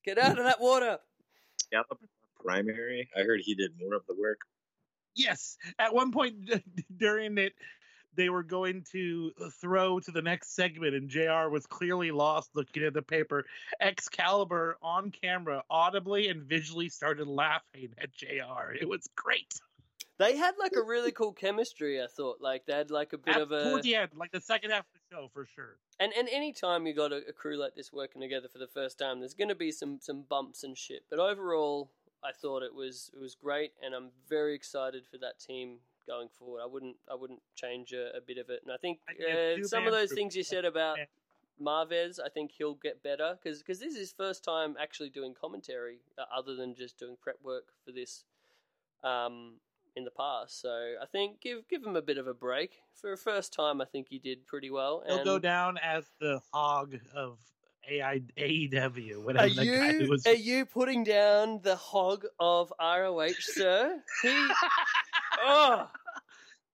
[0.04, 0.98] Get out of that water.
[1.72, 1.96] Yeah, the
[2.44, 3.08] primary.
[3.16, 4.40] I heard he did more of the work.
[5.14, 5.56] Yes.
[5.78, 6.50] At one point
[6.96, 7.54] during it,
[8.16, 12.84] they were going to throw to the next segment, and JR was clearly lost looking
[12.84, 13.44] at the paper.
[13.80, 18.72] Excalibur on camera audibly and visually started laughing at JR.
[18.80, 19.52] It was great.
[20.18, 22.00] They had like a really cool chemistry.
[22.00, 24.30] I thought like they had like a bit At, of a Toward the end, like
[24.30, 25.76] the second half of the show, for sure.
[25.98, 28.68] and and any time you got a, a crew like this working together for the
[28.68, 31.02] first time, there's going to be some some bumps and shit.
[31.10, 31.90] But overall,
[32.24, 36.28] I thought it was it was great, and I'm very excited for that team going
[36.28, 36.60] forward.
[36.62, 39.28] I wouldn't I wouldn't change a, a bit of it, and I think I think
[39.28, 40.98] it's uh, some of those things you said about.
[41.62, 45.98] Marvez, I think he'll get better because this is his first time actually doing commentary
[46.18, 48.24] uh, other than just doing prep work for this
[49.04, 49.54] um,
[49.94, 50.60] in the past.
[50.60, 53.80] So I think give give him a bit of a break for a first time.
[53.80, 55.04] I think he did pretty well.
[55.06, 57.38] He'll and go down as the hog of
[57.90, 59.22] AI, AEW.
[59.22, 60.26] Whatever Are the guy you was.
[60.26, 64.00] are you putting down the hog of ROH, sir?
[64.22, 64.28] He
[65.42, 65.88] oh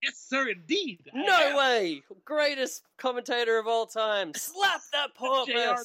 [0.01, 0.99] yes, sir, indeed.
[1.13, 2.01] No way!
[2.25, 4.33] Greatest commentator of all time.
[4.35, 5.81] Slap that poor JR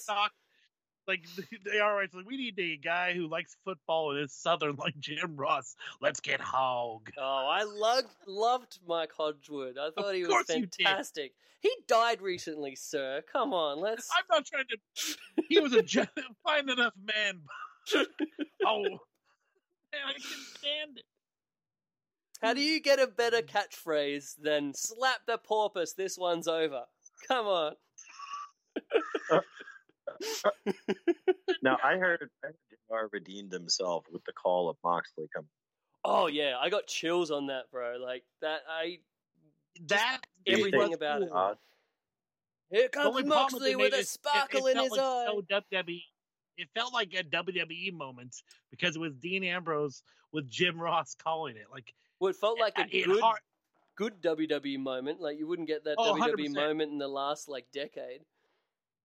[1.07, 1.25] like
[1.65, 2.13] they are right.
[2.13, 5.75] Like we need a guy who likes football and is southern like Jim Ross.
[6.01, 7.11] Let's get Hog.
[7.19, 9.77] Oh, I loved loved Mike Hogewood.
[9.79, 10.75] I thought he was course you did.
[10.87, 11.33] fantastic.
[11.61, 13.23] He died recently, sir.
[13.33, 14.09] Come on, let's.
[14.17, 14.77] I'm not trying to.
[15.49, 15.83] He was a
[16.45, 17.41] fine enough man.
[18.67, 20.23] oh, man, I can
[20.59, 21.05] stand it.
[22.43, 25.95] How do you get a better catchphrase than "slap the porpoise"?
[25.95, 26.83] This one's over.
[27.29, 27.73] Come on.
[31.63, 32.57] Now I heard, I heard
[32.91, 35.49] JR redeemed himself with the call of Moxley coming.
[36.05, 37.97] Oh yeah, I got chills on that, bro.
[38.03, 38.99] Like that, I
[39.89, 41.29] that everything was about it.
[41.31, 41.37] cool.
[41.39, 41.55] Uh,
[42.71, 45.01] here comes only Moxley with made a is it- sparkle it in felt his like
[45.01, 45.27] eye.
[45.27, 45.43] So
[45.73, 46.03] WWE,
[46.59, 48.37] it felt like a WWE moment
[48.71, 50.03] because it was Dean Ambrose
[50.33, 51.67] with Jim Ross calling it.
[51.73, 53.41] Like Well, it felt like a good, hard-
[53.97, 55.21] good WWE moment.
[55.21, 56.55] Like you wouldn't get that Oh, WWE 100%.
[56.55, 58.21] moment in the last like decade.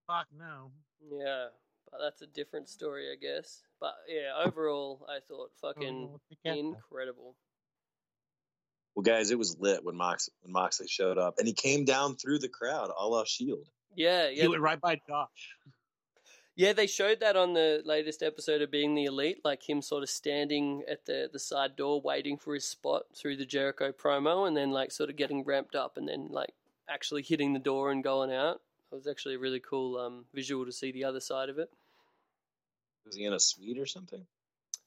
[0.06, 0.70] fuck no.
[1.10, 1.46] Yeah,
[1.90, 3.62] but that's a different story, I guess.
[3.80, 7.34] But yeah, overall, I thought fucking Oh, incredible.
[8.94, 12.16] well, guys, it was lit when Mox when Moxley showed up, and he came down
[12.16, 13.68] through the crowd, a la Shield.
[13.94, 14.42] Yeah, yeah.
[14.42, 15.56] He went right by Josh.
[16.54, 16.72] yeah.
[16.72, 20.08] They showed that on the latest episode of Being the Elite, like him sort of
[20.10, 24.56] standing at the the side door waiting for his spot through the Jericho promo, and
[24.56, 26.54] then like sort of getting ramped up, and then like
[26.88, 28.60] actually hitting the door and going out.
[28.92, 31.70] It was actually a really cool um, visual to see the other side of it.
[33.06, 34.26] Was he in a suite or something?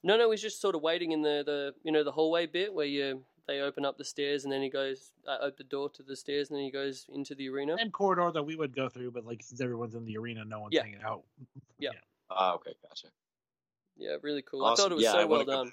[0.03, 2.71] No, no, he's just sort of waiting in the, the you know the hallway bit
[2.73, 5.89] where you they open up the stairs and then he goes uh, open the door
[5.89, 7.75] to the stairs and then he goes into the arena.
[7.77, 10.59] Same corridor that we would go through, but like since everyone's in the arena, no
[10.59, 10.83] one's Yeah.
[10.83, 11.23] hanging out.
[11.79, 11.89] Yeah.
[12.29, 13.07] Ah, okay, gotcha.
[13.97, 14.63] Yeah, really cool.
[14.63, 14.73] Awesome.
[14.73, 15.71] I thought it was yeah, I so well done.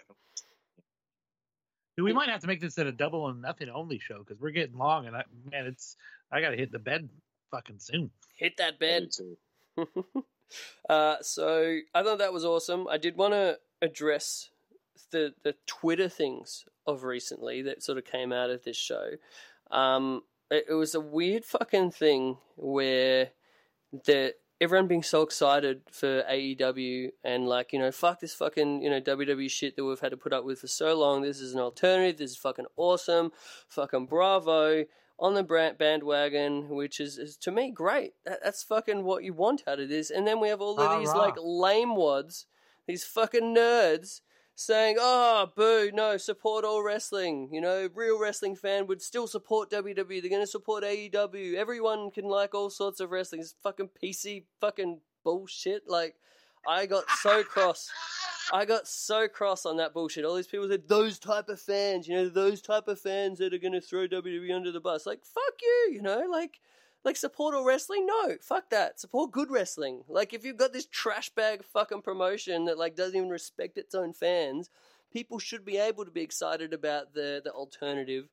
[1.96, 4.40] Dude, we might have to make this at a double and nothing only show because
[4.40, 5.96] we're getting long, and I man, it's
[6.30, 7.08] I gotta hit the bed
[7.52, 8.10] fucking soon.
[8.36, 9.10] Hit that bed.
[9.16, 9.36] do
[9.76, 10.24] too.
[10.88, 12.88] uh, so I thought that was awesome.
[12.88, 14.50] I did want to address
[15.12, 19.10] the the Twitter things of recently that sort of came out of this show.
[19.70, 23.30] Um, it, it was a weird fucking thing where
[24.04, 28.90] the everyone being so excited for AEW and like you know fuck this fucking you
[28.90, 31.22] know WWE shit that we've had to put up with for so long.
[31.22, 32.18] This is an alternative.
[32.18, 33.32] This is fucking awesome.
[33.68, 34.84] Fucking bravo
[35.18, 38.12] on the brand bandwagon, which is, is to me great.
[38.24, 40.10] That, that's fucking what you want out of this.
[40.10, 42.46] And then we have all of Rah, these like lame wads,
[42.86, 44.20] these fucking nerds
[44.54, 49.70] saying, "Oh, boo, no, support all wrestling." You know, real wrestling fan would still support
[49.70, 50.20] WWE.
[50.20, 51.54] They're going to support AEW.
[51.54, 53.40] Everyone can like all sorts of wrestling.
[53.40, 55.84] It's fucking PC fucking bullshit.
[55.88, 56.16] Like,
[56.66, 57.90] I got so cross.
[58.52, 60.24] I got so cross on that bullshit.
[60.24, 63.54] All these people said those type of fans, you know, those type of fans that
[63.54, 65.06] are going to throw WWE under the bus.
[65.06, 66.60] Like, fuck you, you know, like.
[67.04, 68.06] Like support all wrestling?
[68.06, 69.00] No, fuck that.
[69.00, 70.04] Support good wrestling.
[70.08, 73.92] Like if you've got this trash bag fucking promotion that like doesn't even respect its
[73.92, 74.70] own fans,
[75.12, 78.28] people should be able to be excited about the the alternative.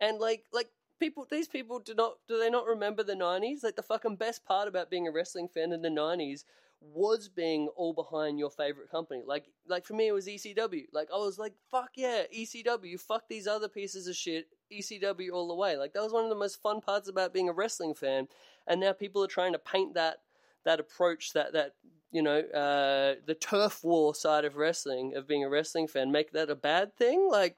[0.00, 3.62] And like like people these people do not do they not remember the 90s?
[3.62, 6.44] Like the fucking best part about being a wrestling fan in the 90s
[6.80, 9.22] was being all behind your favorite company.
[9.26, 10.86] Like like for me it was ECW.
[10.92, 14.48] Like I was like fuck yeah, ECW, fuck these other pieces of shit.
[14.72, 15.76] ECW all the way.
[15.76, 18.28] Like that was one of the most fun parts about being a wrestling fan.
[18.66, 20.18] And now people are trying to paint that
[20.64, 21.74] that approach that that
[22.12, 26.32] you know uh, the turf war side of wrestling of being a wrestling fan make
[26.32, 27.28] that a bad thing.
[27.30, 27.56] Like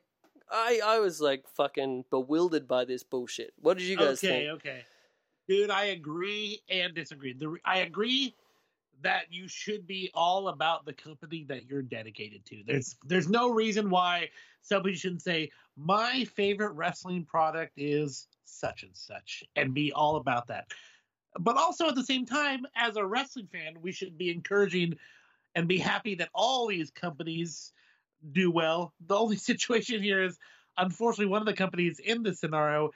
[0.50, 3.52] I I was like fucking bewildered by this bullshit.
[3.58, 4.50] What did you guys okay, think?
[4.50, 4.84] okay, okay
[5.48, 7.32] dude, I agree and disagree.
[7.32, 8.34] The, I agree
[9.02, 12.62] that you should be all about the company that you're dedicated to.
[12.66, 14.28] There's there's no reason why
[14.62, 20.48] somebody shouldn't say my favorite wrestling product is such and such and be all about
[20.48, 20.66] that.
[21.38, 24.94] But also at the same time, as a wrestling fan, we should be encouraging
[25.54, 27.72] and be happy that all these companies
[28.32, 28.92] do well.
[29.06, 30.38] The only situation here is
[30.76, 32.90] unfortunately one of the companies in this scenario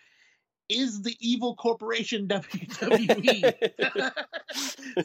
[0.68, 3.52] is the evil corporation WWE.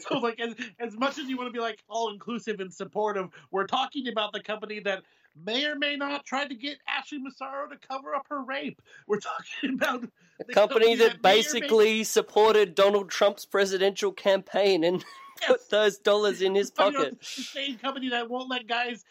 [0.08, 3.28] so like as, as much as you want to be like all inclusive and supportive,
[3.50, 5.02] we're talking about the company that
[5.44, 8.80] may or may not try to get Ashley Massaro to cover up her rape.
[9.06, 10.08] We're talking about
[10.46, 15.04] the company that may or may- basically supported Donald Trump's presidential campaign and
[15.46, 17.20] put those dollars in his You know, pocket.
[17.20, 19.04] the same company that won't let guys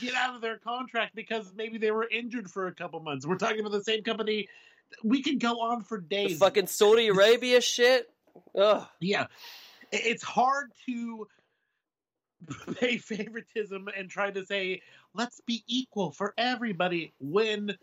[0.00, 3.26] get out of their contract because maybe they were injured for a couple months.
[3.26, 4.48] We're talking about the same company.
[5.04, 6.38] We could go on for The days.
[6.38, 8.10] fucking Saudi Arabia shit.
[8.56, 8.86] Ugh.
[9.00, 9.26] yeah,
[9.92, 11.26] it's hard to
[12.80, 14.82] pay favoritism and try to say
[15.14, 17.76] let's be equal for everybody when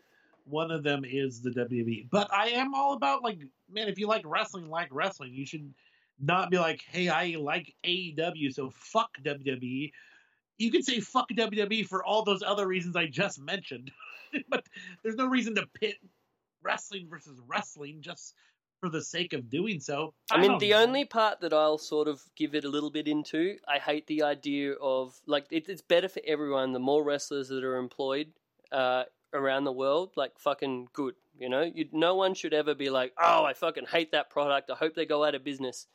[0.45, 2.07] one of them is the WWE.
[2.09, 3.39] But I am all about like,
[3.71, 5.73] man, if you like wrestling, like wrestling, you should
[6.19, 9.91] not be like, hey, I like AEW, so fuck WWE.
[10.57, 13.91] You can say fuck WWE for all those other reasons I just mentioned,
[14.49, 14.65] but
[15.03, 15.95] there's no reason to pit
[16.63, 18.34] wrestling versus wrestling just
[18.79, 20.13] for the sake of doing so.
[20.29, 20.84] I mean, the know.
[20.84, 24.23] only part that I'll sort of give it a little bit into, I hate the
[24.23, 26.73] idea of like it, it's better for everyone.
[26.73, 28.27] The more wrestlers that are employed
[28.71, 29.03] uh,
[29.34, 31.15] around the world, like fucking good.
[31.39, 34.69] You know, you, no one should ever be like, oh, I fucking hate that product.
[34.71, 35.88] I hope they go out of business.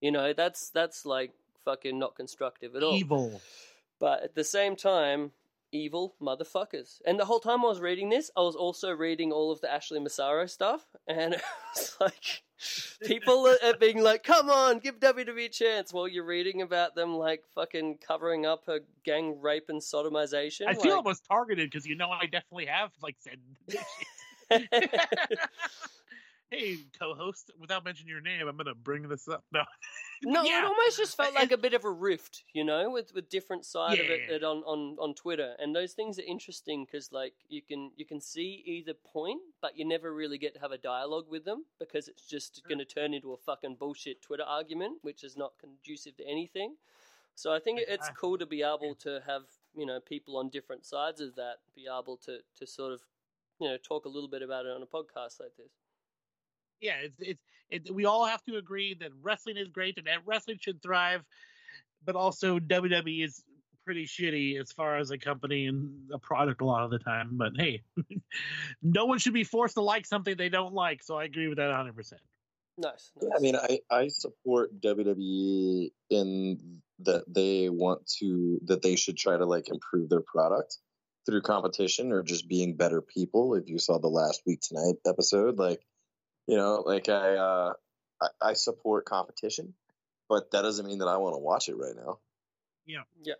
[0.00, 1.32] You know, that's that's like
[1.64, 2.94] fucking not constructive at all.
[2.94, 3.40] evil.
[3.98, 5.32] But at the same time,
[5.72, 7.00] evil motherfuckers.
[7.06, 9.72] And the whole time I was reading this, I was also reading all of the
[9.72, 11.42] Ashley Massaro stuff, and it
[11.74, 12.42] was like
[13.04, 17.14] people are, being like, "Come on, give WWE a chance," while you're reading about them
[17.14, 20.66] like fucking covering up her gang rape and sodomization.
[20.66, 23.38] I feel like- almost targeted because you know I definitely have like said.
[26.50, 29.44] hey, co-host, without mentioning your name, I'm gonna bring this up.
[29.52, 29.62] No,
[30.22, 30.58] No, Yeah.
[30.58, 33.64] it almost just felt like a bit of a rift, you know, with with different
[33.64, 37.34] side of it, it on, on on Twitter, and those things are interesting because like
[37.48, 40.78] you can you can see either point, but you never really get to have a
[40.78, 42.68] dialogue with them because it's just mm.
[42.68, 46.76] going to turn into a fucking bullshit Twitter argument, which is not conducive to anything.
[47.34, 49.44] So I think it's cool to be able to have
[49.74, 53.00] you know people on different sides of that be able to to sort of
[53.58, 55.72] you know talk a little bit about it on a podcast like this.
[56.80, 60.26] Yeah, it's it's it, we all have to agree that wrestling is great and that
[60.26, 61.22] wrestling should thrive,
[62.04, 63.42] but also WWE is
[63.84, 67.30] pretty shitty as far as a company and a product a lot of the time.
[67.32, 67.82] But hey,
[68.82, 71.02] no one should be forced to like something they don't like.
[71.02, 71.94] So I agree with that 100.
[71.94, 72.20] percent
[72.78, 73.10] Nice.
[73.20, 73.28] Yeah.
[73.36, 79.36] I mean, I, I support WWE in that they want to that they should try
[79.36, 80.78] to like improve their product
[81.26, 83.54] through competition or just being better people.
[83.54, 85.80] If you saw the last week tonight episode, like
[86.46, 87.72] you know, like I uh,
[88.20, 89.74] I, I support competition,
[90.28, 92.18] but that doesn't mean that I want to watch it right now.
[93.22, 93.34] yeah.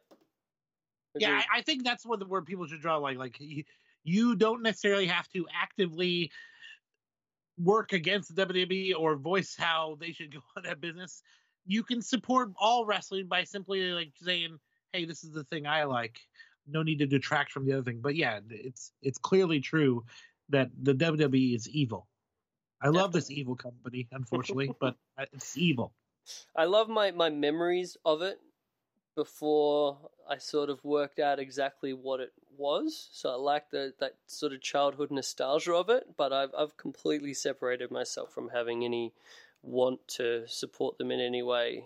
[1.18, 1.44] Yeah, Agreed.
[1.52, 3.64] I, I think that's what the where people should draw like like you,
[4.04, 6.30] you don't necessarily have to actively
[7.58, 11.22] work against the WWE or voice how they should go on that business.
[11.66, 14.58] You can support all wrestling by simply like saying,
[14.92, 16.18] "Hey, this is the thing I like."
[16.66, 18.00] No need to detract from the other thing.
[18.00, 20.04] But yeah, it's it's clearly true
[20.48, 22.06] that the WWE is evil.
[22.80, 24.96] I love this evil company, unfortunately, but
[25.32, 25.92] it's evil.
[26.56, 28.40] I love my, my memories of it
[29.16, 29.98] before
[30.28, 33.08] I sort of worked out exactly what it was.
[33.12, 37.34] So I like the that sort of childhood nostalgia of it, but I've I've completely
[37.34, 39.12] separated myself from having any
[39.62, 41.84] want to support them in any way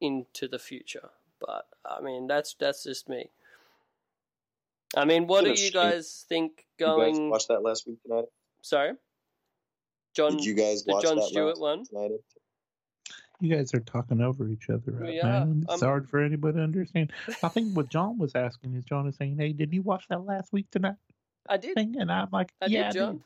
[0.00, 1.10] into the future.
[1.40, 3.30] But I mean that's that's just me.
[4.94, 7.30] I mean, what do you guys think You guys going?
[7.30, 8.26] watched that last week tonight?
[8.62, 8.92] Sorry,
[10.16, 10.36] John.
[10.36, 12.10] Did you guys the watch John that Stewart last one?
[12.10, 12.20] week?
[13.38, 15.28] You guys are talking over each other right We now.
[15.28, 15.42] are.
[15.42, 17.12] and It's Um, hard for anybody to understand.
[17.42, 20.24] I think what John was asking is John is saying, "Hey, did you watch that
[20.24, 20.96] last week tonight
[21.46, 21.74] I did.
[21.74, 23.24] thing?" And I'm like, I "Yeah, did, John.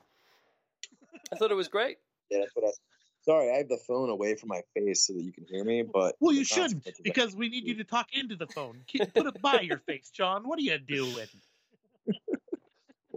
[1.33, 1.99] I thought it was great.
[2.29, 2.73] Yeah, that's what I.
[3.23, 5.83] Sorry, I have the phone away from my face so that you can hear me.
[5.83, 8.83] But Well, you shouldn't because we need you to talk into the phone.
[9.15, 10.49] Put it by your face, John.
[10.49, 11.29] What are you doing?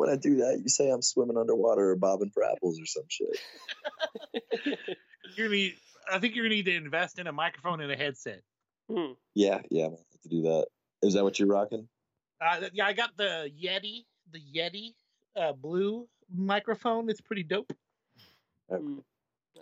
[0.03, 3.03] when I do that, you say I'm swimming underwater or bobbing for apples or some
[3.07, 3.39] shit.
[5.35, 5.75] You're gonna need,
[6.11, 8.41] I think you're gonna need to invest in a microphone and a headset.
[8.91, 9.13] Hmm.
[9.33, 10.67] Yeah, yeah, I'm gonna have to do that.
[11.01, 11.87] Is that what you're rocking?
[12.39, 14.93] Uh, yeah, I got the Yeti, the Yeti
[15.35, 17.09] uh, blue microphone.
[17.09, 17.71] It's pretty dope.
[18.69, 18.99] Hmm.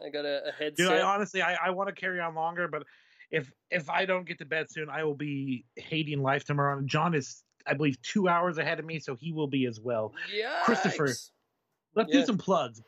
[0.04, 0.78] I got a, a headset.
[0.78, 2.84] Dude, I honestly, I, I want to carry on longer, but
[3.30, 6.78] if if I don't get to bed soon, I will be hating life tomorrow.
[6.80, 9.80] And John is, I believe, two hours ahead of me, so he will be as
[9.80, 10.14] well.
[10.34, 11.08] Yeah, Christopher.
[11.08, 12.20] Let's Yeah.
[12.22, 12.82] do some plugs.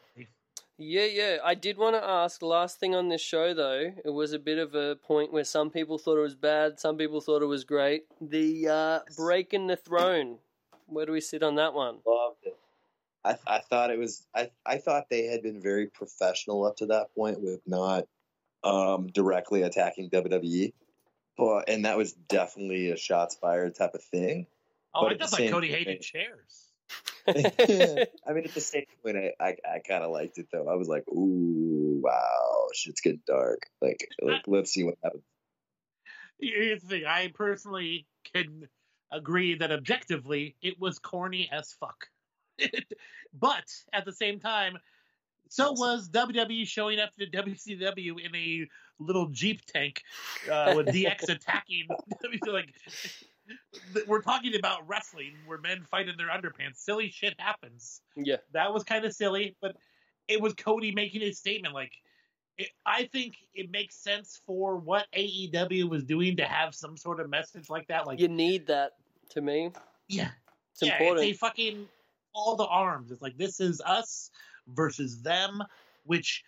[0.78, 1.38] Yeah, yeah.
[1.44, 2.42] I did want to ask.
[2.42, 5.70] Last thing on this show, though, it was a bit of a point where some
[5.70, 8.06] people thought it was bad, some people thought it was great.
[8.22, 10.40] The uh, breaking the throne.
[10.88, 12.00] Where do we sit on that one?
[12.06, 12.58] Loved it.
[13.24, 16.88] I I thought it was I I thought they had been very professional up to
[16.88, 18.06] that point with not
[18.64, 20.74] um directly attacking WWE.
[21.38, 24.48] But and that was definitely a shots fired type of thing.
[24.94, 26.70] Oh, But I just like Cody time- hated chairs.
[27.28, 30.68] I mean, at the same point, I I, I kind of liked it though.
[30.68, 35.24] I was like, "Ooh, wow, shit's getting dark." Like, like let's see what happens.
[36.40, 37.06] Here's the thing.
[37.06, 38.68] I personally can
[39.12, 42.08] agree that objectively it was corny as fuck.
[43.34, 43.64] but
[43.94, 44.78] at the same time,
[45.50, 48.68] so was WWE showing up to WCW in a
[49.00, 50.02] little Jeep tank
[50.52, 51.88] uh, with DX attacking.
[52.48, 53.26] like, th-
[54.08, 56.78] we're talking about wrestling where men fight in their underpants.
[56.78, 58.02] Silly shit happens.
[58.16, 59.76] yeah, That was kind of silly, but
[60.28, 61.74] it was Cody making his statement.
[61.74, 61.92] Like,
[62.58, 67.20] it, I think it makes sense for what AEW was doing to have some sort
[67.20, 68.06] of message like that.
[68.08, 68.92] Like, you need that
[69.30, 69.72] to me.
[70.08, 70.30] yeah,
[70.74, 71.28] It's yeah, important.
[71.28, 71.88] it's a fucking
[72.36, 73.12] all the arms.
[73.12, 74.30] It's like this is us
[74.68, 75.62] versus them,
[76.06, 76.44] which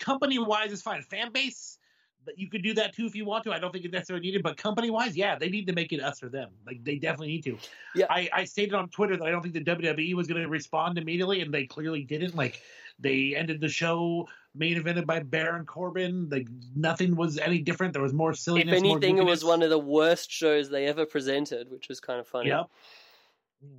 [0.00, 1.02] company wise is fine.
[1.02, 1.78] Fan base,
[2.24, 3.52] but you could do that too if you want to.
[3.52, 6.00] I don't think it's necessarily needed, but company wise, yeah, they need to make it
[6.00, 6.50] us or them.
[6.66, 7.58] Like they definitely need to.
[7.94, 8.06] Yeah.
[8.10, 10.98] I, I stated on Twitter that I don't think the WWE was going to respond
[10.98, 12.34] immediately, and they clearly didn't.
[12.34, 12.60] Like
[12.98, 16.28] they ended the show main evented by Baron Corbin.
[16.30, 17.92] Like nothing was any different.
[17.92, 18.82] There was more if silliness.
[18.82, 22.20] more anything, it was one of the worst shows they ever presented, which was kind
[22.20, 22.48] of funny.
[22.48, 22.70] Yep.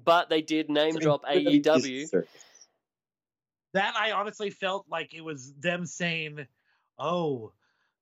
[0.04, 2.24] But they did name drop AEW.
[3.74, 6.48] that I honestly felt like it was them saying,
[6.98, 7.54] "Oh,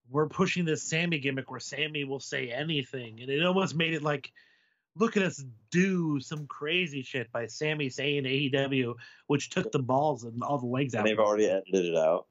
[0.10, 4.04] we're pushing this Sami gimmick where Sami will say anything," and it almost made it
[4.04, 4.32] like,
[4.96, 8.96] "Look at us do some crazy shit by Sami saying AEW,"
[9.28, 11.00] which took the balls and all the legs out.
[11.00, 12.28] And they've already edited it out.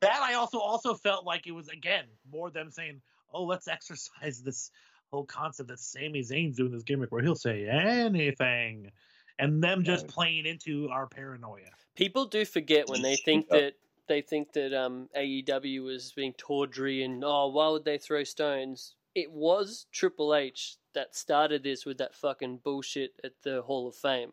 [0.00, 3.00] that I also also felt like it was again more them saying,
[3.32, 4.70] "Oh, let's exercise this
[5.10, 8.90] whole concept that Sami Zayn's doing this gimmick where he'll say anything,"
[9.38, 11.70] and them just playing into our paranoia.
[11.96, 13.58] People do forget when they think oh.
[13.58, 13.74] that
[14.06, 18.94] they think that um, AEW was being tawdry and oh, why would they throw stones?
[19.14, 23.94] It was Triple H that started this with that fucking bullshit at the Hall of
[23.94, 24.32] Fame.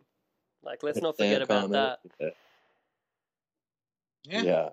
[0.63, 1.99] Like, let's not forget about that.
[4.23, 4.41] Yeah.
[4.41, 4.69] yeah.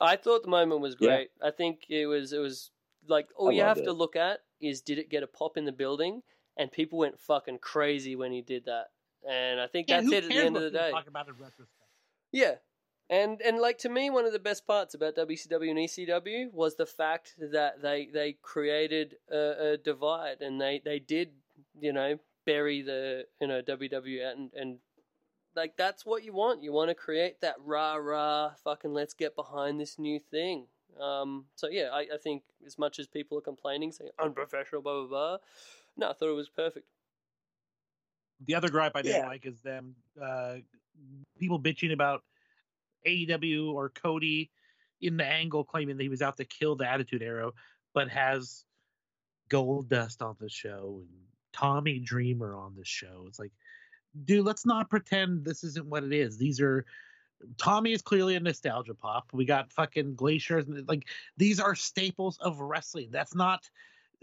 [0.00, 1.08] I thought the moment was Yeah.
[1.08, 1.30] great.
[1.42, 2.70] I think it was it was
[3.08, 5.56] like all I you have loved to look at is did it get a pop
[5.56, 6.22] in the building,
[6.56, 8.90] and people went fucking crazy when he did that.
[9.28, 10.90] And I think Yeah, that's it at the end of the day.
[10.92, 11.68] Talk about it retrospect.
[12.30, 12.54] Yeah.
[13.10, 16.76] And and like to me, one of the best parts about WCW and ECW was
[16.76, 21.30] the fact that they they created a, a divide and they, they did
[21.80, 24.78] you know bury the you know WWE and and
[25.56, 26.62] like that's what you want.
[26.62, 30.66] You want to create that rah rah fucking let's get behind this new thing.
[31.00, 35.00] Um, so yeah, I, I think as much as people are complaining, saying unprofessional, blah
[35.00, 35.36] blah blah.
[35.96, 36.86] No, I thought it was perfect.
[38.46, 39.26] The other gripe I didn't Yeah.
[39.26, 40.56] like is them uh,
[41.38, 42.22] people bitching about
[43.06, 44.50] AEW or Cody
[45.00, 47.50] in the angle claiming that he was out to kill the Attitude Era,
[47.94, 48.64] but has
[49.48, 51.08] Goldust on the show and
[51.52, 53.24] Tommy Dreamer on the show.
[53.26, 53.52] It's like,
[54.24, 56.36] dude, let's not pretend this isn't what it is.
[56.36, 56.84] These are
[57.56, 59.28] Tommy is clearly a nostalgia pop.
[59.32, 61.06] We got fucking glaciers and like
[61.36, 63.08] these are staples of wrestling.
[63.12, 63.68] That's not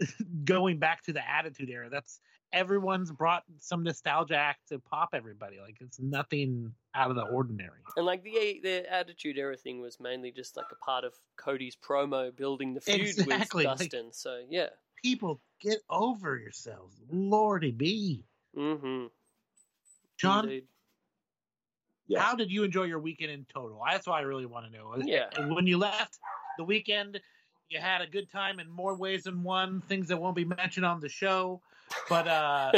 [0.44, 1.88] going back to the Attitude Era.
[1.90, 2.20] That's
[2.52, 5.58] everyone's brought some nostalgia act to pop everybody.
[5.60, 7.80] Like it's nothing out of the ordinary.
[7.96, 11.76] And like the the Attitude Era thing was mainly just like a part of Cody's
[11.76, 14.12] promo building the feud Exactly, with like- Dustin.
[14.12, 14.68] so yeah.
[15.02, 16.96] People, get over yourselves.
[17.10, 18.24] Lordy be.
[18.56, 19.06] Mm-hmm.
[20.16, 20.64] John, Indeed.
[22.08, 22.20] Yeah.
[22.22, 23.80] how did you enjoy your weekend in total?
[23.88, 24.94] That's what I really want to know.
[25.04, 25.26] Yeah.
[25.52, 26.18] When you left
[26.56, 27.20] the weekend,
[27.68, 29.82] you had a good time in more ways than one.
[29.82, 31.60] Things that won't be mentioned on the show.
[32.08, 32.72] But uh,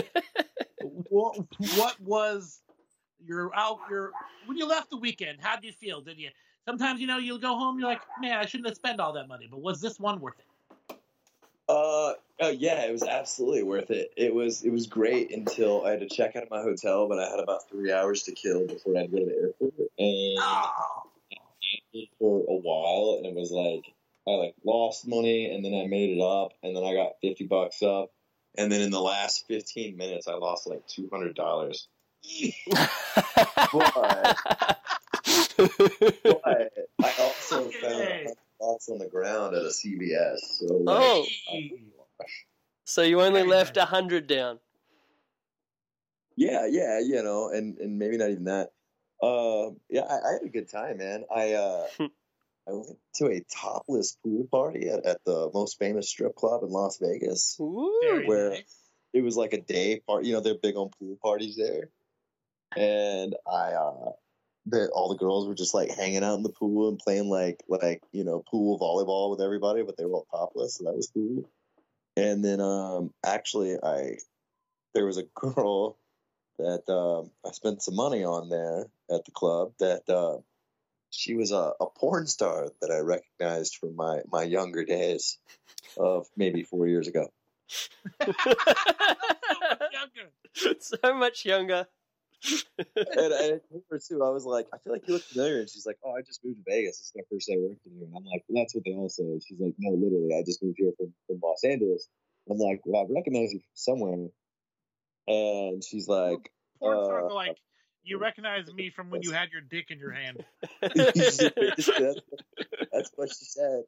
[0.80, 1.36] what
[1.76, 2.60] what was
[3.24, 4.12] your out your
[4.46, 5.38] when you left the weekend?
[5.40, 6.00] How did you feel?
[6.00, 6.30] Did you
[6.66, 9.28] sometimes you know you'll go home you're like man I shouldn't have spent all that
[9.28, 10.46] money, but was this one worth it?
[11.68, 14.12] Uh, oh yeah, it was absolutely worth it.
[14.16, 17.18] It was it was great until I had to check out of my hotel, but
[17.18, 19.74] I had about three hours to kill before I had to go to the airport,
[19.98, 21.02] and Oh,
[22.18, 23.92] for a while, and it was like
[24.26, 27.46] I like lost money, and then I made it up, and then I got fifty
[27.46, 28.10] bucks up,
[28.58, 31.88] and then in the last fifteen minutes, I lost like two hundred dollars.
[35.58, 36.72] But
[37.02, 38.32] I also found Okay.
[38.60, 40.38] bucks on the ground at a CVS.
[40.58, 41.26] So like, Oh.
[41.52, 41.70] I-
[42.84, 44.58] so you only Very left a hundred down.
[46.36, 48.70] Yeah, yeah, you know, and and maybe not even that.
[49.22, 51.24] Uh, yeah, I, I had a good time, man.
[51.34, 51.86] I uh,
[52.68, 56.70] I went to a topless pool party at, at the most famous strip club in
[56.70, 57.56] Las Vegas.
[57.60, 58.22] Ooh.
[58.26, 58.74] Where- nice.
[59.14, 60.28] It was like a day party.
[60.28, 61.88] You know, they're big on pool parties there,
[62.76, 64.12] and I uh,
[64.66, 67.62] the, all the girls were just like hanging out in the pool and playing like
[67.68, 71.10] like you know pool volleyball with everybody, but they were all topless, so that was
[71.12, 71.48] cool.
[72.16, 74.18] And then um, actually, I
[74.94, 75.96] there was a girl
[76.58, 79.72] that um, I spent some money on there at the club.
[79.78, 80.38] That uh,
[81.10, 85.38] she was a, a porn star that I recognized from my my younger days
[85.96, 87.28] of maybe four years ago.
[89.92, 90.30] Younger.
[90.80, 91.86] so much younger.
[92.78, 94.22] and, and I told her too.
[94.22, 96.44] I was like, I feel like you look familiar, and she's like, Oh, I just
[96.44, 97.00] moved to Vegas.
[97.00, 98.06] It's my first day working here.
[98.06, 99.24] And I'm like, well, That's what they all say.
[99.46, 102.08] She's like, No, literally, I just moved here from, from Los Angeles.
[102.50, 104.28] I'm like, Well, I recognize you from somewhere.
[105.26, 107.56] And she's like, Porn Uh, stars like
[108.04, 110.44] you recognize me from when you had your dick in your hand.
[110.80, 111.36] that's,
[112.92, 113.84] that's what she said.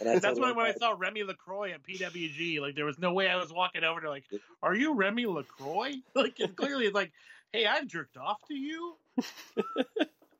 [0.00, 2.84] And I That's told her, when when I saw Remy LaCroix at PWG, like there
[2.84, 4.24] was no way I was walking over to like,
[4.62, 5.92] are you Remy LaCroix?
[6.14, 7.12] Like it's clearly it's like,
[7.52, 8.96] hey, I've jerked off to you.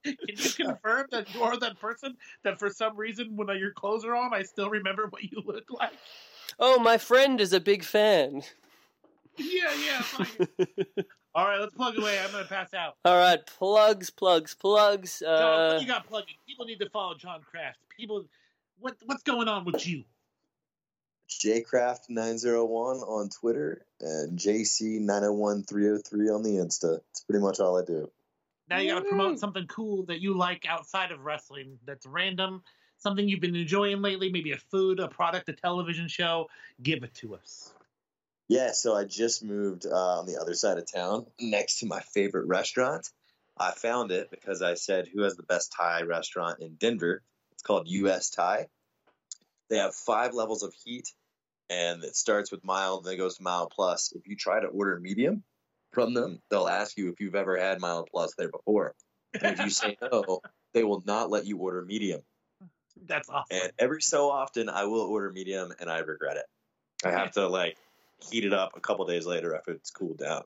[0.04, 4.04] Can you confirm that you are that person that for some reason when your clothes
[4.04, 5.92] are on, I still remember what you look like?
[6.58, 8.42] oh, my friend is a big fan.
[9.36, 10.02] Yeah, yeah.
[10.02, 10.48] fine.
[11.34, 12.18] All right, let's plug away.
[12.18, 12.96] I'm gonna pass out.
[13.04, 15.20] All right, plugs, plugs, plugs.
[15.20, 16.34] John, Uh, what you got plugging?
[16.46, 17.78] People need to follow John Craft.
[17.88, 18.24] People,
[18.80, 20.04] what what's going on with you?
[21.30, 27.00] jcraft901 on Twitter and jc901303 on the Insta.
[27.10, 28.10] It's pretty much all I do.
[28.68, 31.78] Now you got to promote something cool that you like outside of wrestling.
[31.86, 32.62] That's random.
[32.98, 34.30] Something you've been enjoying lately.
[34.30, 36.48] Maybe a food, a product, a television show.
[36.82, 37.72] Give it to us.
[38.50, 42.00] Yeah, so I just moved uh, on the other side of town next to my
[42.00, 43.08] favorite restaurant.
[43.56, 47.22] I found it because I said, Who has the best Thai restaurant in Denver?
[47.52, 48.66] It's called US Thai.
[49.68, 51.12] They have five levels of heat,
[51.68, 54.12] and it starts with mild, then it goes to mild plus.
[54.16, 55.44] If you try to order medium
[55.92, 58.96] from them, they'll ask you if you've ever had mild plus there before.
[59.40, 60.40] And if you say no,
[60.74, 62.22] they will not let you order medium.
[63.06, 63.60] That's awesome.
[63.62, 66.46] And every so often, I will order medium, and I regret it.
[67.04, 67.76] I have to like
[68.30, 70.42] heat it up a couple days later after it's cooled down.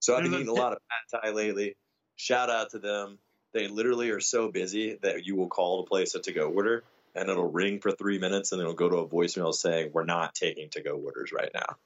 [0.00, 0.78] So I've been eating a lot of
[1.10, 1.76] pad thai lately.
[2.16, 3.18] Shout out to them.
[3.52, 6.84] They literally are so busy that you will call the place to go order,
[7.14, 10.34] and it'll ring for three minutes, and it'll go to a voicemail saying, "We're not
[10.34, 11.76] taking to go orders right now."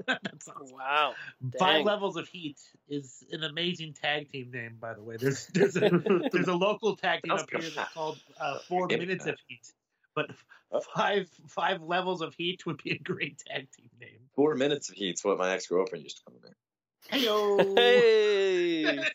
[0.06, 0.76] That's awesome.
[0.76, 1.14] Wow.
[1.58, 2.58] Five levels of heat
[2.88, 5.16] is an amazing tag team name, by the way.
[5.16, 5.90] There's there's a
[6.32, 9.72] there's a local tag team up here that's called uh, Four Minutes of Heat.
[10.28, 10.36] But
[10.72, 10.80] Oh.
[10.94, 14.20] five five levels of heat would be a great tag team name.
[14.36, 16.50] Four minutes of heat's what my ex girlfriend used to call me.
[17.10, 17.76] Heyo.
[17.78, 18.98] Hey.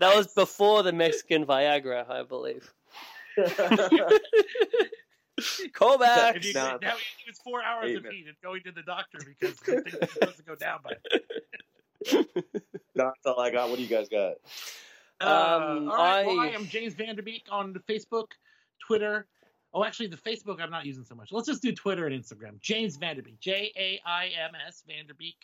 [0.00, 2.72] That was before the Mexican Viagra, I believe.
[5.72, 6.36] Call back.
[6.36, 6.78] If you, Nah.
[6.80, 6.94] now
[7.26, 8.12] it's four hours of Amen.
[8.12, 8.26] heat.
[8.28, 10.92] It's going to the doctor because I think it's supposed to go down by.
[12.94, 13.68] That's all I got.
[13.70, 14.34] What do you guys got?
[15.20, 16.26] Uh, Um, all right.
[16.26, 18.28] Well, I- I am Jaims Vanderbeek on Facebook,
[18.86, 19.26] Twitter.
[19.74, 21.30] Oh, actually, the Facebook I'm not using so much.
[21.30, 22.60] Let's just do Twitter and Instagram.
[22.60, 25.36] Jaims Vanderbeek, J A I M S Vanderbeek.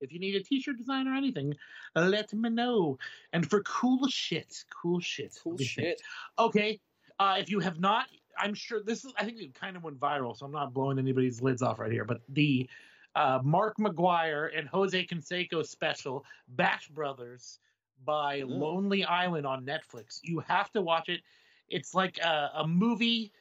[0.00, 1.54] If you need a T-shirt design or anything,
[1.96, 2.98] let me know.
[3.32, 5.68] And for cool shit, cool shit, Cool me think.
[5.70, 6.02] shit.
[6.38, 6.80] Okay,
[7.18, 8.06] uh, if you have not,
[8.38, 9.12] I'm sure this is.
[9.18, 11.90] I think it kind of went viral, so I'm not blowing anybody's lids off right
[11.90, 12.04] here.
[12.04, 12.68] But the
[13.16, 17.58] uh, Mark McGwire and Jose Canseco special, Bash Brothers,
[18.04, 18.50] by Mm.
[18.60, 20.20] Lonely Island on Netflix.
[20.22, 21.22] You have to watch it.
[21.68, 23.32] It's like a, a movie.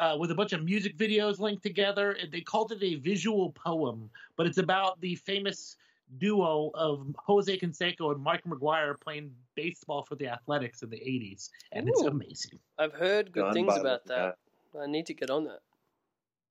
[0.00, 4.08] Uh, with a bunch of music videos linked together, they called it a visual poem,
[4.34, 5.76] but it's about the famous
[6.16, 11.50] duo of Jose Canseco and Mike McGwire playing baseball for the Athletics in the 80s,
[11.72, 12.58] and it's amazing.
[12.78, 14.38] I've heard good Done things about the- that.
[14.80, 15.60] I need to get on that.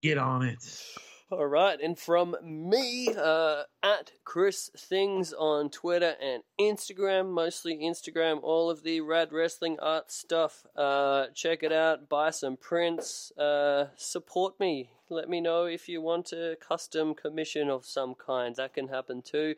[0.04, 0.86] Get on it.
[1.32, 8.40] All right, and from me uh, at Chris Things on Twitter and Instagram, mostly Instagram,
[8.42, 10.66] all of the rad wrestling art stuff.
[10.76, 14.90] Uh, check it out, buy some prints, uh, support me.
[15.12, 18.56] Let me know if you want a custom commission of some kind.
[18.56, 19.54] That can happen too.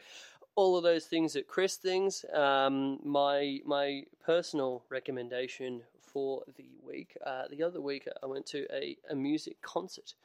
[0.56, 2.26] All of those things at Chris Things.
[2.34, 7.16] Um, my my personal recommendation for the week.
[7.26, 10.16] Uh, the other week, I went to a, a music concert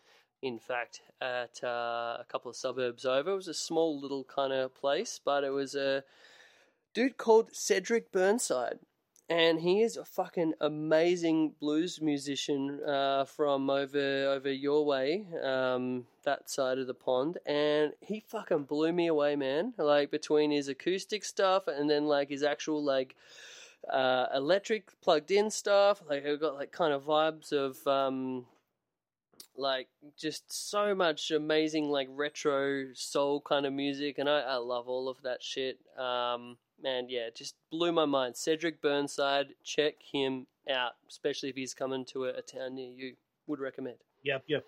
[0.43, 3.33] in fact, at uh, a couple of suburbs over.
[3.33, 6.05] It was a small little kind of place, but it was a
[6.95, 8.79] dude called Cedric Burnside.
[9.29, 16.07] And he is a fucking amazing blues musician uh, from over over your way, um,
[16.23, 17.39] that side of the pond.
[17.45, 19.75] And he fucking blew me away, man.
[19.79, 23.17] Like between his acoustic stuff and then like his actual like
[23.93, 26.03] uh, electric plugged in stuff.
[26.09, 28.47] Like it got like kind of vibes of um,
[29.59, 29.89] like
[30.19, 35.09] just so much amazing like retro soul kind of music and I, I love all
[35.09, 40.93] of that shit um man yeah just blew my mind cedric burnside check him out
[41.09, 43.15] especially if he's coming to a, a town near you
[43.47, 43.97] would recommend
[44.27, 44.65] Yep, yep.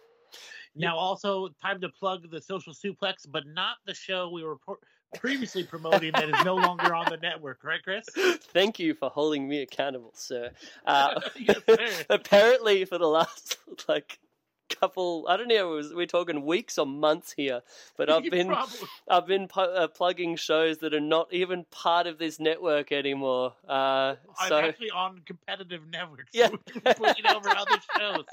[0.77, 4.79] Now, also, time to plug the social suplex, but not the show we were por-
[5.17, 8.07] previously promoting that is no longer on the network, right, Chris?
[8.53, 10.51] thank you for holding me accountable sir
[10.87, 11.89] uh, Yes, sir.
[12.11, 13.57] apparently for the last
[13.89, 14.21] like
[14.69, 17.63] couple i don't know was, we're talking weeks or months here
[17.97, 18.79] but i've been Probably.
[19.09, 23.55] I've been pu- uh, plugging shows that are not even part of this network anymore.
[23.67, 26.31] Uh, I'm so actually on competitive networks.
[26.33, 26.49] Yeah.
[26.85, 28.25] Putting over other shows,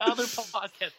[0.00, 0.92] other podcasts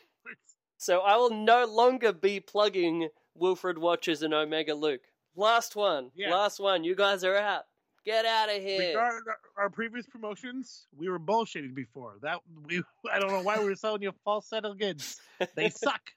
[0.78, 5.02] so I will no longer be plugging Wilfred Watches and Omega Luke.
[5.36, 6.32] Last one, Yeah.
[6.34, 6.84] last one.
[6.84, 7.64] You guys are out.
[8.08, 8.88] Get out of here.
[8.88, 12.14] Regarding our, our previous promotions, we were bullshitting before.
[12.22, 12.82] That we,
[13.12, 15.20] I don't know why we were selling you a false set of goods.
[15.56, 16.14] They suck.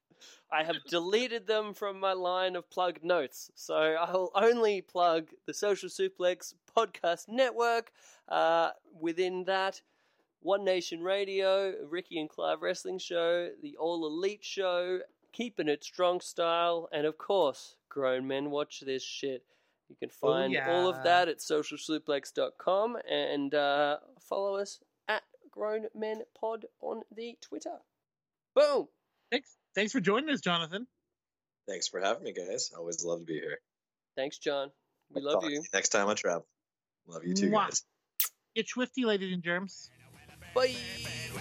[0.53, 5.31] I have deleted them from my line of plugged notes, so I will only plug
[5.47, 7.91] the Social Suplex Podcast Network.
[8.29, 9.81] Uh, within that,
[10.43, 15.01] One Nation Radio, Ricky and Clive Wrestling Show, the All Elite Show,
[15.33, 19.43] Keeping It Strong Style, and of course, Grown Men Watch This Shit.
[19.91, 26.23] You can find all of that at socialsuplex.com and uh, follow us at Grown Men
[26.39, 27.79] Pod on the Twitter.
[28.55, 28.87] Boom!
[29.33, 30.87] Thanks, thanks for joining us, Jonathan.
[31.69, 32.71] Thanks for having me, guys.
[32.77, 33.59] Always love to be here.
[34.17, 34.71] Thanks, John.
[35.13, 35.63] We I'll love talk to you.
[35.75, 36.47] Next time I travel.
[37.09, 37.67] Love you too, Mwah.
[37.67, 37.83] guys.
[38.55, 39.91] Get swifty, ladies and germs.
[40.55, 40.75] Bye.
[41.35, 41.41] Don't